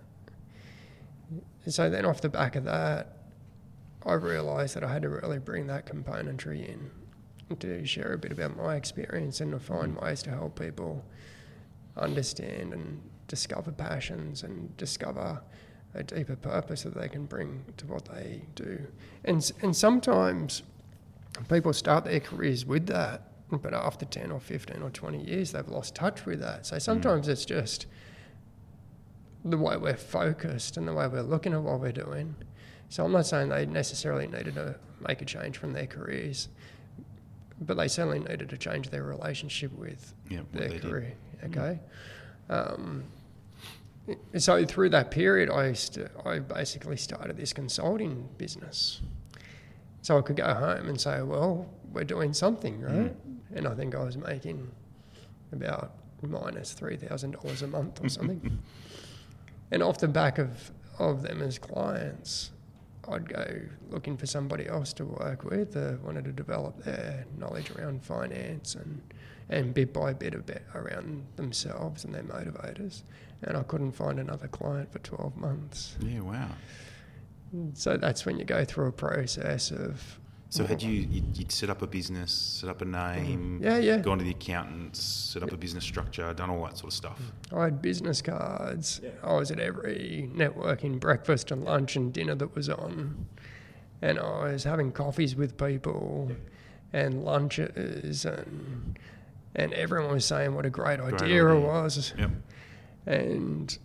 And 1.65 1.73
so 1.73 1.89
then 1.89 2.05
off 2.05 2.21
the 2.21 2.29
back 2.29 2.55
of 2.55 2.63
that, 2.63 3.17
I 4.05 4.13
realised 4.13 4.77
that 4.77 4.83
I 4.85 4.93
had 4.93 5.01
to 5.01 5.09
really 5.09 5.39
bring 5.39 5.67
that 5.67 5.85
componentry 5.85 6.65
in 6.65 6.89
to 7.59 7.85
share 7.85 8.13
a 8.13 8.17
bit 8.17 8.31
about 8.31 8.55
my 8.55 8.77
experience 8.77 9.41
and 9.41 9.51
to 9.51 9.59
find 9.59 9.97
mm-hmm. 9.97 10.05
ways 10.05 10.23
to 10.23 10.29
help 10.29 10.57
people 10.57 11.03
understand 11.97 12.71
and 12.71 13.01
discover 13.27 13.73
passions 13.73 14.43
and 14.43 14.77
discover 14.77 15.41
a 15.93 16.03
deeper 16.03 16.37
purpose 16.37 16.83
that 16.83 16.95
they 16.95 17.09
can 17.09 17.25
bring 17.25 17.65
to 17.75 17.85
what 17.87 18.05
they 18.05 18.43
do. 18.55 18.79
And 19.25 19.51
and 19.61 19.75
sometimes 19.75 20.63
people 21.49 21.73
start 21.73 22.05
their 22.05 22.21
careers 22.21 22.65
with 22.65 22.87
that, 22.87 23.30
but 23.51 23.73
after 23.73 24.05
10 24.05 24.31
or 24.31 24.39
15 24.39 24.81
or 24.81 24.89
20 24.89 25.23
years, 25.25 25.51
they've 25.51 25.67
lost 25.67 25.95
touch 25.95 26.25
with 26.25 26.39
that. 26.39 26.65
So 26.65 26.79
sometimes 26.79 27.27
it's 27.27 27.43
just 27.45 27.85
the 29.43 29.57
way 29.57 29.75
we're 29.77 29.97
focused 29.97 30.77
and 30.77 30.87
the 30.87 30.93
way 30.93 31.07
we're 31.07 31.21
looking 31.21 31.53
at 31.53 31.61
what 31.61 31.79
we're 31.79 31.91
doing. 31.91 32.35
So 32.89 33.03
I'm 33.05 33.11
not 33.11 33.25
saying 33.25 33.49
they 33.49 33.65
necessarily 33.65 34.27
needed 34.27 34.55
to 34.55 34.75
make 35.05 35.21
a 35.21 35.25
change 35.25 35.57
from 35.57 35.73
their 35.73 35.87
careers, 35.87 36.49
but 37.59 37.75
they 37.77 37.87
certainly 37.87 38.19
needed 38.19 38.49
to 38.49 38.57
change 38.57 38.89
their 38.89 39.03
relationship 39.03 39.71
with 39.77 40.13
Yeah, 40.29 40.41
their 40.53 40.67
they 40.69 40.73
did. 40.75 40.81
career. 40.81 41.13
Okay. 41.45 41.79
Um, 42.49 43.03
so 44.37 44.65
through 44.65 44.89
that 44.89 45.11
period, 45.11 45.49
I 45.49 45.73
I 46.29 46.39
basically 46.39 46.97
started 46.97 47.37
this 47.37 47.53
consulting 47.53 48.27
business. 48.37 49.01
So 50.01 50.17
I 50.17 50.21
could 50.21 50.35
go 50.35 50.53
home 50.53 50.87
and 50.89 50.99
say, 50.99 51.21
well, 51.21 51.67
we're 51.91 52.03
doing 52.03 52.33
something, 52.33 52.81
right? 52.81 52.93
Mm. 52.93 53.13
And 53.55 53.67
I 53.67 53.75
think 53.75 53.95
I 53.95 54.03
was 54.03 54.17
making 54.17 54.71
about 55.51 55.93
minus 56.21 56.73
three 56.73 56.97
thousand 56.97 57.31
dollars 57.31 57.61
a 57.61 57.67
month 57.67 58.03
or 58.03 58.09
something. 58.09 58.59
and 59.71 59.83
off 59.83 59.97
the 59.99 60.07
back 60.07 60.37
of 60.37 60.71
of 60.99 61.23
them 61.23 61.41
as 61.41 61.57
clients, 61.57 62.51
I'd 63.07 63.27
go 63.27 63.61
looking 63.89 64.17
for 64.17 64.25
somebody 64.25 64.67
else 64.67 64.93
to 64.93 65.05
work 65.05 65.43
with 65.43 65.73
that 65.73 65.99
wanted 66.03 66.25
to 66.25 66.31
develop 66.31 66.83
their 66.83 67.25
knowledge 67.37 67.71
around 67.71 68.03
finance 68.03 68.75
and 68.75 69.01
and 69.49 69.73
bit 69.73 69.91
by 69.91 70.13
bit 70.13 70.33
a 70.33 70.39
bit 70.39 70.63
around 70.75 71.25
themselves 71.35 72.05
and 72.05 72.15
their 72.15 72.23
motivators. 72.23 73.03
And 73.43 73.57
I 73.57 73.63
couldn't 73.63 73.91
find 73.91 74.19
another 74.19 74.47
client 74.47 74.91
for 74.91 74.99
12 74.99 75.35
months. 75.35 75.97
Yeah, 75.99 76.21
wow. 76.21 76.47
So 77.73 77.97
that's 77.97 78.25
when 78.25 78.37
you 78.39 78.45
go 78.45 78.63
through 78.63 78.87
a 78.87 78.91
process 78.91 79.71
of. 79.71 80.19
So 80.51 80.65
had 80.65 80.79
mm-hmm. 80.79 80.89
you 80.89 81.07
you'd, 81.09 81.37
you'd 81.37 81.51
set 81.51 81.69
up 81.69 81.81
a 81.81 81.87
business, 81.87 82.29
set 82.29 82.69
up 82.69 82.81
a 82.81 82.85
name, 82.85 83.61
mm. 83.61 83.63
Yeah, 83.63 83.77
yeah. 83.77 83.97
gone 83.99 84.17
to 84.17 84.25
the 84.25 84.31
accountants, 84.31 85.01
set 85.01 85.43
up 85.43 85.53
a 85.53 85.57
business 85.57 85.85
structure, 85.85 86.33
done 86.33 86.49
all 86.49 86.65
that 86.65 86.77
sort 86.77 86.91
of 86.91 86.93
stuff. 86.93 87.21
Mm. 87.49 87.57
I 87.57 87.63
had 87.63 87.81
business 87.81 88.21
cards. 88.21 88.99
I 89.23 89.31
was 89.31 89.49
at 89.49 89.61
every 89.61 90.29
networking 90.35 90.99
breakfast 90.99 91.51
and 91.51 91.63
lunch 91.63 91.95
and 91.95 92.11
dinner 92.11 92.35
that 92.35 92.53
was 92.53 92.67
on. 92.67 93.27
And 94.01 94.19
I 94.19 94.51
was 94.51 94.65
having 94.65 94.91
coffees 94.91 95.37
with 95.37 95.57
people 95.57 96.33
and 96.91 97.23
lunches 97.23 98.25
and 98.25 98.99
and 99.55 99.73
everyone 99.73 100.11
was 100.11 100.25
saying 100.25 100.53
what 100.53 100.65
a 100.65 100.69
great, 100.69 100.99
Great 100.99 101.21
idea 101.21 101.47
it 101.47 101.59
was. 101.61 102.13
Yep. 102.17 102.31
And 103.05 103.77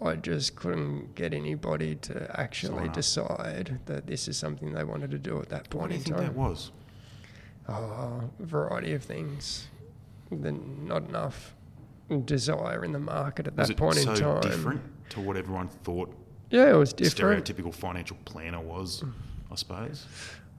I 0.00 0.14
just 0.16 0.54
couldn't 0.56 1.14
get 1.14 1.34
anybody 1.34 1.96
to 1.96 2.40
actually 2.40 2.88
decide 2.90 3.80
that 3.86 4.06
this 4.06 4.28
is 4.28 4.36
something 4.36 4.72
they 4.72 4.84
wanted 4.84 5.10
to 5.10 5.18
do 5.18 5.40
at 5.40 5.48
that 5.48 5.72
What 5.74 5.88
point 5.88 5.90
do 5.90 5.94
you 5.94 5.98
in 5.98 6.04
think 6.04 6.16
time. 6.16 6.26
that 6.26 6.34
was? 6.36 6.70
Oh, 7.68 8.30
a 8.38 8.42
variety 8.46 8.92
of 8.94 9.02
things. 9.02 9.66
Then 10.30 10.86
not 10.86 11.08
enough 11.08 11.54
desire 12.24 12.84
in 12.84 12.92
the 12.92 12.98
market 12.98 13.46
at 13.48 13.56
Was 13.56 13.68
that 13.68 13.74
it 13.74 13.76
point 13.76 13.96
so 13.96 14.12
in 14.12 14.16
time. 14.18 14.40
different 14.40 14.80
to 15.10 15.20
what 15.20 15.36
everyone 15.36 15.68
thought 15.68 16.14
Yeah, 16.50 16.70
it 16.70 16.74
was 16.76 16.92
different. 16.92 17.44
stereotypical 17.44 17.74
financial 17.74 18.16
planner 18.24 18.60
was, 18.60 19.02
I 19.50 19.54
suppose? 19.56 20.06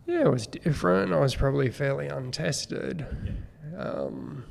Yeah, 0.05 0.21
it 0.21 0.31
was 0.31 0.47
different. 0.47 1.13
I 1.13 1.19
was 1.19 1.35
probably 1.35 1.69
fairly 1.69 2.07
untested. 2.07 3.05
Um, 3.77 4.43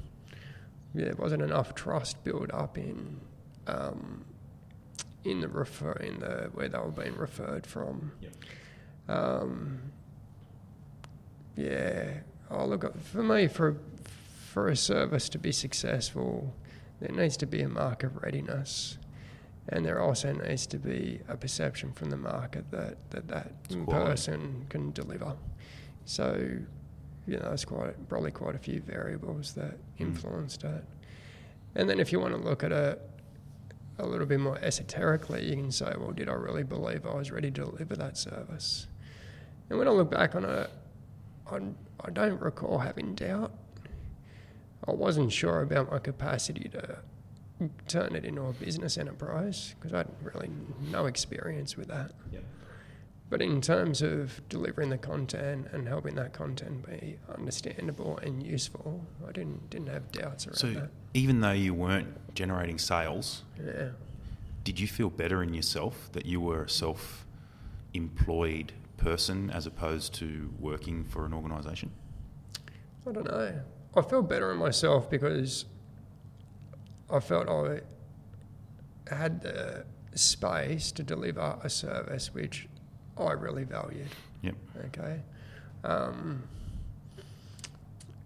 yeah, 0.94 1.06
there 1.06 1.14
wasn't 1.16 1.42
enough 1.42 1.74
trust 1.74 2.22
built 2.24 2.52
up 2.54 2.78
in 2.78 3.20
um, 3.66 4.24
in 5.24 5.40
the 5.40 5.48
refer 5.48 5.92
in 5.92 6.20
the 6.20 6.50
where 6.52 6.68
they 6.68 6.78
were 6.78 6.90
being 6.90 7.16
referred 7.16 7.66
from. 7.66 8.12
Um, 9.08 9.92
yeah, 11.56 12.20
oh 12.50 12.66
look 12.66 12.96
for 12.98 13.22
me 13.22 13.48
for 13.48 13.76
for 14.52 14.68
a 14.68 14.76
service 14.76 15.28
to 15.30 15.38
be 15.38 15.52
successful, 15.52 16.54
there 17.00 17.14
needs 17.14 17.36
to 17.38 17.46
be 17.46 17.60
a 17.62 17.68
market 17.68 18.10
readiness. 18.22 18.98
And 19.70 19.84
there 19.84 20.00
also 20.00 20.32
needs 20.32 20.66
to 20.68 20.78
be 20.78 21.20
a 21.28 21.36
perception 21.36 21.92
from 21.92 22.08
the 22.08 22.16
market 22.16 22.70
that 22.70 22.96
that, 23.10 23.28
that 23.28 23.52
It's 23.64 23.76
person 23.86 24.64
can 24.70 24.92
deliver. 24.92 25.36
So, 26.06 26.48
you 27.26 27.36
know, 27.36 27.42
there's 27.48 27.66
quite 27.66 28.08
probably 28.08 28.30
quite 28.30 28.54
a 28.54 28.58
few 28.58 28.80
variables 28.80 29.52
that 29.54 29.76
Mm. 29.98 30.06
influenced 30.06 30.64
it. 30.64 30.84
And 31.74 31.88
then 31.90 32.00
if 32.00 32.12
you 32.12 32.20
want 32.20 32.34
to 32.34 32.40
look 32.40 32.64
at 32.64 32.72
it 32.72 32.98
a 33.98 34.06
little 34.06 34.26
bit 34.26 34.40
more 34.40 34.58
esoterically, 34.58 35.48
you 35.48 35.56
can 35.56 35.72
say, 35.72 35.92
well, 35.98 36.12
did 36.12 36.28
I 36.28 36.34
really 36.34 36.62
believe 36.62 37.04
I 37.06 37.14
was 37.14 37.30
ready 37.30 37.50
to 37.50 37.64
deliver 37.64 37.96
that 37.96 38.16
service? 38.16 38.86
And 39.68 39.78
when 39.78 39.88
I 39.88 39.90
look 39.90 40.10
back 40.10 40.34
on 40.34 40.44
it, 40.44 40.70
I, 41.50 42.10
don't 42.10 42.40
recall 42.40 42.78
having 42.78 43.14
doubt. 43.14 43.52
I 44.86 44.92
wasn't 44.92 45.32
sure 45.32 45.62
about 45.62 45.90
my 45.90 45.98
capacity 45.98 46.68
to 46.70 46.98
turn 47.88 48.14
it 48.14 48.24
into 48.24 48.42
a 48.42 48.52
business 48.52 48.96
enterprise 48.96 49.74
because 49.78 49.92
I 49.92 49.98
had 49.98 50.08
really 50.22 50.50
no 50.90 51.06
experience 51.06 51.76
with 51.76 51.88
that. 51.88 52.12
But 53.30 53.42
in 53.42 53.60
terms 53.60 54.00
of 54.00 54.40
delivering 54.48 54.88
the 54.88 54.96
content 54.96 55.68
and 55.72 55.86
helping 55.86 56.14
that 56.14 56.32
content 56.32 56.86
be 56.86 57.18
understandable 57.32 58.16
and 58.18 58.42
useful, 58.42 59.04
I 59.26 59.32
didn't 59.32 59.68
didn't 59.68 59.88
have 59.88 60.10
doubts 60.12 60.46
around 60.46 60.56
So 60.56 60.70
that. 60.72 60.90
even 61.12 61.40
though 61.40 61.52
you 61.52 61.74
weren't 61.74 62.34
generating 62.34 62.78
sales, 62.78 63.42
Yeah. 63.62 63.90
did 64.64 64.80
you 64.80 64.86
feel 64.86 65.10
better 65.10 65.42
in 65.42 65.52
yourself 65.52 66.10
that 66.12 66.24
you 66.24 66.40
were 66.40 66.62
a 66.64 66.70
self-employed 66.70 68.72
person 68.96 69.50
as 69.50 69.66
opposed 69.66 70.14
to 70.14 70.54
working 70.58 71.04
for 71.04 71.26
an 71.26 71.34
organisation? 71.34 71.90
I 73.06 73.12
don't 73.12 73.26
know. 73.26 73.60
I 73.94 74.02
felt 74.02 74.28
better 74.28 74.50
in 74.52 74.58
myself 74.58 75.10
because 75.10 75.66
I 77.10 77.20
felt 77.20 77.48
I 77.48 77.80
had 79.14 79.40
the 79.42 79.84
space 80.14 80.92
to 80.92 81.02
deliver 81.02 81.58
a 81.62 81.70
service 81.70 82.32
which 82.34 82.68
I 83.26 83.32
really 83.32 83.64
valued. 83.64 84.08
Yep. 84.42 84.54
Okay. 84.86 85.20
Um, 85.84 86.42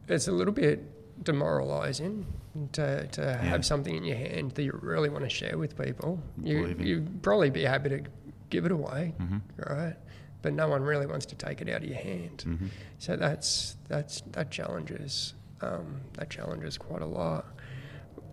it's 0.09 0.29
a 0.29 0.33
little 0.33 0.53
bit 0.53 1.25
demoralising 1.25 2.27
to, 2.73 3.07
to 3.07 3.21
Yeah. 3.23 3.37
have 3.43 3.65
something 3.65 3.95
in 3.95 4.05
your 4.05 4.17
hand 4.17 4.53
that 4.53 4.63
you 4.63 4.79
really 4.83 5.09
want 5.09 5.25
to 5.25 5.31
share 5.31 5.57
with 5.57 5.77
people. 5.81 6.21
You, 6.43 6.75
you'd 6.79 7.23
probably 7.23 7.51
be 7.51 7.63
happy 7.63 7.89
to 7.91 8.03
give 8.51 8.65
it 8.67 8.73
away, 8.73 9.15
hmm 9.19 9.39
right? 9.57 9.95
But 10.43 10.55
no 10.55 10.69
one 10.69 10.83
really 10.83 11.07
wants 11.07 11.25
to 11.27 11.37
take 11.37 11.61
it 11.61 11.69
out 11.69 11.83
of 11.83 11.89
your 11.89 11.99
hand. 11.99 12.43
hmm 12.43 12.67
So 12.99 13.17
that's 13.17 13.77
that's 13.89 14.23
that 14.33 14.51
challenges 14.51 15.35
um, 15.61 16.01
that 16.15 16.29
challenges 16.31 16.77
quite 16.77 17.03
a 17.03 17.07
lot. 17.07 17.47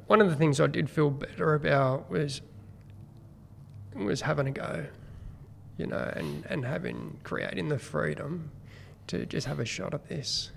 One 0.07 0.19
of 0.19 0.29
the 0.29 0.35
things 0.35 0.59
I 0.59 0.65
did 0.67 0.89
feel 0.89 1.11
better 1.11 1.53
about 1.53 2.09
was 2.09 2.41
was 3.95 4.21
having 4.21 4.47
a 4.47 4.51
go, 4.51 4.85
you 5.79 5.87
know, 5.87 6.11
and, 6.15 6.45
and 6.49 6.65
having 6.65 7.17
creating 7.23 7.69
the 7.69 7.79
freedom 7.79 8.51
to 9.07 9.25
just 9.25 9.47
have 9.47 9.59
a 9.59 9.65
shot 9.65 9.93
at 9.93 10.07
this, 10.09 10.51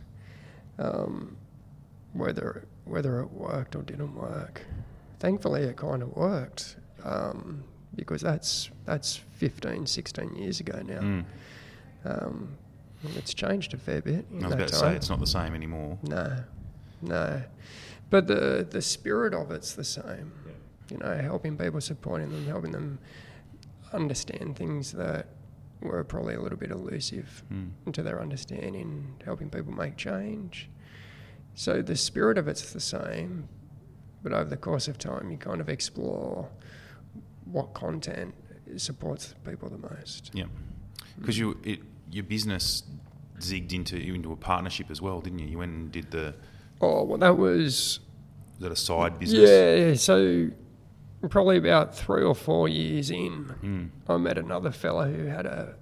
um, 0.78 1.36
whether 2.12 2.66
whether 2.84 3.20
it 3.20 3.30
worked 3.30 3.76
or 3.76 3.82
didn't 3.82 4.16
work. 4.16 4.62
Thankfully, 5.20 5.62
it 5.62 5.76
kind 5.76 6.02
of 6.02 6.14
worked 6.16 6.76
um, 7.04 7.62
because 7.94 8.20
that's 8.20 8.68
that's 8.84 9.16
15, 9.36 9.86
16 9.86 10.34
years 10.34 10.58
ago 10.58 10.82
now. 10.84 11.00
Mm. 11.00 11.24
Um, 12.04 12.56
it's 13.16 13.32
changed 13.32 13.74
a 13.74 13.76
fair 13.76 14.02
bit 14.02 14.26
I 14.32 14.44
was 14.44 14.52
about 14.54 14.68
to 14.68 14.74
say 14.74 14.96
it's 14.96 15.08
not 15.08 15.20
the 15.20 15.26
same 15.26 15.54
anymore. 15.54 15.98
No, 16.02 16.36
no. 17.00 17.42
But 18.10 18.26
the 18.26 18.66
the 18.68 18.82
spirit 18.82 19.34
of 19.34 19.52
it's 19.52 19.74
the 19.74 19.84
same. 19.84 20.32
You 20.90 20.98
know, 20.98 21.16
helping 21.16 21.56
people, 21.56 21.80
supporting 21.80 22.30
them, 22.30 22.44
helping 22.44 22.72
them 22.72 22.98
understand 23.92 24.56
things 24.56 24.92
that 24.92 25.26
were 25.80 26.04
probably 26.04 26.34
a 26.34 26.40
little 26.40 26.58
bit 26.58 26.70
elusive 26.70 27.42
Mm. 27.52 27.92
to 27.92 28.02
their 28.02 28.20
understanding, 28.20 29.16
helping 29.24 29.50
people 29.50 29.72
make 29.72 29.96
change. 29.96 30.68
So 31.54 31.82
the 31.82 31.96
spirit 31.96 32.38
of 32.38 32.48
it's 32.48 32.72
the 32.72 32.80
same, 32.80 33.48
but 34.22 34.32
over 34.32 34.48
the 34.48 34.56
course 34.56 34.88
of 34.88 34.96
time, 34.98 35.30
you 35.30 35.36
kind 35.36 35.60
of 35.60 35.68
explore 35.68 36.48
what 37.44 37.74
content 37.74 38.34
supports 38.76 39.34
people 39.44 39.68
the 39.68 39.78
most. 39.78 40.30
Yeah, 40.32 40.44
because 41.18 41.38
you 41.38 41.58
it, 41.64 41.80
your 42.10 42.24
business 42.24 42.84
zigged 43.38 43.72
into 43.72 43.96
into 43.96 44.32
a 44.32 44.36
partnership 44.36 44.90
as 44.90 45.02
well, 45.02 45.20
didn't 45.20 45.40
you? 45.40 45.48
You 45.48 45.58
went 45.58 45.72
and 45.72 45.92
did 45.92 46.10
the 46.10 46.34
Oh 46.80 47.02
well, 47.04 47.18
that 47.18 47.36
was 47.36 48.00
was 48.54 48.60
that 48.60 48.72
a 48.72 48.76
side 48.76 49.18
business? 49.18 49.50
yeah. 49.50 49.94
So 49.94 50.48
probably 51.28 51.56
about 51.56 51.94
three 51.96 52.22
or 52.22 52.34
four 52.34 52.68
years 52.68 53.10
in, 53.10 53.44
Mm. 53.62 53.90
I 54.08 54.16
met 54.16 54.38
another 54.38 54.70
fella 54.72 55.08
who 55.08 55.24
had 55.26 55.46
a 55.46 55.74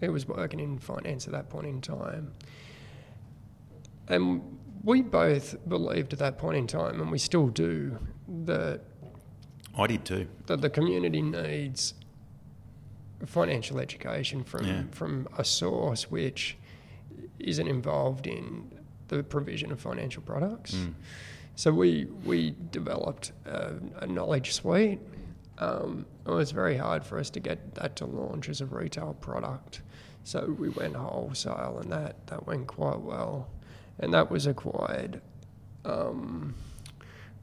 who 0.00 0.12
was 0.12 0.26
working 0.28 0.60
in 0.60 0.78
finance 0.78 1.26
at 1.26 1.32
that 1.32 1.48
point 1.48 1.66
in 1.66 1.80
time, 1.80 2.32
and 4.08 4.42
we 4.82 5.00
both 5.02 5.56
believed 5.68 6.12
at 6.12 6.18
that 6.18 6.36
point 6.36 6.56
in 6.58 6.66
time, 6.66 7.00
and 7.00 7.10
we 7.10 7.16
still 7.18 7.48
do, 7.48 7.98
that 8.44 8.80
I 9.78 9.86
did 9.86 10.04
too. 10.04 10.26
that 10.46 10.60
the 10.60 10.68
community 10.70 11.22
needs 11.22 11.94
financial 13.24 13.78
education 13.80 14.44
from 14.44 14.66
Yeah. 14.66 14.82
from 14.90 15.26
a 15.38 15.44
source 15.44 16.10
which 16.10 16.58
isn't 17.38 17.66
involved 17.68 18.26
in 18.26 18.70
the 19.08 19.22
provision 19.22 19.72
of 19.72 19.80
financial 19.80 20.22
products. 20.22 20.74
Mm. 20.74 20.94
So 21.56 21.72
we 21.72 22.06
we 22.24 22.54
developed 22.70 23.32
a, 23.46 23.74
a 24.00 24.06
knowledge 24.06 24.52
suite. 24.54 25.00
Um, 25.58 26.04
it 26.26 26.30
was 26.30 26.50
very 26.50 26.76
hard 26.76 27.04
for 27.04 27.18
us 27.18 27.30
to 27.30 27.40
get 27.40 27.74
that 27.76 27.94
to 27.96 28.06
launch 28.06 28.48
as 28.48 28.60
a 28.60 28.66
retail 28.66 29.14
product. 29.20 29.82
So 30.24 30.56
we 30.58 30.68
went 30.70 30.96
wholesale, 30.96 31.78
and 31.82 31.92
that 31.92 32.26
that 32.26 32.46
went 32.46 32.66
quite 32.66 33.00
well. 33.00 33.48
And 34.00 34.12
that 34.14 34.30
was 34.30 34.46
acquired. 34.46 35.20
Um, 35.84 36.54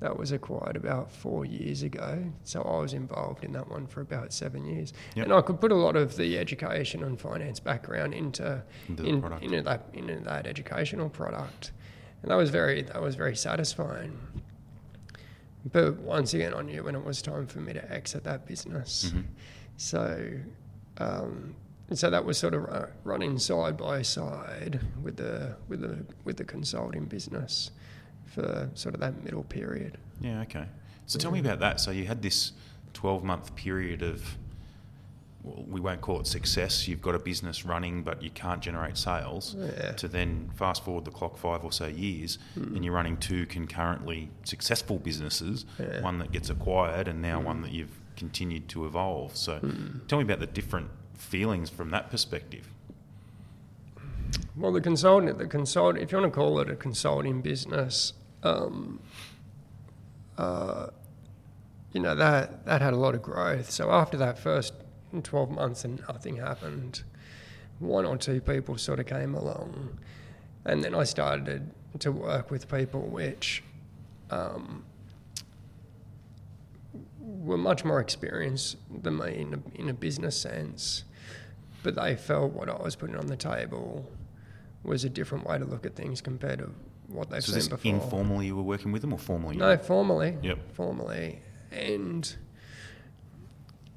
that 0.02 0.18
was 0.18 0.32
acquired 0.32 0.76
about 0.76 1.12
four 1.12 1.46
years 1.46 1.84
ago. 1.84 2.24
So 2.44 2.64
I 2.64 2.80
was 2.82 2.94
involved 2.94 3.44
in 3.46 3.52
that 3.54 3.70
one 3.70 3.86
for 3.86 4.02
about 4.02 4.34
seven 4.34 4.66
years, 4.66 4.94
Yep. 5.16 5.26
and 5.26 5.34
I 5.34 5.42
could 5.42 5.62
put 5.62 5.72
a 5.72 5.76
lot 5.76 5.96
of 5.96 6.18
the 6.18 6.40
education 6.40 7.04
and 7.04 7.22
finance 7.22 7.60
background 7.60 8.16
into 8.16 8.64
Into 8.90 9.04
in, 9.06 9.24
into 9.44 9.62
that 9.62 9.86
into 9.94 10.16
that 10.22 10.48
educational 10.48 11.08
product, 11.08 11.72
and 12.22 12.32
that 12.32 12.36
was 12.36 12.50
very 12.50 12.82
that 12.84 13.02
was 13.02 13.16
very 13.16 13.36
satisfying. 13.36 14.18
But 15.72 16.00
once 16.00 16.34
again, 16.34 16.54
I 16.56 16.62
knew 16.64 16.84
when 16.84 16.96
it 16.96 17.04
was 17.06 17.22
time 17.22 17.46
for 17.48 17.60
me 17.60 17.74
to 17.74 17.92
exit 17.94 18.24
that 18.24 18.48
business. 18.48 19.12
Mhm. 19.14 19.26
So, 19.78 20.30
um, 20.98 21.56
so 21.94 22.10
that 22.10 22.26
was 22.26 22.38
sort 22.38 22.54
of 22.54 22.90
running 23.04 23.38
side 23.38 23.78
by 23.78 24.02
side 24.02 24.80
with 25.04 25.18
the 25.18 25.56
with 25.68 25.82
the 25.82 26.06
with 26.24 26.38
the 26.38 26.44
consulting 26.46 27.06
business 27.06 27.72
for 28.26 28.70
sort 28.74 28.96
of 28.96 29.02
that 29.02 29.24
middle 29.24 29.44
period. 29.44 29.98
Yeah, 30.20 30.42
okay. 30.42 30.66
So 31.06 31.20
tell 31.20 31.32
me 31.32 31.40
about 31.40 31.60
that. 31.60 31.80
So 31.80 31.92
you 31.92 32.06
had 32.06 32.22
this 32.22 32.54
12 32.94 33.24
month 33.24 33.56
period 33.56 34.02
of, 34.02 34.38
we 35.44 35.80
won't 35.80 36.02
call 36.02 36.20
it 36.20 36.28
success. 36.28 36.88
You've 36.88 37.02
got 37.02 37.16
a 37.16 37.20
business 37.20 37.66
running, 37.66 38.04
but 38.04 38.22
you 38.22 38.30
can't 38.30 38.62
generate 38.62 38.98
sales. 38.98 39.56
Yeah. 39.58 39.94
To 39.94 40.08
then 40.08 40.52
fast 40.56 40.84
forward 40.86 41.06
the 41.06 41.12
clock 41.12 41.38
five 41.38 41.64
or 41.64 41.72
so 41.72 41.88
years, 41.88 42.38
and 42.56 42.84
you're 42.86 42.94
running 42.94 43.18
two 43.18 43.46
concurrently 43.48 44.30
successful 44.44 45.00
businesses 45.00 45.66
Yeah. 45.80 46.02
one 46.02 46.20
that 46.20 46.32
gets 46.32 46.50
acquired, 46.50 47.08
and 47.08 47.22
now 47.22 47.42
one 47.42 47.62
that 47.62 47.72
you've 47.72 48.00
continued 48.18 48.68
to 48.70 48.86
evolve. 48.86 49.36
So 49.36 49.60
tell 50.08 50.20
me 50.20 50.24
about 50.24 50.40
the 50.40 50.48
different 50.48 50.90
feelings 51.16 51.70
from 51.70 51.90
that 51.92 52.12
perspective. 52.12 52.68
Well, 54.56 54.72
the 54.72 54.82
consultant, 54.82 55.38
the 55.40 55.48
consult, 55.48 55.98
if 55.98 56.12
you 56.12 56.20
want 56.20 56.32
to 56.34 56.36
call 56.36 56.60
it 56.60 56.70
a 56.70 56.76
consulting 56.76 57.42
business, 57.42 58.14
um, 58.44 59.00
uh, 60.38 60.88
you 61.94 62.00
know 62.02 62.16
that 62.16 62.66
that 62.66 62.82
had 62.82 62.94
a 62.94 62.98
lot 62.98 63.16
of 63.16 63.22
growth. 63.22 63.72
So 63.72 63.92
after 63.92 64.18
that 64.18 64.38
first 64.38 64.74
twelve 65.22 65.50
months 65.52 65.84
and 65.84 66.02
nothing 66.08 66.38
happened, 66.38 67.04
one 67.80 68.06
or 68.06 68.18
two 68.18 68.40
people 68.40 68.78
sort 68.78 69.00
of 69.00 69.06
came 69.08 69.36
along, 69.36 69.98
and 70.66 70.84
then 70.84 70.96
I 70.96 71.04
started 71.04 71.72
to 72.00 72.12
work 72.12 72.50
with 72.52 72.70
people 72.70 73.02
which 73.02 73.64
um, 74.30 74.86
were 77.20 77.58
much 77.58 77.84
more 77.84 78.00
experienced 78.00 78.78
than 79.04 79.18
me 79.18 79.38
in 79.42 79.54
a, 79.56 79.80
in 79.82 79.90
a 79.90 79.94
business 79.94 80.40
sense, 80.40 81.04
but 81.84 81.96
they 81.96 82.16
felt 82.16 82.54
what 82.54 82.70
I 82.70 82.82
was 82.82 82.96
putting 82.96 83.16
on 83.16 83.28
the 83.28 83.36
table 83.38 84.10
was 84.84 85.04
a 85.04 85.10
different 85.10 85.46
way 85.46 85.58
to 85.58 85.66
look 85.66 85.86
at 85.86 85.96
things 85.96 86.22
compared 86.22 86.60
to 86.60 86.72
what 87.08 87.30
they've 87.30 87.44
So 87.44 87.60
seen 87.60 87.70
before. 87.70 87.92
informally 87.94 88.48
you 88.48 88.56
were 88.56 88.64
working 88.64 88.92
with 88.92 89.02
them 89.02 89.14
or 89.14 89.20
formally? 89.20 89.58
No, 89.58 89.78
formally. 89.78 90.38
Yep. 90.42 90.74
Formally, 90.74 91.40
and 91.72 92.36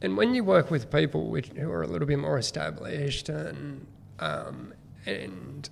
and 0.03 0.17
when 0.17 0.35
you 0.35 0.45
work 0.45 0.71
with 0.71 0.91
people 0.91 1.29
which, 1.31 1.49
who 1.49 1.71
are 1.71 1.83
a 1.83 1.87
little 1.87 2.07
bit 2.07 2.19
more 2.19 2.39
established 2.39 3.29
and 3.29 3.87
um, 4.19 4.73
and 5.07 5.69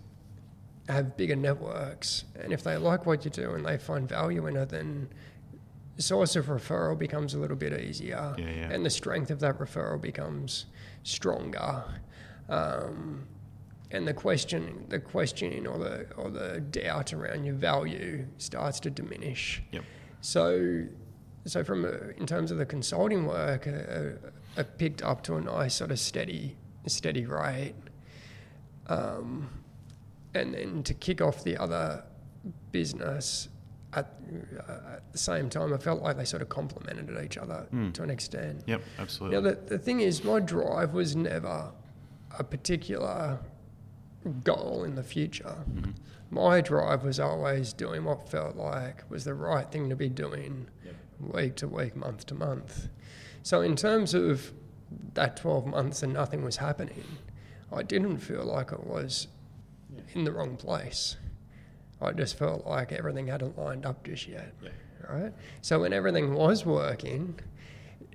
have 0.88 1.16
bigger 1.16 1.36
networks, 1.36 2.24
and 2.40 2.52
if 2.52 2.62
they 2.64 2.76
like 2.76 3.06
what 3.06 3.24
you 3.24 3.30
do 3.30 3.52
and 3.52 3.64
they 3.64 3.78
find 3.78 4.08
value 4.08 4.46
in 4.46 4.56
it, 4.56 4.68
then 4.70 5.08
the 5.96 6.02
source 6.02 6.36
of 6.36 6.46
referral 6.46 6.98
becomes 6.98 7.34
a 7.34 7.38
little 7.38 7.56
bit 7.56 7.72
easier, 7.80 8.34
Yeah, 8.38 8.44
yeah. 8.50 8.70
and 8.70 8.84
the 8.84 8.90
strength 8.90 9.30
of 9.30 9.40
that 9.40 9.58
referral 9.58 10.00
becomes 10.00 10.66
stronger. 11.02 11.84
Um, 12.48 13.26
and 13.90 14.08
the 14.08 14.14
question, 14.14 14.86
the 14.88 14.98
questioning 14.98 15.66
or 15.66 15.78
the 15.78 16.06
or 16.16 16.30
the 16.30 16.60
doubt 16.60 17.12
around 17.12 17.44
your 17.44 17.54
value 17.54 18.26
starts 18.38 18.80
to 18.80 18.90
diminish. 18.90 19.62
Yep. 19.72 19.84
So, 20.22 20.84
so 21.45 21.64
from 21.64 21.84
a, 21.84 22.09
in 22.18 22.26
terms 22.26 22.51
of 22.51 22.59
the 22.59 22.66
consulting 22.66 23.26
work, 23.26 23.66
I 24.57 24.62
picked 24.62 25.03
up 25.03 25.22
to 25.24 25.36
a 25.36 25.40
nice 25.40 25.74
sort 25.74 25.90
of 25.90 25.99
steady, 25.99 26.57
steady 26.86 27.26
rate, 27.26 27.74
um, 28.88 29.49
and 30.34 30.55
then 30.55 30.82
to 30.84 30.95
kick 30.95 31.20
off 31.20 31.45
the 31.45 31.57
other 31.57 32.05
business 32.70 33.49
at, 33.95 34.11
uh, 34.68 34.72
at 34.97 35.12
the 35.12 35.18
same 35.18 35.51
time, 35.51 35.72
I 35.74 35.76
felt 35.76 36.01
like 36.03 36.16
they 36.16 36.24
sort 36.24 36.43
of 36.43 36.49
complemented 36.49 37.11
each 37.24 37.36
other 37.36 37.66
Mm. 37.72 37.93
to 37.95 38.03
an 38.03 38.11
extent. 38.11 38.62
Yep, 38.66 38.82
absolutely. 38.99 39.36
Now, 39.40 39.43
the, 39.51 39.55
the 39.66 39.78
thing 39.78 40.01
is, 40.01 40.24
my 40.24 40.40
drive 40.40 40.95
was 40.95 41.14
never 41.14 41.70
a 42.38 42.45
particular 42.45 43.38
goal 44.45 44.84
in 44.84 44.95
the 44.95 45.03
future. 45.03 45.57
Mhm. 45.74 45.95
My 46.30 46.62
drive 46.62 47.05
was 47.05 47.20
always 47.20 47.74
doing 47.74 48.05
what 48.05 48.26
felt 48.30 48.57
like 48.57 49.05
was 49.11 49.24
the 49.24 49.34
right 49.34 49.70
thing 49.70 49.90
to 49.90 49.97
be 49.97 50.09
doing 50.09 50.68
week 51.22 51.56
to 51.56 51.68
week, 51.68 51.96
month 51.96 52.26
to 52.26 52.34
month. 52.34 52.88
So, 53.42 53.60
in 53.60 53.76
terms 53.76 54.14
of 54.14 54.52
that 55.14 55.36
12 55.36 55.66
months 55.66 56.02
and 56.02 56.12
nothing 56.12 56.44
was 56.44 56.56
happening, 56.56 57.04
I 57.72 57.82
didn't 57.82 58.18
feel 58.18 58.44
like 58.44 58.72
it 58.72 58.86
was 58.86 59.28
in 60.14 60.24
the 60.24 60.32
wrong 60.32 60.56
place. 60.56 61.16
I 62.00 62.12
just 62.12 62.36
felt 62.36 62.66
like 62.66 62.92
everything 62.92 63.28
hadn't 63.28 63.58
lined 63.58 63.86
up 63.86 64.04
just 64.04 64.26
yet. 64.26 64.54
Yeah. 64.62 64.70
Right? 65.08 65.32
So, 65.60 65.80
when 65.80 65.92
everything 65.92 66.34
was 66.34 66.64
working, 66.64 67.38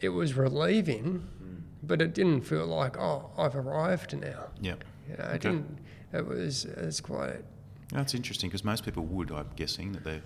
it 0.01 0.09
was 0.09 0.35
relieving, 0.35 1.27
hmm. 1.39 1.55
but 1.83 2.01
it 2.01 2.13
didn't 2.13 2.41
feel 2.41 2.65
like, 2.65 2.97
oh, 2.97 3.31
I've 3.37 3.55
arrived 3.55 4.17
now. 4.19 4.45
Yep. 4.61 4.83
You 5.09 5.17
know, 5.17 5.23
it 5.23 5.27
Okay. 5.27 5.37
didn't. 5.49 5.79
It 6.13 6.25
was. 6.25 6.65
It's 6.65 7.01
quite. 7.01 7.43
That's 7.91 8.13
interesting 8.13 8.49
because 8.49 8.63
most 8.63 8.83
people 8.83 9.05
would, 9.05 9.31
I'm 9.31 9.49
guessing, 9.55 9.93
that 9.93 10.03
they're 10.03 10.21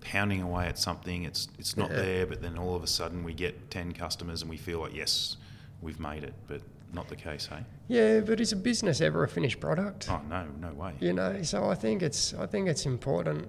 pounding 0.00 0.42
away 0.42 0.66
at 0.66 0.78
something. 0.78 1.24
It's 1.24 1.48
it's 1.58 1.76
not 1.76 1.90
Yeah. 1.90 1.96
there, 2.02 2.26
but 2.26 2.42
then 2.42 2.58
all 2.58 2.74
of 2.74 2.82
a 2.82 2.86
sudden 2.86 3.22
we 3.24 3.34
get 3.34 3.70
ten 3.70 3.92
customers 3.92 4.42
and 4.42 4.50
we 4.50 4.56
feel 4.56 4.80
like 4.80 4.94
yes, 4.94 5.36
we've 5.82 6.00
made 6.00 6.24
it, 6.24 6.34
but 6.48 6.62
not 6.92 7.08
the 7.08 7.16
case, 7.16 7.46
hey? 7.46 7.64
Yeah, 7.88 8.20
but 8.20 8.40
is 8.40 8.52
a 8.52 8.56
business 8.56 9.00
ever 9.00 9.22
a 9.22 9.28
finished 9.28 9.60
product? 9.60 10.08
Oh 10.10 10.20
no, 10.28 10.46
no 10.60 10.72
way. 10.72 10.94
You 11.00 11.12
know, 11.12 11.42
so 11.42 11.68
I 11.70 11.74
think 11.74 12.02
it's. 12.02 12.34
I 12.34 12.46
think 12.46 12.68
it's 12.68 12.86
important 12.86 13.48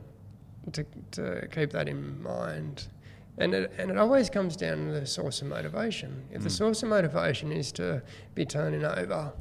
to 0.74 0.86
to 1.12 1.48
keep 1.52 1.72
that 1.72 1.88
in 1.88 2.22
mind. 2.22 2.88
And 3.38 3.54
it, 3.56 3.72
and 3.78 3.90
it 3.90 3.98
always 3.98 4.30
comes 4.30 4.56
down 4.58 4.88
to 4.88 4.92
the 5.00 5.06
source 5.06 5.42
of 5.42 5.48
motivation. 5.48 6.26
If 6.32 6.44
the 6.44 6.50
Mm. 6.50 6.58
source 6.58 6.84
of 6.84 6.90
motivation 6.90 7.52
is 7.52 7.72
to 7.74 8.04
be 8.36 8.46
turning 8.46 8.84
over 8.84 9.32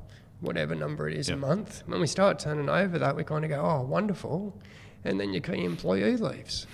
whatever 0.40 0.74
number 0.74 1.08
it 1.08 1.18
is 1.18 1.28
Yep. 1.28 1.36
a 1.36 1.40
month, 1.40 1.82
when 1.86 2.00
we 2.00 2.06
start 2.06 2.38
turning 2.38 2.68
over 2.70 2.98
that, 2.98 3.14
we 3.16 3.24
kind 3.24 3.44
of 3.44 3.50
go, 3.50 3.60
oh, 3.60 3.82
wonderful. 3.82 4.56
And 5.04 5.20
then 5.20 5.34
your 5.34 5.42
key 5.42 5.64
employee 5.64 6.16
leaves, 6.16 6.66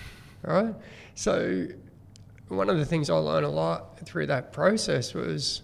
right? 0.47 0.75
So 1.15 1.67
one 2.49 2.71
of 2.71 2.79
the 2.79 2.85
things 2.87 3.11
I 3.11 3.15
learned 3.17 3.45
a 3.47 3.51
lot 3.51 3.99
through 4.07 4.27
that 4.27 4.53
process 4.53 5.13
was 5.15 5.63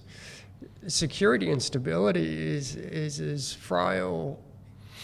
security 0.86 1.50
and 1.50 1.62
stability 1.62 2.26
is, 2.56 2.76
is 2.76 3.20
as 3.20 3.52
frail 3.52 4.38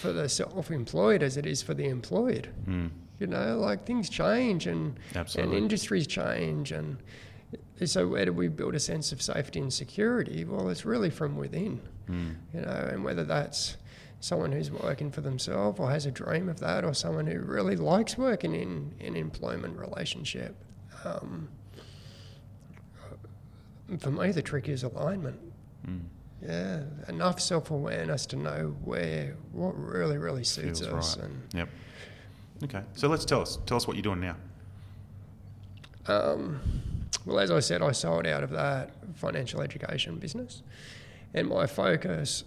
for 0.00 0.12
the 0.12 0.28
self-employed 0.28 1.22
as 1.22 1.36
it 1.36 1.46
is 1.46 1.62
for 1.62 1.74
the 1.74 1.84
employed. 1.86 2.48
Mm, 2.68 2.90
You 3.20 3.26
know, 3.28 3.58
like 3.58 3.84
things 3.84 4.08
change 4.08 4.66
and 4.66 4.98
absolutely. 5.14 5.56
and 5.56 5.62
industries 5.64 6.06
change 6.06 6.72
and 6.72 6.98
so 7.84 8.06
where 8.06 8.24
do 8.26 8.32
we 8.32 8.48
build 8.48 8.74
a 8.74 8.80
sense 8.80 9.10
of 9.12 9.22
safety 9.22 9.60
and 9.60 9.72
security? 9.72 10.44
Well, 10.44 10.68
it's 10.68 10.84
really 10.84 11.10
from 11.10 11.36
within, 11.36 11.80
Mm, 12.10 12.34
you 12.54 12.60
know, 12.62 12.88
and 12.92 13.04
whether 13.04 13.22
that's 13.24 13.76
someone 14.20 14.52
who's 14.52 14.70
working 14.70 15.10
for 15.10 15.20
themselves 15.20 15.78
or 15.78 15.90
has 15.90 16.06
a 16.06 16.10
dream 16.10 16.48
of 16.48 16.58
that, 16.60 16.84
or 16.84 16.92
someone 16.94 17.26
who 17.26 17.38
really 17.40 17.76
likes 17.76 18.18
working 18.18 18.54
in 18.54 18.94
an 19.00 19.16
employment 19.16 19.78
relationship. 19.78 20.56
Um, 21.04 21.48
for 23.98 24.10
me, 24.10 24.32
the 24.32 24.42
trick 24.42 24.68
is 24.68 24.82
alignment. 24.82 25.38
Mm. 25.86 26.00
Yeah, 26.42 26.82
enough 27.08 27.40
self 27.40 27.70
awareness 27.70 28.26
to 28.26 28.36
know 28.36 28.76
where 28.84 29.36
what 29.52 29.72
really 29.76 30.18
really 30.18 30.44
suits 30.44 30.80
Feels 30.80 30.92
us. 30.92 31.16
right. 31.16 31.26
And 31.26 31.42
Yep. 31.54 31.68
Okay. 32.64 32.82
So 32.94 33.08
let's 33.08 33.24
tell 33.24 33.40
us. 33.40 33.58
Tell 33.66 33.76
us 33.76 33.86
what 33.86 33.96
you're 33.96 34.02
doing 34.02 34.20
now. 34.20 34.36
um, 36.06 36.60
well, 37.24 37.38
as 37.40 37.50
I 37.50 37.60
said, 37.60 37.82
I 37.82 37.92
sold 37.92 38.26
out 38.26 38.42
of 38.42 38.50
that 38.50 38.90
financial 39.14 39.60
education 39.62 40.16
business, 40.18 40.62
and 41.34 41.48
my 41.48 41.66
focus 41.66 42.44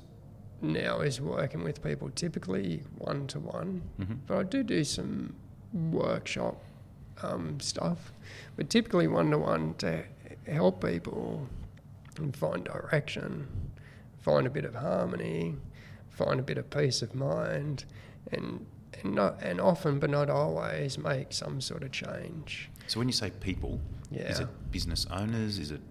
now 0.62 1.00
is 1.00 1.20
working 1.20 1.64
with 1.64 1.84
people, 1.84 2.10
typically 2.10 2.84
one 2.98 3.28
to 3.28 3.40
one. 3.40 3.82
But 4.28 4.38
I 4.38 4.44
do 4.44 4.64
do 4.64 4.84
some 4.84 5.36
workshop 5.74 6.62
um, 7.24 7.60
stuff, 7.60 8.12
but 8.56 8.70
typically 8.70 9.08
one 9.08 9.32
to 9.32 9.38
one 9.38 9.74
to 9.76 10.04
help 10.48 10.84
people 10.84 11.48
find 12.34 12.64
direction, 12.64 13.48
find 14.20 14.46
a 14.46 14.50
bit 14.50 14.66
of 14.66 14.76
harmony, 14.76 15.56
find 16.10 16.40
a 16.40 16.44
bit 16.44 16.58
of 16.58 16.70
peace 16.70 17.02
of 17.02 17.16
mind, 17.16 17.86
and 18.32 18.66
and 19.02 19.16
not 19.16 19.42
and 19.42 19.62
often 19.62 20.00
but 20.00 20.10
not 20.10 20.30
always 20.30 20.98
make 20.98 21.34
some 21.34 21.62
sort 21.62 21.84
of 21.84 21.92
change. 21.92 22.70
So 22.88 23.00
when 23.00 23.08
you 23.08 23.14
say 23.14 23.30
people, 23.30 23.80
yeah. 24.10 24.24
is 24.24 24.40
it 24.40 24.72
business 24.72 25.06
owners? 25.12 25.60
Is 25.60 25.72
it? 25.72 25.82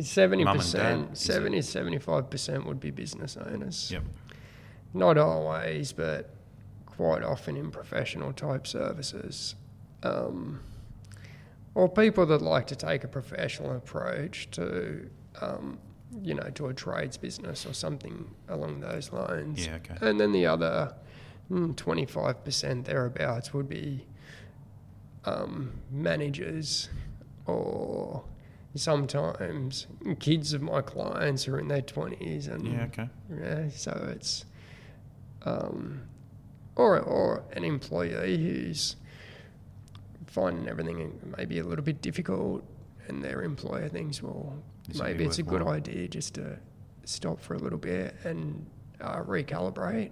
Seventy 0.00 0.44
Mum 0.44 0.58
and 0.60 0.72
dad, 0.72 1.08
percent, 1.08 1.12
is 1.12 1.20
it- 1.28 1.32
70 1.32 1.62
75 1.62 2.30
percent 2.30 2.66
would 2.66 2.80
be 2.80 2.90
business 2.90 3.36
owners. 3.36 3.90
Yep. 3.90 4.04
Not 4.94 5.18
always, 5.18 5.92
but 5.92 6.30
quite 6.86 7.22
often 7.22 7.56
in 7.56 7.70
professional 7.70 8.32
type 8.32 8.66
services. 8.66 9.54
Um, 10.02 10.60
or 11.74 11.88
people 11.88 12.26
that 12.26 12.42
like 12.42 12.66
to 12.68 12.76
take 12.76 13.04
a 13.04 13.08
professional 13.08 13.76
approach 13.76 14.50
to, 14.52 15.08
um, 15.40 15.78
you 16.22 16.34
know, 16.34 16.50
to 16.54 16.66
a 16.66 16.74
trades 16.74 17.16
business 17.16 17.64
or 17.66 17.72
something 17.72 18.34
along 18.48 18.80
those 18.80 19.12
lines. 19.12 19.66
Yeah. 19.66 19.76
Okay. 19.76 19.94
And 20.00 20.18
then 20.18 20.32
the 20.32 20.46
other 20.46 20.94
mm, 21.50 21.74
25% 21.74 22.84
thereabouts 22.84 23.54
would 23.54 23.68
be 23.68 24.06
um, 25.24 25.72
managers 25.90 26.88
or 27.46 28.24
sometimes 28.74 29.86
kids 30.20 30.52
of 30.52 30.62
my 30.62 30.80
clients 30.82 31.48
are 31.48 31.58
in 31.58 31.68
their 31.68 31.82
20s 31.82 32.48
and 32.48 32.66
Yeah. 32.66 32.84
Okay. 32.84 33.08
yeah, 33.40 33.68
so 33.70 34.08
it's 34.14 34.44
um, 35.44 36.02
or 36.76 36.98
or 37.00 37.44
an 37.52 37.64
employee 37.64 38.36
who's 38.38 38.96
finding 40.26 40.68
everything 40.68 41.18
maybe 41.36 41.58
a 41.58 41.64
little 41.64 41.84
bit 41.84 42.02
difficult, 42.02 42.62
and 43.08 43.24
their 43.24 43.42
employer 43.42 43.88
thinks, 43.88 44.22
well, 44.22 44.62
This 44.86 45.00
maybe 45.00 45.24
it's 45.24 45.38
a 45.38 45.42
good 45.42 45.62
idea 45.62 46.08
just 46.08 46.34
to 46.34 46.58
stop 47.04 47.40
for 47.40 47.54
a 47.54 47.58
little 47.58 47.78
bit 47.78 48.14
and 48.24 48.66
uh, 49.00 49.22
recalibrate. 49.22 50.10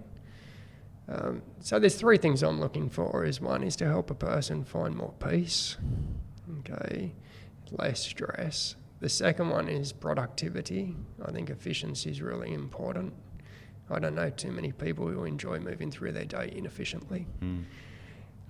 Um, 1.09 1.41
so 1.61 1.79
there's 1.79 1.95
three 1.95 2.17
things 2.17 2.41
I'm 2.43 2.59
looking 2.59 2.89
for. 2.89 3.23
Is 3.23 3.39
one 3.39 3.63
is 3.63 3.75
to 3.77 3.85
help 3.85 4.09
a 4.11 4.15
person 4.15 4.63
find 4.65 4.95
more 4.95 5.13
peace, 5.19 5.77
okay, 6.59 7.13
less 7.71 7.99
stress. 7.99 8.75
The 8.99 9.09
second 9.09 9.49
one 9.49 9.69
is 9.69 9.91
productivity. 9.93 10.95
I 11.23 11.31
think 11.31 11.49
efficiency 11.49 12.09
is 12.09 12.21
really 12.21 12.53
important. 12.53 13.13
I 13.89 13.99
don't 13.99 14.15
know 14.15 14.29
too 14.29 14.51
many 14.51 14.71
people 14.71 15.07
who 15.07 15.23
enjoy 15.23 15.59
moving 15.59 15.91
through 15.91 16.11
their 16.13 16.25
day 16.25 16.51
inefficiently. 16.55 17.27
Mm. 17.41 17.63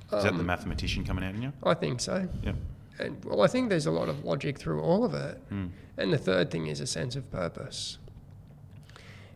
Is 0.06 0.24
that 0.24 0.34
the 0.34 0.40
Um, 0.40 0.46
mathematician 0.46 1.04
coming 1.04 1.24
out 1.24 1.36
in 1.36 1.42
you? 1.42 1.54
I 1.64 1.74
think 1.74 2.00
so. 2.00 2.28
Yep. 2.44 2.56
And 3.00 3.26
well, 3.26 3.42
I 3.42 3.48
think 3.48 3.70
there's 3.70 3.86
a 3.86 3.92
lot 3.92 4.10
of 4.10 4.24
logic 4.24 4.58
through 4.58 4.82
all 4.82 5.04
of 5.04 5.14
it. 5.14 5.40
Mm. 5.52 5.70
And 5.98 6.14
the 6.14 6.18
third 6.18 6.50
thing 6.50 6.68
is 6.68 6.80
a 6.80 6.88
sense 6.88 7.16
of 7.16 7.30
purpose. 7.30 8.00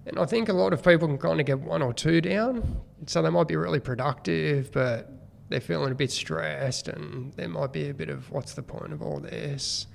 And 0.06 0.18
I 0.18 0.26
think 0.26 0.50
a 0.50 0.54
lot 0.54 0.74
of 0.74 0.82
people 0.84 1.08
can 1.08 1.18
kind 1.20 1.40
of 1.40 1.46
get 1.46 1.60
one 1.60 1.84
or 1.84 1.94
two 1.94 2.22
down. 2.22 2.82
So 3.06 3.22
they 3.22 3.30
might 3.30 3.48
be 3.48 3.56
really 3.56 3.80
productive, 3.80 4.72
but 4.72 5.12
they're 5.52 5.62
feeling 5.62 5.92
a 5.92 5.96
bit 5.96 6.12
stressed, 6.12 6.88
and 6.88 7.34
there 7.34 7.50
might 7.50 7.74
be 7.74 7.90
a 7.90 7.94
bit 7.94 8.10
of 8.10 8.32
what's 8.32 8.54
the 8.54 8.64
point 8.64 8.94
of 8.94 9.02
all 9.02 9.20
this? 9.20 9.88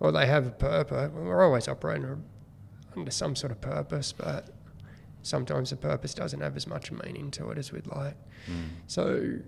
Or 0.00 0.10
they 0.10 0.26
have 0.26 0.46
a 0.46 0.50
purpose. 0.50 1.10
We're 1.12 1.44
always 1.44 1.68
operating 1.68 2.24
under 2.96 3.10
some 3.10 3.36
sort 3.36 3.52
of 3.52 3.60
purpose, 3.60 4.12
but 4.12 4.50
sometimes 5.22 5.70
the 5.70 5.76
purpose 5.76 6.14
doesn't 6.14 6.40
have 6.40 6.56
as 6.56 6.66
much 6.66 6.90
meaning 6.90 7.30
to 7.32 7.50
it 7.50 7.58
as 7.58 7.70
we'd 7.70 7.86
like. 7.86 8.16
Mm. 8.50 8.68
So 8.86 9.38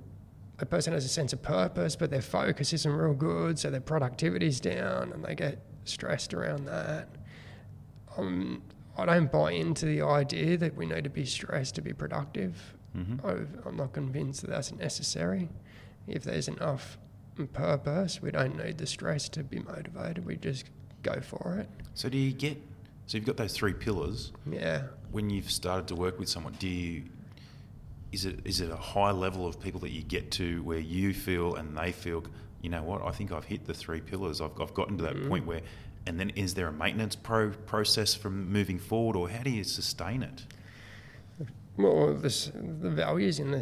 a 0.58 0.66
person 0.66 0.92
has 0.92 1.04
a 1.04 1.08
sense 1.08 1.32
of 1.32 1.42
purpose, 1.42 1.96
but 1.96 2.10
their 2.10 2.22
focus 2.22 2.72
isn't 2.72 2.92
real 2.92 3.14
good, 3.14 3.58
so 3.58 3.70
their 3.70 3.80
productivity's 3.80 4.60
down, 4.60 5.12
and 5.12 5.24
they 5.24 5.34
get 5.34 5.58
stressed 5.84 6.34
around 6.34 6.66
that. 6.66 7.08
Um, 8.16 8.62
I 8.96 9.04
don't 9.04 9.30
buy 9.30 9.52
into 9.52 9.86
the 9.86 10.02
idea 10.02 10.56
that 10.58 10.74
we 10.74 10.86
need 10.86 11.04
to 11.04 11.10
be 11.10 11.24
stressed 11.24 11.74
to 11.76 11.82
be 11.82 11.92
productive. 11.92 12.74
Mm-hmm. 12.96 13.26
I've, 13.26 13.48
I'm 13.66 13.76
not 13.76 13.92
convinced 13.92 14.40
that 14.42 14.50
that's 14.50 14.72
necessary. 14.72 15.48
If 16.06 16.24
there's 16.24 16.48
enough 16.48 16.98
purpose, 17.52 18.22
we 18.22 18.30
don't 18.30 18.56
need 18.56 18.78
the 18.78 18.86
stress 18.86 19.28
to 19.30 19.42
be 19.44 19.58
motivated. 19.58 20.24
We 20.24 20.36
just 20.36 20.64
go 21.02 21.20
for 21.20 21.58
it. 21.58 21.68
So 21.94 22.08
do 22.08 22.16
you 22.16 22.32
get? 22.32 22.56
So 23.06 23.18
you've 23.18 23.26
got 23.26 23.36
those 23.36 23.52
three 23.52 23.74
pillars. 23.74 24.32
Yeah. 24.50 24.82
When 25.12 25.30
you've 25.30 25.50
started 25.50 25.86
to 25.88 25.94
work 25.94 26.18
with 26.18 26.28
someone, 26.28 26.54
do 26.58 26.68
you? 26.68 27.04
Is 28.12 28.24
it 28.24 28.40
is 28.44 28.60
it 28.60 28.70
a 28.70 28.76
high 28.76 29.10
level 29.10 29.46
of 29.46 29.60
people 29.60 29.80
that 29.80 29.90
you 29.90 30.02
get 30.02 30.30
to 30.32 30.62
where 30.62 30.78
you 30.78 31.12
feel 31.12 31.56
and 31.56 31.76
they 31.76 31.92
feel? 31.92 32.24
You 32.62 32.70
know 32.70 32.82
what? 32.82 33.02
I 33.02 33.10
think 33.10 33.32
I've 33.32 33.44
hit 33.44 33.66
the 33.66 33.74
three 33.74 34.00
pillars. 34.00 34.40
I've, 34.40 34.58
I've 34.60 34.74
gotten 34.74 34.96
to 34.98 35.04
that 35.04 35.16
Mm. 35.16 35.28
point 35.28 35.46
where, 35.46 35.60
and 36.06 36.18
then 36.18 36.30
is 36.30 36.54
there 36.54 36.68
a 36.68 36.72
maintenance 36.72 37.14
pro 37.14 37.50
process 37.50 38.14
from 38.14 38.50
moving 38.50 38.78
forward, 38.78 39.16
or 39.16 39.28
how 39.28 39.42
do 39.42 39.50
you 39.50 39.64
sustain 39.64 40.22
it? 40.22 40.46
Well, 41.78 42.14
this, 42.14 42.50
the 42.54 42.90
values 42.90 43.38
in 43.38 43.50
the, 43.50 43.60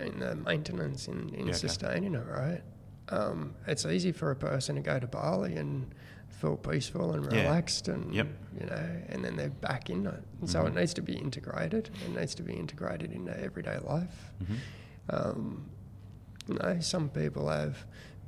in 0.00 0.18
the 0.20 0.34
maintenance, 0.36 1.08
in, 1.08 1.28
in 1.34 1.46
Yeah, 1.46 1.52
okay. 1.52 1.52
sustaining 1.52 2.14
it, 2.14 2.24
right? 2.26 2.62
Um, 3.08 3.54
it's 3.66 3.84
easy 3.84 4.12
for 4.12 4.30
a 4.30 4.36
person 4.36 4.76
to 4.76 4.80
go 4.80 4.98
to 4.98 5.06
Bali 5.06 5.56
and 5.56 5.94
feel 6.28 6.56
peaceful 6.56 7.12
and 7.12 7.24
Yeah. 7.30 7.40
relaxed, 7.42 7.88
and 7.88 8.14
Yep. 8.14 8.26
you 8.58 8.66
know, 8.66 9.02
and 9.08 9.24
then 9.24 9.36
they're 9.36 9.50
back 9.50 9.90
in 9.90 10.06
it. 10.06 10.22
And 10.40 10.48
so 10.48 10.64
it 10.66 10.72
Mhm. 10.72 10.76
needs 10.80 10.94
to 10.94 11.02
be 11.02 11.12
integrated. 11.14 11.90
It 12.06 12.16
needs 12.18 12.34
to 12.36 12.42
be 12.42 12.54
integrated 12.54 13.12
into 13.12 13.38
everyday 13.38 13.78
life. 13.80 14.32
Mm-hmm. 14.42 14.54
Um, 15.10 15.70
you 16.48 16.54
know, 16.54 16.80
some 16.80 17.10
people 17.10 17.48
have 17.48 17.84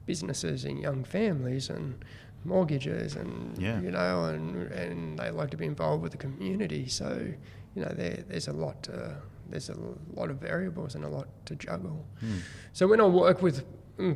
businesses 0.06 0.64
and 0.66 0.78
young 0.78 1.02
families 1.02 1.70
and 1.70 2.04
mortgages 2.44 3.16
and 3.16 3.56
Yeah. 3.56 3.80
you 3.80 3.90
know 3.90 4.26
and 4.26 4.54
and 4.70 5.18
they 5.18 5.30
like 5.30 5.48
to 5.50 5.56
be 5.56 5.64
involved 5.64 6.02
with 6.02 6.12
the 6.12 6.18
community 6.18 6.86
so 6.88 7.32
you 7.74 7.82
know 7.82 7.92
there 7.94 8.24
there's 8.28 8.48
a 8.48 8.52
lot 8.52 8.82
to, 8.84 9.16
there's 9.50 9.68
a 9.70 9.76
lot 10.14 10.30
of 10.30 10.36
variables 10.38 10.94
and 10.94 11.04
a 11.04 11.08
lot 11.08 11.28
to 11.46 11.54
juggle 11.56 12.06
Mm. 12.22 12.38
so 12.72 12.86
when 12.86 13.00
I 13.00 13.06
work 13.06 13.42
with 13.42 13.64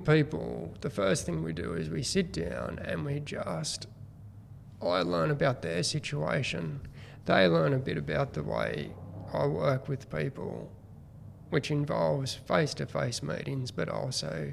people 0.04 0.74
the 0.80 0.90
first 0.90 1.24
thing 1.26 1.42
we 1.42 1.52
do 1.52 1.74
is 1.74 1.88
we 1.88 2.02
sit 2.02 2.32
down 2.32 2.78
and 2.84 3.04
we 3.04 3.20
just 3.20 3.86
I 4.82 5.02
learn 5.02 5.30
about 5.30 5.62
their 5.62 5.82
situation 5.82 6.80
they 7.26 7.46
learn 7.46 7.72
a 7.74 7.78
bit 7.78 7.98
about 7.98 8.32
the 8.32 8.42
way 8.42 8.92
I 9.32 9.46
work 9.46 9.88
with 9.88 10.08
people 10.10 10.70
which 11.50 11.70
involves 11.70 12.34
face-to-face 12.34 13.22
meetings, 13.22 13.70
but 13.70 13.88
also 13.88 14.52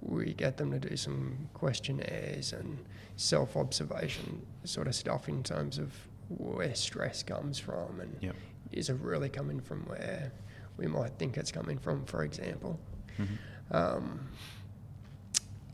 we 0.00 0.34
get 0.34 0.56
them 0.56 0.72
to 0.72 0.80
do 0.80 0.96
some 0.96 1.48
questionnaires 1.54 2.52
and 2.52 2.78
self-observation 3.16 4.44
sort 4.64 4.86
of 4.88 4.94
stuff 4.94 5.28
in 5.28 5.42
terms 5.42 5.78
of 5.78 5.92
where 6.38 6.74
stress 6.74 7.22
comes 7.22 7.58
from 7.58 8.00
and 8.00 8.16
Yep. 8.20 8.34
is 8.72 8.88
it 8.90 8.96
really 9.00 9.28
coming 9.28 9.60
from 9.60 9.82
where 9.86 10.32
we 10.76 10.86
might 10.86 11.12
think 11.18 11.36
it's 11.36 11.52
coming 11.52 11.78
from, 11.78 12.04
for 12.06 12.24
example. 12.24 12.78
Mhm. 13.18 13.28
Um, 13.70 14.28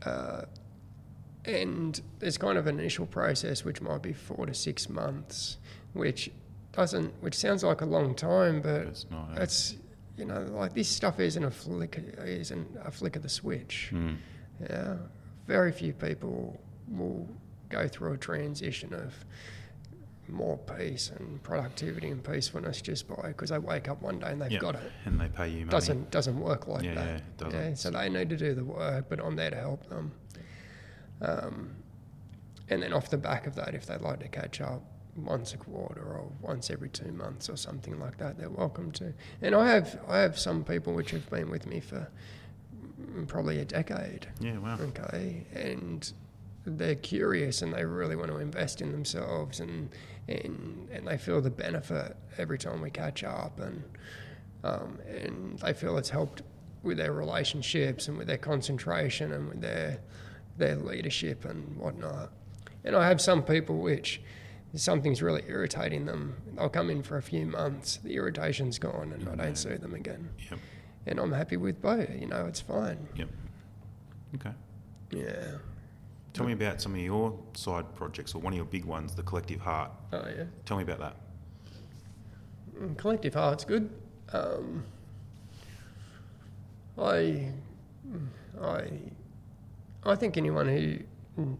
uh, 0.05 0.43
and 1.45 1.99
there's 2.19 2.37
kind 2.37 2.57
of 2.57 2.67
an 2.67 2.79
initial 2.79 3.05
process 3.05 3.63
which 3.63 3.81
might 3.81 4.01
be 4.01 4.13
four 4.13 4.45
to 4.45 4.53
six 4.53 4.89
months, 4.89 5.57
which 5.93 6.31
doesn't, 6.73 7.13
which 7.21 7.35
sounds 7.35 7.63
like 7.63 7.81
a 7.81 7.85
long 7.85 8.13
time, 8.15 8.61
but 8.61 8.81
It's 8.87 9.05
not. 9.09 9.37
eh? 9.37 9.43
it's 9.43 9.75
you 10.17 10.25
know 10.25 10.41
like 10.51 10.73
this 10.73 10.89
stuff 10.89 11.19
isn't 11.19 11.43
a 11.43 11.49
flick 11.51 11.97
isn't 12.19 12.77
a 12.83 12.91
flick 12.91 13.15
of 13.15 13.23
the 13.23 13.29
switch. 13.29 13.89
Mm. 13.93 14.17
Yeah, 14.69 14.97
very 15.47 15.71
few 15.71 15.93
people 15.93 16.59
will 16.89 17.27
go 17.69 17.87
through 17.87 18.13
a 18.13 18.17
transition 18.17 18.93
of 18.93 19.13
more 20.31 20.57
peace 20.57 21.11
and 21.17 21.41
productivity 21.43 22.07
and 22.09 22.23
peacefulness 22.23 22.81
just 22.81 23.07
by 23.07 23.29
because 23.29 23.49
they 23.49 23.57
wake 23.59 23.87
up 23.89 24.01
one 24.01 24.19
day 24.19 24.31
and 24.31 24.41
they've 24.41 24.51
Yep. 24.51 24.61
got 24.61 24.75
it. 24.75 24.91
And 25.05 25.19
they 25.19 25.27
pay 25.27 25.49
you 25.49 25.59
money. 25.59 25.69
Doesn't 25.69 26.11
doesn't 26.11 26.39
work 26.39 26.67
like 26.67 26.83
Yeah, 26.83 26.95
that. 26.95 27.51
yeah. 27.51 27.69
Yeah, 27.69 27.73
so 27.73 27.91
they 27.91 28.09
need 28.09 28.29
to 28.29 28.37
do 28.37 28.53
the 28.53 28.63
work, 28.65 29.05
but 29.09 29.19
I'm 29.19 29.35
there 29.35 29.49
to 29.49 29.55
help 29.57 29.87
them. 29.89 30.11
Um, 31.21 31.75
and 32.69 32.81
then 32.83 32.93
off 32.93 33.09
the 33.09 33.17
back 33.17 33.47
of 33.47 33.55
that, 33.55 33.73
if 33.73 33.85
they'd 33.87 34.01
like 34.01 34.19
to 34.19 34.27
catch 34.27 34.61
up, 34.61 34.81
once 35.15 35.53
a 35.53 35.57
quarter 35.57 36.01
or 36.01 36.31
once 36.41 36.69
every 36.69 36.87
two 36.89 37.11
months 37.11 37.49
or 37.49 37.57
something 37.57 37.99
like 37.99 38.17
that, 38.17 38.37
they're 38.37 38.49
welcome 38.49 38.91
to. 38.91 39.13
And 39.41 39.53
I 39.55 39.69
have 39.71 39.99
I 40.07 40.19
have 40.19 40.37
some 40.39 40.63
people 40.63 40.93
which 40.93 41.11
have 41.11 41.29
been 41.29 41.49
with 41.49 41.65
me 41.65 41.79
for 41.79 42.07
probably 43.27 43.59
a 43.59 43.65
decade. 43.65 44.27
Yeah, 44.39 44.59
wow. 44.59 44.77
Okay, 44.79 45.45
and 45.53 46.11
they're 46.65 46.95
curious 46.95 47.61
and 47.63 47.73
they 47.73 47.83
really 47.83 48.15
want 48.15 48.29
to 48.29 48.37
invest 48.37 48.81
in 48.81 48.91
themselves 48.91 49.59
and 49.59 49.89
and 50.29 50.87
and 50.91 51.07
they 51.07 51.17
feel 51.17 51.41
the 51.41 51.49
benefit 51.49 52.15
every 52.37 52.57
time 52.57 52.81
we 52.81 52.89
catch 52.89 53.23
up 53.23 53.59
and 53.59 53.83
um, 54.63 54.99
and 55.07 55.59
they 55.59 55.73
feel 55.73 55.97
it's 55.97 56.09
helped 56.09 56.41
with 56.83 56.97
their 56.97 57.13
relationships 57.13 58.07
and 58.07 58.17
with 58.17 58.27
their 58.27 58.37
concentration 58.37 59.31
and 59.31 59.49
with 59.49 59.61
their 59.61 59.99
their 60.57 60.75
leadership 60.75 61.45
and 61.45 61.77
whatnot. 61.77 62.31
And 62.83 62.95
I 62.95 63.07
have 63.07 63.21
some 63.21 63.43
people 63.43 63.77
which 63.77 64.21
something's 64.75 65.21
really 65.21 65.43
irritating 65.47 66.05
them. 66.05 66.35
They'll 66.55 66.69
come 66.69 66.89
in 66.89 67.01
for 67.01 67.17
a 67.17 67.21
few 67.21 67.45
months, 67.45 67.97
the 68.03 68.15
irritation's 68.15 68.77
gone, 68.77 69.13
and 69.13 69.27
I 69.27 69.43
don't 69.43 69.57
see 69.57 69.75
them 69.75 69.93
again. 69.93 70.29
Yep. 70.49 70.59
And 71.07 71.19
I'm 71.19 71.31
happy 71.31 71.57
with 71.57 71.81
both. 71.81 72.09
You 72.19 72.27
know, 72.27 72.45
it's 72.45 72.61
fine. 72.61 73.07
Yep. 73.15 73.29
Okay. 74.35 74.51
Yeah. 75.11 75.57
Tell 76.39 76.47
me 76.47 76.53
about 76.53 76.81
some 76.81 76.93
of 76.93 77.01
your 77.01 77.37
side 77.53 77.93
projects 77.95 78.33
or 78.33 78.39
one 78.39 78.53
of 78.53 78.55
your 78.55 78.65
big 78.65 78.85
ones, 78.85 79.13
the 79.13 79.23
Collective 79.23 79.59
Heart. 79.59 79.91
Oh 80.13 80.23
yeah. 80.37 80.45
Tell 80.63 80.77
me 80.77 80.83
about 80.83 80.99
that. 80.99 81.15
Mm, 82.79 82.95
Collective 82.97 83.33
Heart's 83.33 83.65
good. 83.65 83.89
Um, 84.31 84.85
I, 86.97 87.51
I, 88.61 88.83
I 90.05 90.15
think 90.15 90.37
anyone 90.37 91.05
who 91.35 91.57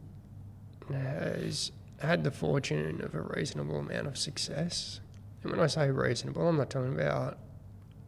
has 0.94 1.74
had 2.02 2.24
the 2.24 2.32
fortune 2.32 3.02
of 3.04 3.14
a 3.16 3.22
reasonable 3.22 3.80
amount 3.80 4.08
of 4.08 4.18
success, 4.18 5.02
and 5.44 5.52
when 5.52 5.60
I 5.60 5.68
say 5.68 5.92
reasonable, 5.92 6.48
I'm 6.48 6.56
not 6.56 6.70
talking 6.70 6.94
about 6.94 7.38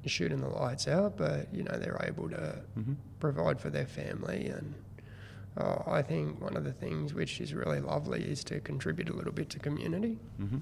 shooting 0.05 0.39
the 0.39 0.47
lights 0.47 0.88
out, 0.88 1.17
but 1.17 1.53
you 1.53 1.63
know 1.63 1.78
they're 1.78 1.99
able 2.07 2.30
to 2.30 2.61
Mm-hmm. 2.80 2.93
provide 3.19 3.59
for 3.59 3.69
their 3.69 3.88
family 3.88 4.45
and. 4.47 4.74
Uh, 5.58 5.84
I 5.86 6.02
think 6.02 6.41
one 6.41 6.56
of 6.56 6.64
the 6.64 6.72
things 6.72 7.14
which 7.14 7.41
is 7.41 7.54
really 7.54 7.82
lovely 7.82 8.24
is 8.24 8.43
to 8.45 8.60
contribute 8.62 9.10
a 9.10 9.14
little 9.14 9.34
bit 9.34 9.49
to 9.52 9.60
community. 9.60 10.18
Mm-hmm. 10.41 10.58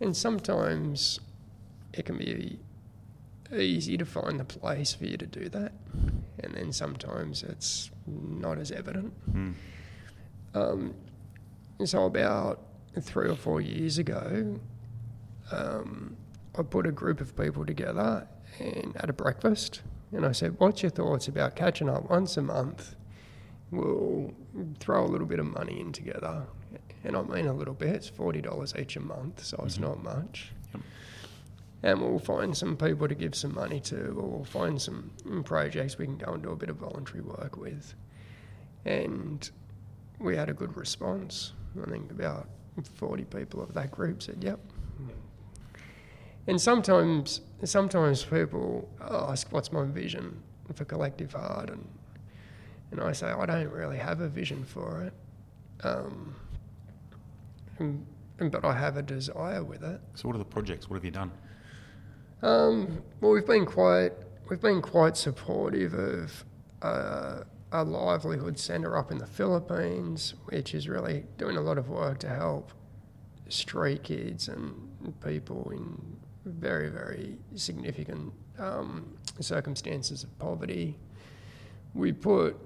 And 0.00 0.16
sometimes 0.16 1.20
it 1.92 2.06
can 2.06 2.16
be 2.16 2.58
easy 3.54 3.98
to 3.98 4.04
find 4.04 4.40
the 4.40 4.44
place 4.44 4.94
for 4.94 5.04
you 5.04 5.16
to 5.16 5.26
do 5.26 5.48
that. 5.50 5.72
And 6.40 6.54
then 6.54 6.72
sometimes 6.72 7.42
it's 7.42 7.90
not 8.06 8.58
as 8.58 8.72
evident. 8.72 9.12
Mm. 9.32 9.54
Um, 10.54 10.94
so, 11.84 12.04
about 12.04 12.60
three 13.00 13.28
or 13.28 13.36
four 13.36 13.60
years 13.60 13.98
ago, 13.98 14.58
um, 15.50 16.16
I 16.58 16.62
put 16.62 16.86
a 16.86 16.92
group 16.92 17.20
of 17.20 17.36
people 17.36 17.64
together 17.64 18.26
and 18.58 18.96
at 18.96 19.10
a 19.10 19.12
breakfast. 19.12 19.82
And 20.12 20.26
I 20.26 20.32
said, 20.32 20.56
What's 20.58 20.82
your 20.82 20.90
thoughts 20.90 21.28
about 21.28 21.56
catching 21.56 21.88
up 21.88 22.10
once 22.10 22.36
a 22.36 22.42
month? 22.42 22.94
We'll 23.72 24.32
throw 24.78 25.04
a 25.04 25.08
little 25.08 25.26
bit 25.26 25.38
of 25.40 25.46
money 25.46 25.80
in 25.80 25.92
together. 25.92 26.44
And 27.04 27.16
I 27.16 27.22
mean 27.22 27.46
a 27.46 27.52
little 27.52 27.74
bit, 27.74 27.88
it's 27.96 28.08
$40 28.10 28.76
each 28.78 28.94
a 28.96 29.00
month, 29.00 29.42
so 29.44 29.60
it's 29.66 29.78
Mhm. 29.78 29.80
not 29.80 30.02
much. 30.04 30.52
Yep. 30.72 30.82
And 31.82 32.00
we'll 32.00 32.20
find 32.20 32.56
some 32.56 32.76
people 32.76 33.08
to 33.08 33.14
give 33.14 33.34
some 33.34 33.54
money 33.54 33.80
to, 33.80 34.10
or 34.10 34.28
we'll 34.28 34.44
find 34.44 34.80
some 34.80 35.10
projects 35.44 35.98
we 35.98 36.04
can 36.06 36.16
go 36.18 36.32
and 36.34 36.42
do 36.42 36.50
a 36.50 36.56
bit 36.56 36.68
of 36.68 36.76
voluntary 36.76 37.22
work 37.22 37.56
with. 37.56 37.94
And 38.84 39.50
we 40.20 40.36
had 40.36 40.48
a 40.48 40.54
good 40.54 40.76
response. 40.76 41.54
I 41.84 41.90
think 41.90 42.12
about 42.12 42.48
40 42.94 43.24
people 43.24 43.60
of 43.62 43.74
that 43.74 43.90
group 43.90 44.22
said, 44.22 44.44
yep. 44.44 44.60
And 46.46 46.60
sometimes, 46.60 47.40
sometimes 47.64 48.24
people 48.24 48.88
ask, 49.00 49.50
what's 49.52 49.72
my 49.72 49.84
vision 49.84 50.42
for 50.74 50.84
Collective 50.84 51.32
Heart? 51.32 51.70
And, 51.70 51.88
and 52.92 53.00
I 53.00 53.12
say, 53.12 53.26
I 53.26 53.46
don't 53.46 53.70
really 53.70 53.96
have 53.98 54.20
a 54.20 54.28
vision 54.28 54.64
for 54.64 55.02
it. 55.02 55.12
Um, 55.84 56.34
and- 57.78 58.06
and- 58.38 58.52
but 58.52 58.64
I 58.64 58.72
have 58.74 58.96
a 58.96 59.02
desire 59.02 59.64
with 59.64 59.82
it. 59.82 60.00
So, 60.14 60.28
what 60.28 60.34
are 60.36 60.38
the 60.38 60.44
projects? 60.44 60.88
What 60.88 60.96
have 60.96 61.04
you 61.04 61.10
done? 61.10 61.30
Um, 62.42 63.02
well, 63.20 63.32
we've 63.32 63.46
been 63.46 63.66
quite 63.66 64.12
we've 64.50 64.60
been 64.60 64.82
quite 64.82 65.16
supportive 65.16 65.94
of 65.94 66.44
uh, 66.82 67.44
a 67.70 67.84
livelihood 67.84 68.58
centre 68.58 68.96
up 68.98 69.10
in 69.10 69.18
the 69.18 69.26
Philippines, 69.26 70.34
which 70.46 70.74
is 70.74 70.88
really 70.88 71.24
doing 71.38 71.56
a 71.56 71.60
lot 71.60 71.78
of 71.78 71.88
work 71.88 72.18
to 72.18 72.28
help 72.28 72.72
street 73.48 74.02
kids 74.02 74.48
and 74.48 75.14
people 75.24 75.70
in 75.70 76.16
very 76.44 76.88
very 76.90 77.38
significant 77.54 78.32
um, 78.58 79.16
circumstances 79.40 80.24
of 80.24 80.38
poverty. 80.38 80.98
We 81.94 82.12
put 82.12 82.56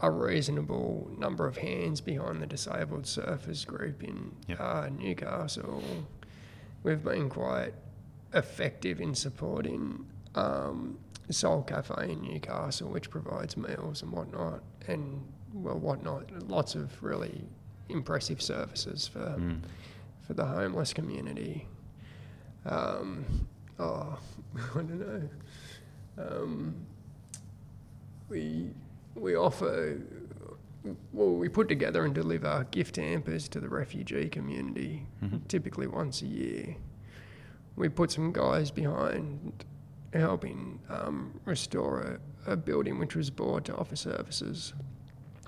a 0.00 0.10
reasonable 0.10 1.10
number 1.18 1.46
of 1.46 1.56
hands 1.58 2.00
behind 2.00 2.42
the 2.42 2.46
disabled 2.46 3.04
surfers 3.04 3.66
group 3.66 4.02
in 4.02 4.32
Yep. 4.48 4.60
uh, 4.60 4.88
Newcastle. 4.90 5.82
We've 6.82 7.02
been 7.02 7.28
quite 7.30 7.72
effective 8.34 9.00
in 9.00 9.14
supporting 9.14 10.04
um, 10.34 10.98
Soul 11.30 11.62
Cafe 11.62 12.12
in 12.12 12.20
Newcastle, 12.22 12.88
which 12.90 13.08
provides 13.10 13.56
meals 13.56 14.02
and 14.02 14.12
whatnot, 14.12 14.62
and 14.86 15.22
well, 15.54 15.78
whatnot, 15.78 16.30
lots 16.48 16.74
of 16.74 17.02
really 17.02 17.44
impressive 17.88 18.42
services 18.42 19.06
for 19.08 19.20
Mm. 19.38 19.60
for 20.20 20.34
the 20.34 20.44
homeless 20.44 20.92
community. 20.92 21.66
Um, 22.66 23.24
oh, 23.78 24.18
I 24.56 24.74
don't 24.74 25.00
know. 25.00 25.28
Um, 26.18 26.74
we 28.28 28.70
we 29.16 29.34
offer. 29.36 30.00
Well, 31.12 31.34
we 31.34 31.48
put 31.48 31.68
together 31.68 32.04
and 32.04 32.14
deliver 32.14 32.66
gift 32.70 32.96
hampers 32.96 33.48
to 33.48 33.58
the 33.60 33.68
refugee 33.68 34.28
community, 34.28 35.06
Mhm. 35.22 35.48
typically 35.48 35.88
once 35.88 36.22
a 36.22 36.26
year. 36.26 36.76
We 37.74 37.88
put 37.88 38.10
some 38.12 38.32
guys 38.32 38.70
behind 38.70 39.64
helping 40.12 40.80
um, 40.88 41.40
restore 41.44 42.00
a, 42.46 42.52
a 42.52 42.56
building 42.56 42.98
which 42.98 43.16
was 43.16 43.30
bought 43.30 43.64
to 43.64 43.76
offer 43.76 43.96
services 43.96 44.72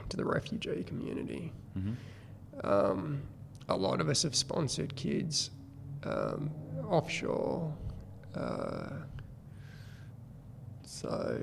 to 0.08 0.16
the 0.16 0.24
refugee 0.24 0.82
community. 0.82 1.52
Mm-hmm. 1.78 2.66
Um, 2.66 3.22
a 3.68 3.76
lot 3.76 4.00
of 4.00 4.08
us 4.08 4.24
have 4.24 4.34
sponsored 4.34 4.96
kids 4.96 5.50
um, 6.02 6.50
offshore. 6.88 7.72
Uh, 8.34 8.90
so 10.84 11.38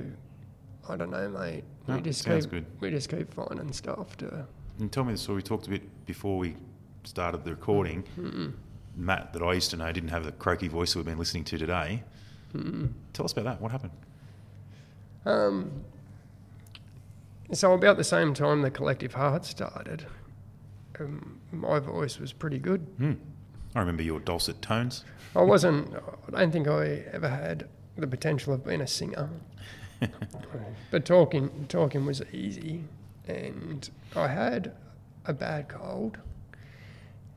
I 0.89 0.95
don't 0.97 1.11
know, 1.11 1.29
mate. 1.29 1.63
No, 1.87 1.95
we 1.95 2.01
just 2.01 2.23
sounds 2.23 2.45
keep 2.45 2.51
good. 2.51 2.65
we 2.79 2.89
just 2.89 3.09
keep 3.09 3.33
finding 3.33 3.71
stuff 3.73 4.17
to. 4.17 4.45
And 4.79 4.91
tell 4.91 5.03
me 5.03 5.13
the 5.13 5.17
story. 5.17 5.37
We 5.37 5.41
talked 5.43 5.67
a 5.67 5.69
bit 5.69 6.05
before 6.05 6.37
we 6.37 6.55
started 7.03 7.43
the 7.43 7.51
recording. 7.51 8.03
Mm-mm, 8.19 8.53
Matt, 8.95 9.33
that 9.33 9.41
I 9.43 9.53
used 9.53 9.69
to 9.71 9.77
know, 9.77 9.91
didn't 9.91 10.09
have 10.09 10.23
the 10.25 10.31
croaky 10.31 10.67
voice 10.67 10.93
that 10.93 10.99
we've 10.99 11.05
been 11.05 11.17
listening 11.19 11.43
to 11.45 11.57
today. 11.57 12.03
mm-mm. 12.55 12.91
Tell 13.13 13.25
us 13.25 13.33
about 13.33 13.45
that. 13.45 13.61
What 13.61 13.71
happened? 13.71 13.91
Um, 15.25 15.71
so 17.51 17.73
about 17.73 17.97
the 17.97 18.03
same 18.03 18.33
time 18.33 18.61
the 18.61 18.71
collective 18.71 19.13
heart 19.13 19.45
started, 19.45 20.05
um, 20.99 21.39
my 21.51 21.79
voice 21.79 22.19
was 22.19 22.33
pretty 22.33 22.57
good. 22.59 22.81
Hmm. 22.97 23.13
I 23.75 23.79
remember 23.79 24.03
your 24.03 24.19
dulcet 24.19 24.61
tones. 24.61 25.03
I 25.35 25.41
wasn't. 25.41 25.93
I 26.27 26.39
don't 26.39 26.51
think 26.51 26.67
I 26.67 27.03
ever 27.11 27.27
had 27.27 27.67
the 27.97 28.07
potential 28.07 28.53
of 28.53 28.65
being 28.65 28.81
a 28.81 28.87
singer. 28.87 29.29
but 30.91 31.05
talking 31.05 31.65
talking 31.67 32.05
was 32.05 32.21
easy, 32.31 32.83
and 33.27 33.89
I 34.15 34.27
had 34.27 34.73
a 35.25 35.33
bad 35.33 35.67
cold, 35.69 36.17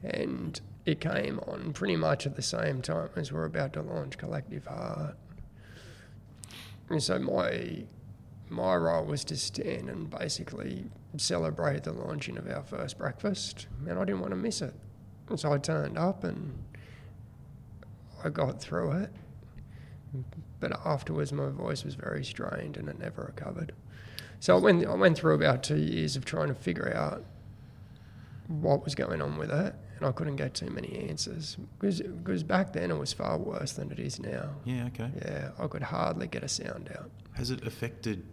and 0.02 0.60
it 0.84 1.00
came 1.00 1.38
on 1.40 1.72
pretty 1.72 1.96
much 1.96 2.26
at 2.26 2.36
the 2.36 2.42
same 2.42 2.82
time 2.82 3.10
as 3.16 3.32
we're 3.32 3.44
about 3.44 3.74
to 3.74 3.82
launch 3.82 4.16
Collective 4.18 4.66
Heart. 4.66 5.16
And 6.88 7.02
so 7.02 7.18
my 7.18 7.84
my 8.48 8.74
role 8.76 9.04
was 9.04 9.24
to 9.24 9.36
stand 9.36 9.90
and 9.90 10.08
basically 10.08 10.86
celebrate 11.16 11.84
the 11.84 11.92
launching 11.92 12.38
of 12.38 12.48
our 12.48 12.62
first 12.62 12.98
breakfast, 12.98 13.66
and 13.86 13.98
I 13.98 14.04
didn't 14.04 14.20
want 14.20 14.32
to 14.32 14.36
miss 14.36 14.62
it. 14.62 14.74
And 15.28 15.38
so 15.38 15.52
I 15.52 15.58
turned 15.58 15.98
up 15.98 16.24
and 16.24 16.58
I 18.24 18.30
got 18.30 18.60
through 18.60 18.92
it. 18.92 19.10
But 20.60 20.72
afterwards, 20.84 21.32
my 21.32 21.48
voice 21.50 21.84
was 21.84 21.94
very 21.94 22.24
strained 22.24 22.76
and 22.76 22.88
it 22.88 22.98
never 22.98 23.22
recovered. 23.22 23.72
So 24.40 24.56
I 24.56 24.60
went, 24.60 24.86
I 24.86 24.94
went 24.94 25.18
through 25.18 25.34
about 25.34 25.62
two 25.62 25.76
years 25.78 26.16
of 26.16 26.24
trying 26.24 26.48
to 26.48 26.54
figure 26.54 26.92
out 26.94 27.24
what 28.46 28.84
was 28.84 28.94
going 28.94 29.20
on 29.20 29.36
with 29.36 29.50
it, 29.50 29.74
and 29.96 30.06
I 30.06 30.12
couldn't 30.12 30.36
get 30.36 30.54
too 30.54 30.70
many 30.70 31.06
answers. 31.08 31.56
Because, 31.78 32.42
back 32.42 32.72
then 32.72 32.90
it 32.90 32.98
was 32.98 33.12
far 33.12 33.36
worse 33.36 33.72
than 33.72 33.90
it 33.92 33.98
is 33.98 34.18
now. 34.20 34.50
Yeah, 34.64 34.86
okay. 34.86 35.10
Yeah, 35.22 35.50
I 35.58 35.66
could 35.66 35.82
hardly 35.82 36.26
get 36.28 36.42
a 36.42 36.48
sound 36.48 36.90
out. 36.98 37.10
Has 37.34 37.50
it 37.50 37.66
affected? 37.66 38.24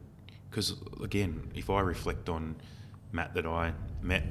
Because 0.50 0.76
again, 1.04 1.52
if 1.54 1.70
I 1.70 1.82
reflect 1.82 2.30
on 2.30 2.56
Matt 3.12 3.34
that 3.34 3.46
I 3.46 3.74
met 4.02 4.24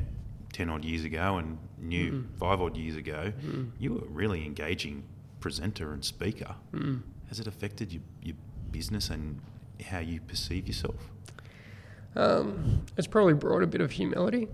10 0.54 0.70
odd 0.70 0.84
years 0.84 1.04
ago 1.04 1.36
and 1.36 1.58
knew 1.78 2.12
Mm. 2.12 2.38
five 2.38 2.60
odd 2.62 2.76
years 2.76 2.96
ago, 2.96 3.32
you 3.78 3.92
were 3.94 4.04
a 4.04 4.08
really 4.08 4.46
engaging 4.46 5.02
presenter 5.40 5.92
and 5.92 6.02
speaker. 6.04 6.54
Mm. 6.72 7.02
Has 7.34 7.40
it 7.40 7.48
affected 7.48 7.92
your, 7.92 8.02
your 8.22 8.36
business 8.70 9.10
and 9.10 9.40
how 9.86 9.98
you 9.98 10.20
perceive 10.20 10.68
yourself? 10.68 11.10
Um, 12.14 12.86
it's 12.96 13.08
probably 13.08 13.34
brought 13.34 13.64
a 13.64 13.66
bit 13.66 13.80
of 13.80 13.90
humility, 13.90 14.46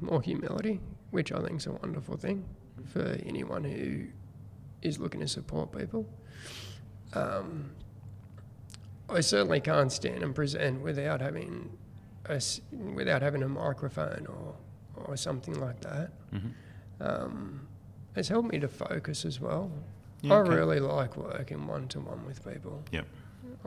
more 0.00 0.22
humility, 0.22 0.80
which 1.10 1.32
I 1.32 1.42
think 1.42 1.60
is 1.60 1.66
a 1.66 1.72
wonderful 1.72 2.16
thing 2.16 2.46
for 2.86 3.18
anyone 3.26 3.62
who 3.62 4.06
is 4.80 4.98
looking 4.98 5.20
to 5.20 5.28
support 5.28 5.70
people. 5.78 6.08
Um, 7.12 7.72
I 9.10 9.20
certainly 9.20 9.60
can't 9.60 9.92
stand 9.92 10.22
and 10.22 10.34
present 10.34 10.80
without 10.80 11.20
having 11.20 11.76
a, 12.24 12.40
without 12.94 13.20
having 13.20 13.42
a 13.42 13.48
microphone 13.50 14.26
or, 14.30 14.54
or 14.94 15.18
something 15.18 15.60
like 15.60 15.82
that. 15.82 16.10
Mm-hmm. 16.32 17.02
Um, 17.02 17.68
it's 18.16 18.28
helped 18.28 18.50
me 18.50 18.60
to 18.60 18.68
focus 18.68 19.26
as 19.26 19.40
well. 19.42 19.70
Yeah, 20.24 20.34
I 20.34 20.36
okay. 20.38 20.54
really 20.54 20.80
like 20.80 21.16
working 21.16 21.66
one 21.66 21.88
to 21.88 22.00
one 22.00 22.24
with 22.26 22.44
people. 22.44 22.82
Yep. 22.92 23.06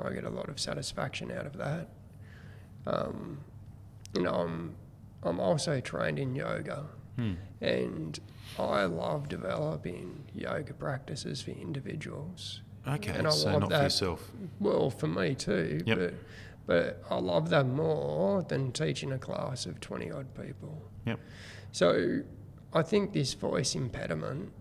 I 0.04 0.14
get 0.14 0.24
a 0.24 0.30
lot 0.30 0.50
of 0.50 0.60
satisfaction 0.60 1.32
out 1.32 1.46
of 1.46 1.58
that. 1.58 1.90
Um, 2.86 3.40
you 4.16 4.22
know, 4.22 4.32
I'm 4.34 4.76
I'm 5.24 5.40
also 5.40 5.80
trained 5.82 6.20
in 6.20 6.36
yoga, 6.36 6.86
Hmm. 7.16 7.34
and 7.62 8.20
I 8.60 8.86
love 8.86 9.28
developing 9.30 10.24
yoga 10.34 10.74
practices 10.74 11.42
for 11.42 11.52
individuals. 11.52 12.62
Okay, 12.88 13.12
And 13.12 13.28
I 13.28 13.32
so 13.32 13.52
love 13.52 13.62
not 13.62 13.70
that. 13.72 13.78
for 13.80 13.84
yourself. 13.84 14.32
Well, 14.60 14.90
for 14.90 15.08
me 15.08 15.36
too, 15.36 15.82
Yep. 15.86 15.98
but 15.98 16.14
but 16.66 17.04
I 17.10 17.16
love 17.20 17.50
that 17.50 17.66
more 17.66 18.44
than 18.44 18.72
teaching 18.72 19.12
a 19.12 19.18
class 19.18 19.66
of 19.66 19.80
twenty 19.80 20.12
odd 20.12 20.34
people. 20.36 20.82
Yep. 21.06 21.20
So 21.72 22.22
I 22.74 22.82
think 22.84 23.14
this 23.14 23.34
voice 23.34 23.76
impediment 23.76 24.52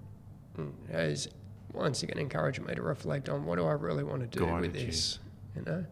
has 0.91 1.29
once 1.77 2.03
again 2.03 2.19
encouraged 2.19 2.61
me 2.67 2.75
to 2.75 2.83
reflect 2.83 3.29
on 3.29 3.45
what 3.45 3.57
do 3.57 3.67
I 3.67 3.73
really 3.73 4.05
want 4.05 4.23
to 4.31 4.39
do 4.39 4.47
with 4.47 4.75
you. 4.77 4.87
this, 4.87 5.19
you 5.55 5.63
know. 5.63 5.85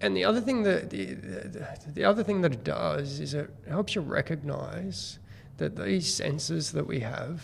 And 0.00 0.16
the 0.16 0.24
other 0.24 0.40
thing 0.40 0.62
that 0.64 0.90
the, 0.90 1.14
the 1.14 1.66
the 1.94 2.04
other 2.04 2.22
thing 2.22 2.42
that 2.42 2.52
it 2.52 2.64
does 2.64 3.18
is 3.20 3.32
it 3.34 3.50
helps 3.68 3.94
you 3.94 4.02
recognise 4.02 5.18
that 5.56 5.74
these 5.76 6.12
senses 6.12 6.72
that 6.72 6.86
we 6.86 7.00
have, 7.00 7.42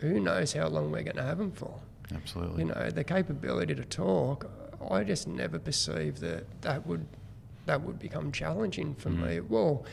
who 0.00 0.18
knows 0.18 0.52
how 0.54 0.66
long 0.66 0.90
we're 0.90 1.04
going 1.04 1.16
to 1.16 1.22
have 1.22 1.38
them 1.38 1.52
for. 1.52 1.78
Absolutely. 2.14 2.64
You 2.64 2.68
know, 2.70 2.90
the 2.90 3.04
capability 3.04 3.74
to 3.76 3.84
talk. 3.84 4.50
I 4.90 5.04
just 5.04 5.26
never 5.28 5.58
perceived 5.58 6.18
that 6.18 6.44
that 6.62 6.86
would 6.86 7.06
that 7.66 7.80
would 7.82 7.98
become 7.98 8.30
challenging 8.32 8.94
for 8.94 9.10
Mm. 9.10 9.26
me. 9.26 9.40
Well, 9.40 9.84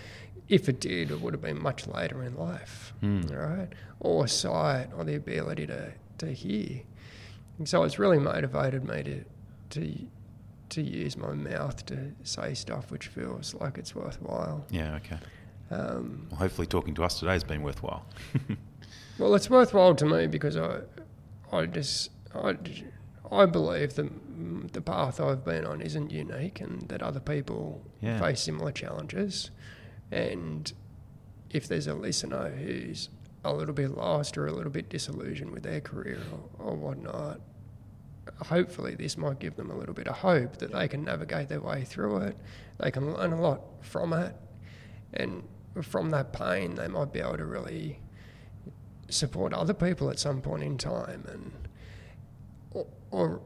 if 0.49 0.67
it 0.69 0.79
did, 0.79 1.09
it 1.09 1.21
would 1.21 1.33
have 1.33 1.41
been 1.41 1.59
much 1.61 1.87
later 1.87 2.21
in 2.23 2.35
life, 2.35 2.93
Mm. 3.01 3.31
right? 3.31 3.69
Or 3.99 4.27
sight, 4.27 4.89
or 4.95 5.03
the 5.03 5.15
ability 5.15 5.65
to 5.67 5.91
to 6.19 6.27
hear. 6.31 6.81
And 7.57 7.67
so 7.69 7.83
it's 7.83 7.99
really 7.99 8.19
motivated 8.19 8.83
me 8.83 9.03
to 9.03 9.23
to 9.71 9.97
to 10.69 10.81
use 10.81 11.15
my 11.17 11.33
mouth 11.33 11.85
to 11.85 12.11
say 12.23 12.53
stuff 12.55 12.89
which 12.91 13.07
feels 13.07 13.53
like 13.55 13.77
it's 13.77 13.93
worthwhile. 13.95 14.65
Yeah, 14.71 14.95
okay. 14.95 15.17
Um, 15.69 16.27
Well, 16.31 16.39
hopefully 16.39 16.67
talking 16.67 16.93
to 16.95 17.03
us 17.03 17.19
today 17.19 17.33
has 17.33 17.43
been 17.43 17.61
worthwhile. 17.63 18.05
Well, 19.19 19.35
it's 19.35 19.47
worthwhile 19.47 19.93
to 19.95 20.05
me 20.07 20.25
because 20.25 20.57
I, 20.57 20.79
I 21.51 21.67
just, 21.67 22.09
I, 22.33 22.57
I 23.31 23.45
believe 23.45 23.93
that 23.93 24.09
the 24.73 24.81
path 24.81 25.19
I've 25.21 25.45
been 25.45 25.65
on 25.67 25.81
isn't 25.81 26.11
unique, 26.11 26.59
and 26.61 26.81
that 26.89 27.03
other 27.03 27.19
people 27.19 27.83
Yeah. 28.01 28.19
face 28.19 28.41
similar 28.41 28.71
challenges. 28.71 29.51
And 30.11 30.73
if 31.51 31.67
there's 31.67 31.85
a 31.85 31.93
listener 31.93 32.49
who's 32.49 33.09
a 33.43 33.53
little 33.53 33.73
bit 33.73 33.91
lost 33.91 34.37
or 34.37 34.47
a 34.47 34.51
little 34.51 34.71
bit 34.71 34.89
disillusioned 34.89 35.51
with 35.51 35.63
their 35.63 35.81
career 35.81 36.19
or, 36.59 36.67
or 36.71 36.75
whatnot, 36.75 37.41
hopefully 38.45 38.95
this 38.95 39.17
might 39.17 39.39
give 39.39 39.55
them 39.55 39.69
a 39.69 39.75
little 39.75 39.93
bit 39.93 40.07
of 40.07 40.17
hope 40.17 40.57
that 40.57 40.71
they 40.71 40.87
can 40.87 41.03
navigate 41.03 41.49
their 41.49 41.59
way 41.61 41.83
through 41.83 42.17
it. 42.17 42.37
They 42.79 42.89
can 42.91 43.13
learn 43.13 43.33
a 43.33 43.41
lot 43.41 43.61
from 43.81 44.13
it, 44.13 44.33
and 45.13 45.43
from 45.81 46.09
that 46.11 46.31
pain, 46.33 46.75
they 46.75 46.87
might 46.87 47.11
be 47.11 47.19
able 47.19 47.37
to 47.37 47.45
really 47.45 47.99
support 49.09 49.53
other 49.53 49.73
people 49.73 50.09
at 50.09 50.17
some 50.19 50.41
point 50.41 50.63
in 50.63 50.77
time 50.77 51.23
and 51.31 51.51
or, 52.71 52.87
or 53.11 53.41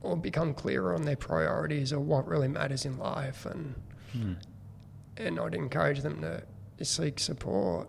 or 0.00 0.16
become 0.16 0.54
clearer 0.54 0.94
on 0.94 1.02
their 1.02 1.16
priorities 1.16 1.92
or 1.92 1.98
what 2.00 2.26
really 2.26 2.48
matters 2.48 2.84
in 2.86 2.96
life 2.98 3.44
and 3.44 3.74
Hmm. 4.12 4.34
and 5.18 5.38
I'd 5.38 5.54
encourage 5.54 6.00
them 6.00 6.22
to 6.22 6.42
seek 6.84 7.18
support 7.18 7.88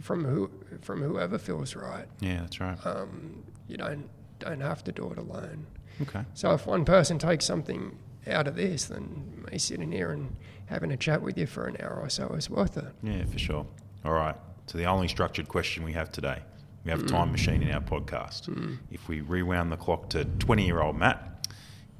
from 0.00 0.24
who 0.24 0.50
from 0.82 1.02
whoever 1.02 1.38
feels 1.38 1.74
right. 1.74 2.06
Yeah, 2.20 2.40
that's 2.40 2.60
right. 2.60 2.78
Um, 2.84 3.44
you 3.66 3.76
don't 3.76 4.08
don't 4.38 4.60
have 4.60 4.84
to 4.84 4.92
do 4.92 5.10
it 5.10 5.18
alone. 5.18 5.66
Okay. 6.02 6.24
So 6.34 6.52
if 6.52 6.66
one 6.66 6.84
person 6.84 7.18
takes 7.18 7.44
something 7.44 7.98
out 8.26 8.46
of 8.46 8.56
this, 8.56 8.86
then 8.86 9.44
me 9.50 9.58
sitting 9.58 9.90
here 9.90 10.10
and 10.10 10.36
having 10.66 10.92
a 10.92 10.96
chat 10.96 11.22
with 11.22 11.36
you 11.36 11.46
for 11.46 11.66
an 11.66 11.76
hour 11.80 12.00
or 12.00 12.08
so 12.08 12.28
is 12.28 12.48
worth 12.48 12.76
it. 12.76 12.92
Yeah, 13.02 13.24
for 13.24 13.38
sure. 13.38 13.66
All 14.04 14.12
right. 14.12 14.36
So 14.66 14.78
the 14.78 14.84
only 14.84 15.08
structured 15.08 15.48
question 15.48 15.82
we 15.82 15.92
have 15.94 16.12
today. 16.12 16.40
We 16.84 16.90
have 16.90 17.02
a 17.02 17.06
time 17.06 17.32
machine 17.32 17.62
in 17.62 17.70
our 17.72 17.80
podcast. 17.80 18.48
Mm. 18.48 18.78
If 18.90 19.08
we 19.08 19.20
rewound 19.20 19.72
the 19.72 19.76
clock 19.76 20.08
to 20.10 20.24
20 20.24 20.64
year 20.64 20.80
old 20.80 20.96
Matt, 20.96 21.48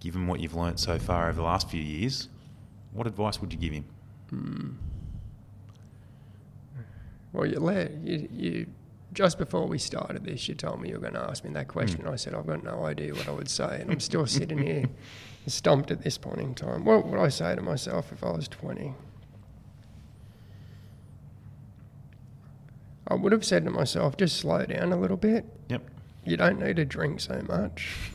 given 0.01 0.27
what 0.27 0.41
you've 0.41 0.55
learnt 0.55 0.79
so 0.79 0.99
far 0.99 1.29
over 1.29 1.37
the 1.37 1.43
last 1.43 1.69
few 1.69 1.83
years, 1.83 2.29
what 2.93 3.07
advice 3.07 3.41
would 3.41 3.53
you 3.53 3.59
give 3.59 3.73
him? 3.73 3.85
Mm. 4.33 4.75
Well, 7.33 7.47
you 7.47 7.61
you, 8.03 8.29
you 8.33 8.67
just 9.13 9.39
before 9.39 9.67
we 9.67 9.79
started 9.79 10.25
this, 10.25 10.49
you 10.49 10.55
told 10.55 10.81
me 10.81 10.89
you 10.89 10.95
were 10.95 11.01
going 11.01 11.15
to 11.15 11.21
ask 11.21 11.45
me 11.45 11.51
that 11.53 11.67
hmm. 11.67 11.71
question. 11.71 12.07
I 12.07 12.17
said 12.17 12.35
I've 12.35 12.47
got 12.47 12.63
no 12.63 12.85
idea 12.85 13.15
what 13.15 13.29
I 13.29 13.33
would 13.33 13.49
say, 13.49 13.81
and 13.81 13.91
I'm 13.91 14.01
still 14.01 14.27
sitting 14.27 14.59
here 14.59 14.85
stumped 15.47 15.91
at 15.91 16.03
this 16.03 16.19
point 16.19 16.41
in 16.41 16.55
time. 16.55 16.85
What 16.85 17.07
would 17.07 17.19
I 17.19 17.29
say 17.29 17.55
to 17.55 17.63
myself 17.63 18.13
if 18.13 18.23
I 18.23 18.31
was 18.31 18.49
20? 18.49 18.95
I 23.11 23.15
would 23.15 23.33
have 23.33 23.45
said 23.45 23.65
to 23.65 23.71
myself, 23.71 24.19
just 24.19 24.37
slow 24.37 24.67
down 24.67 24.93
a 24.93 24.97
little 24.99 25.17
bit. 25.17 25.47
Yep. 25.71 25.83
You 26.25 26.37
don't 26.37 26.61
need 26.61 26.77
to 26.77 26.85
drink 26.85 27.21
so 27.21 27.43
much. 27.49 28.11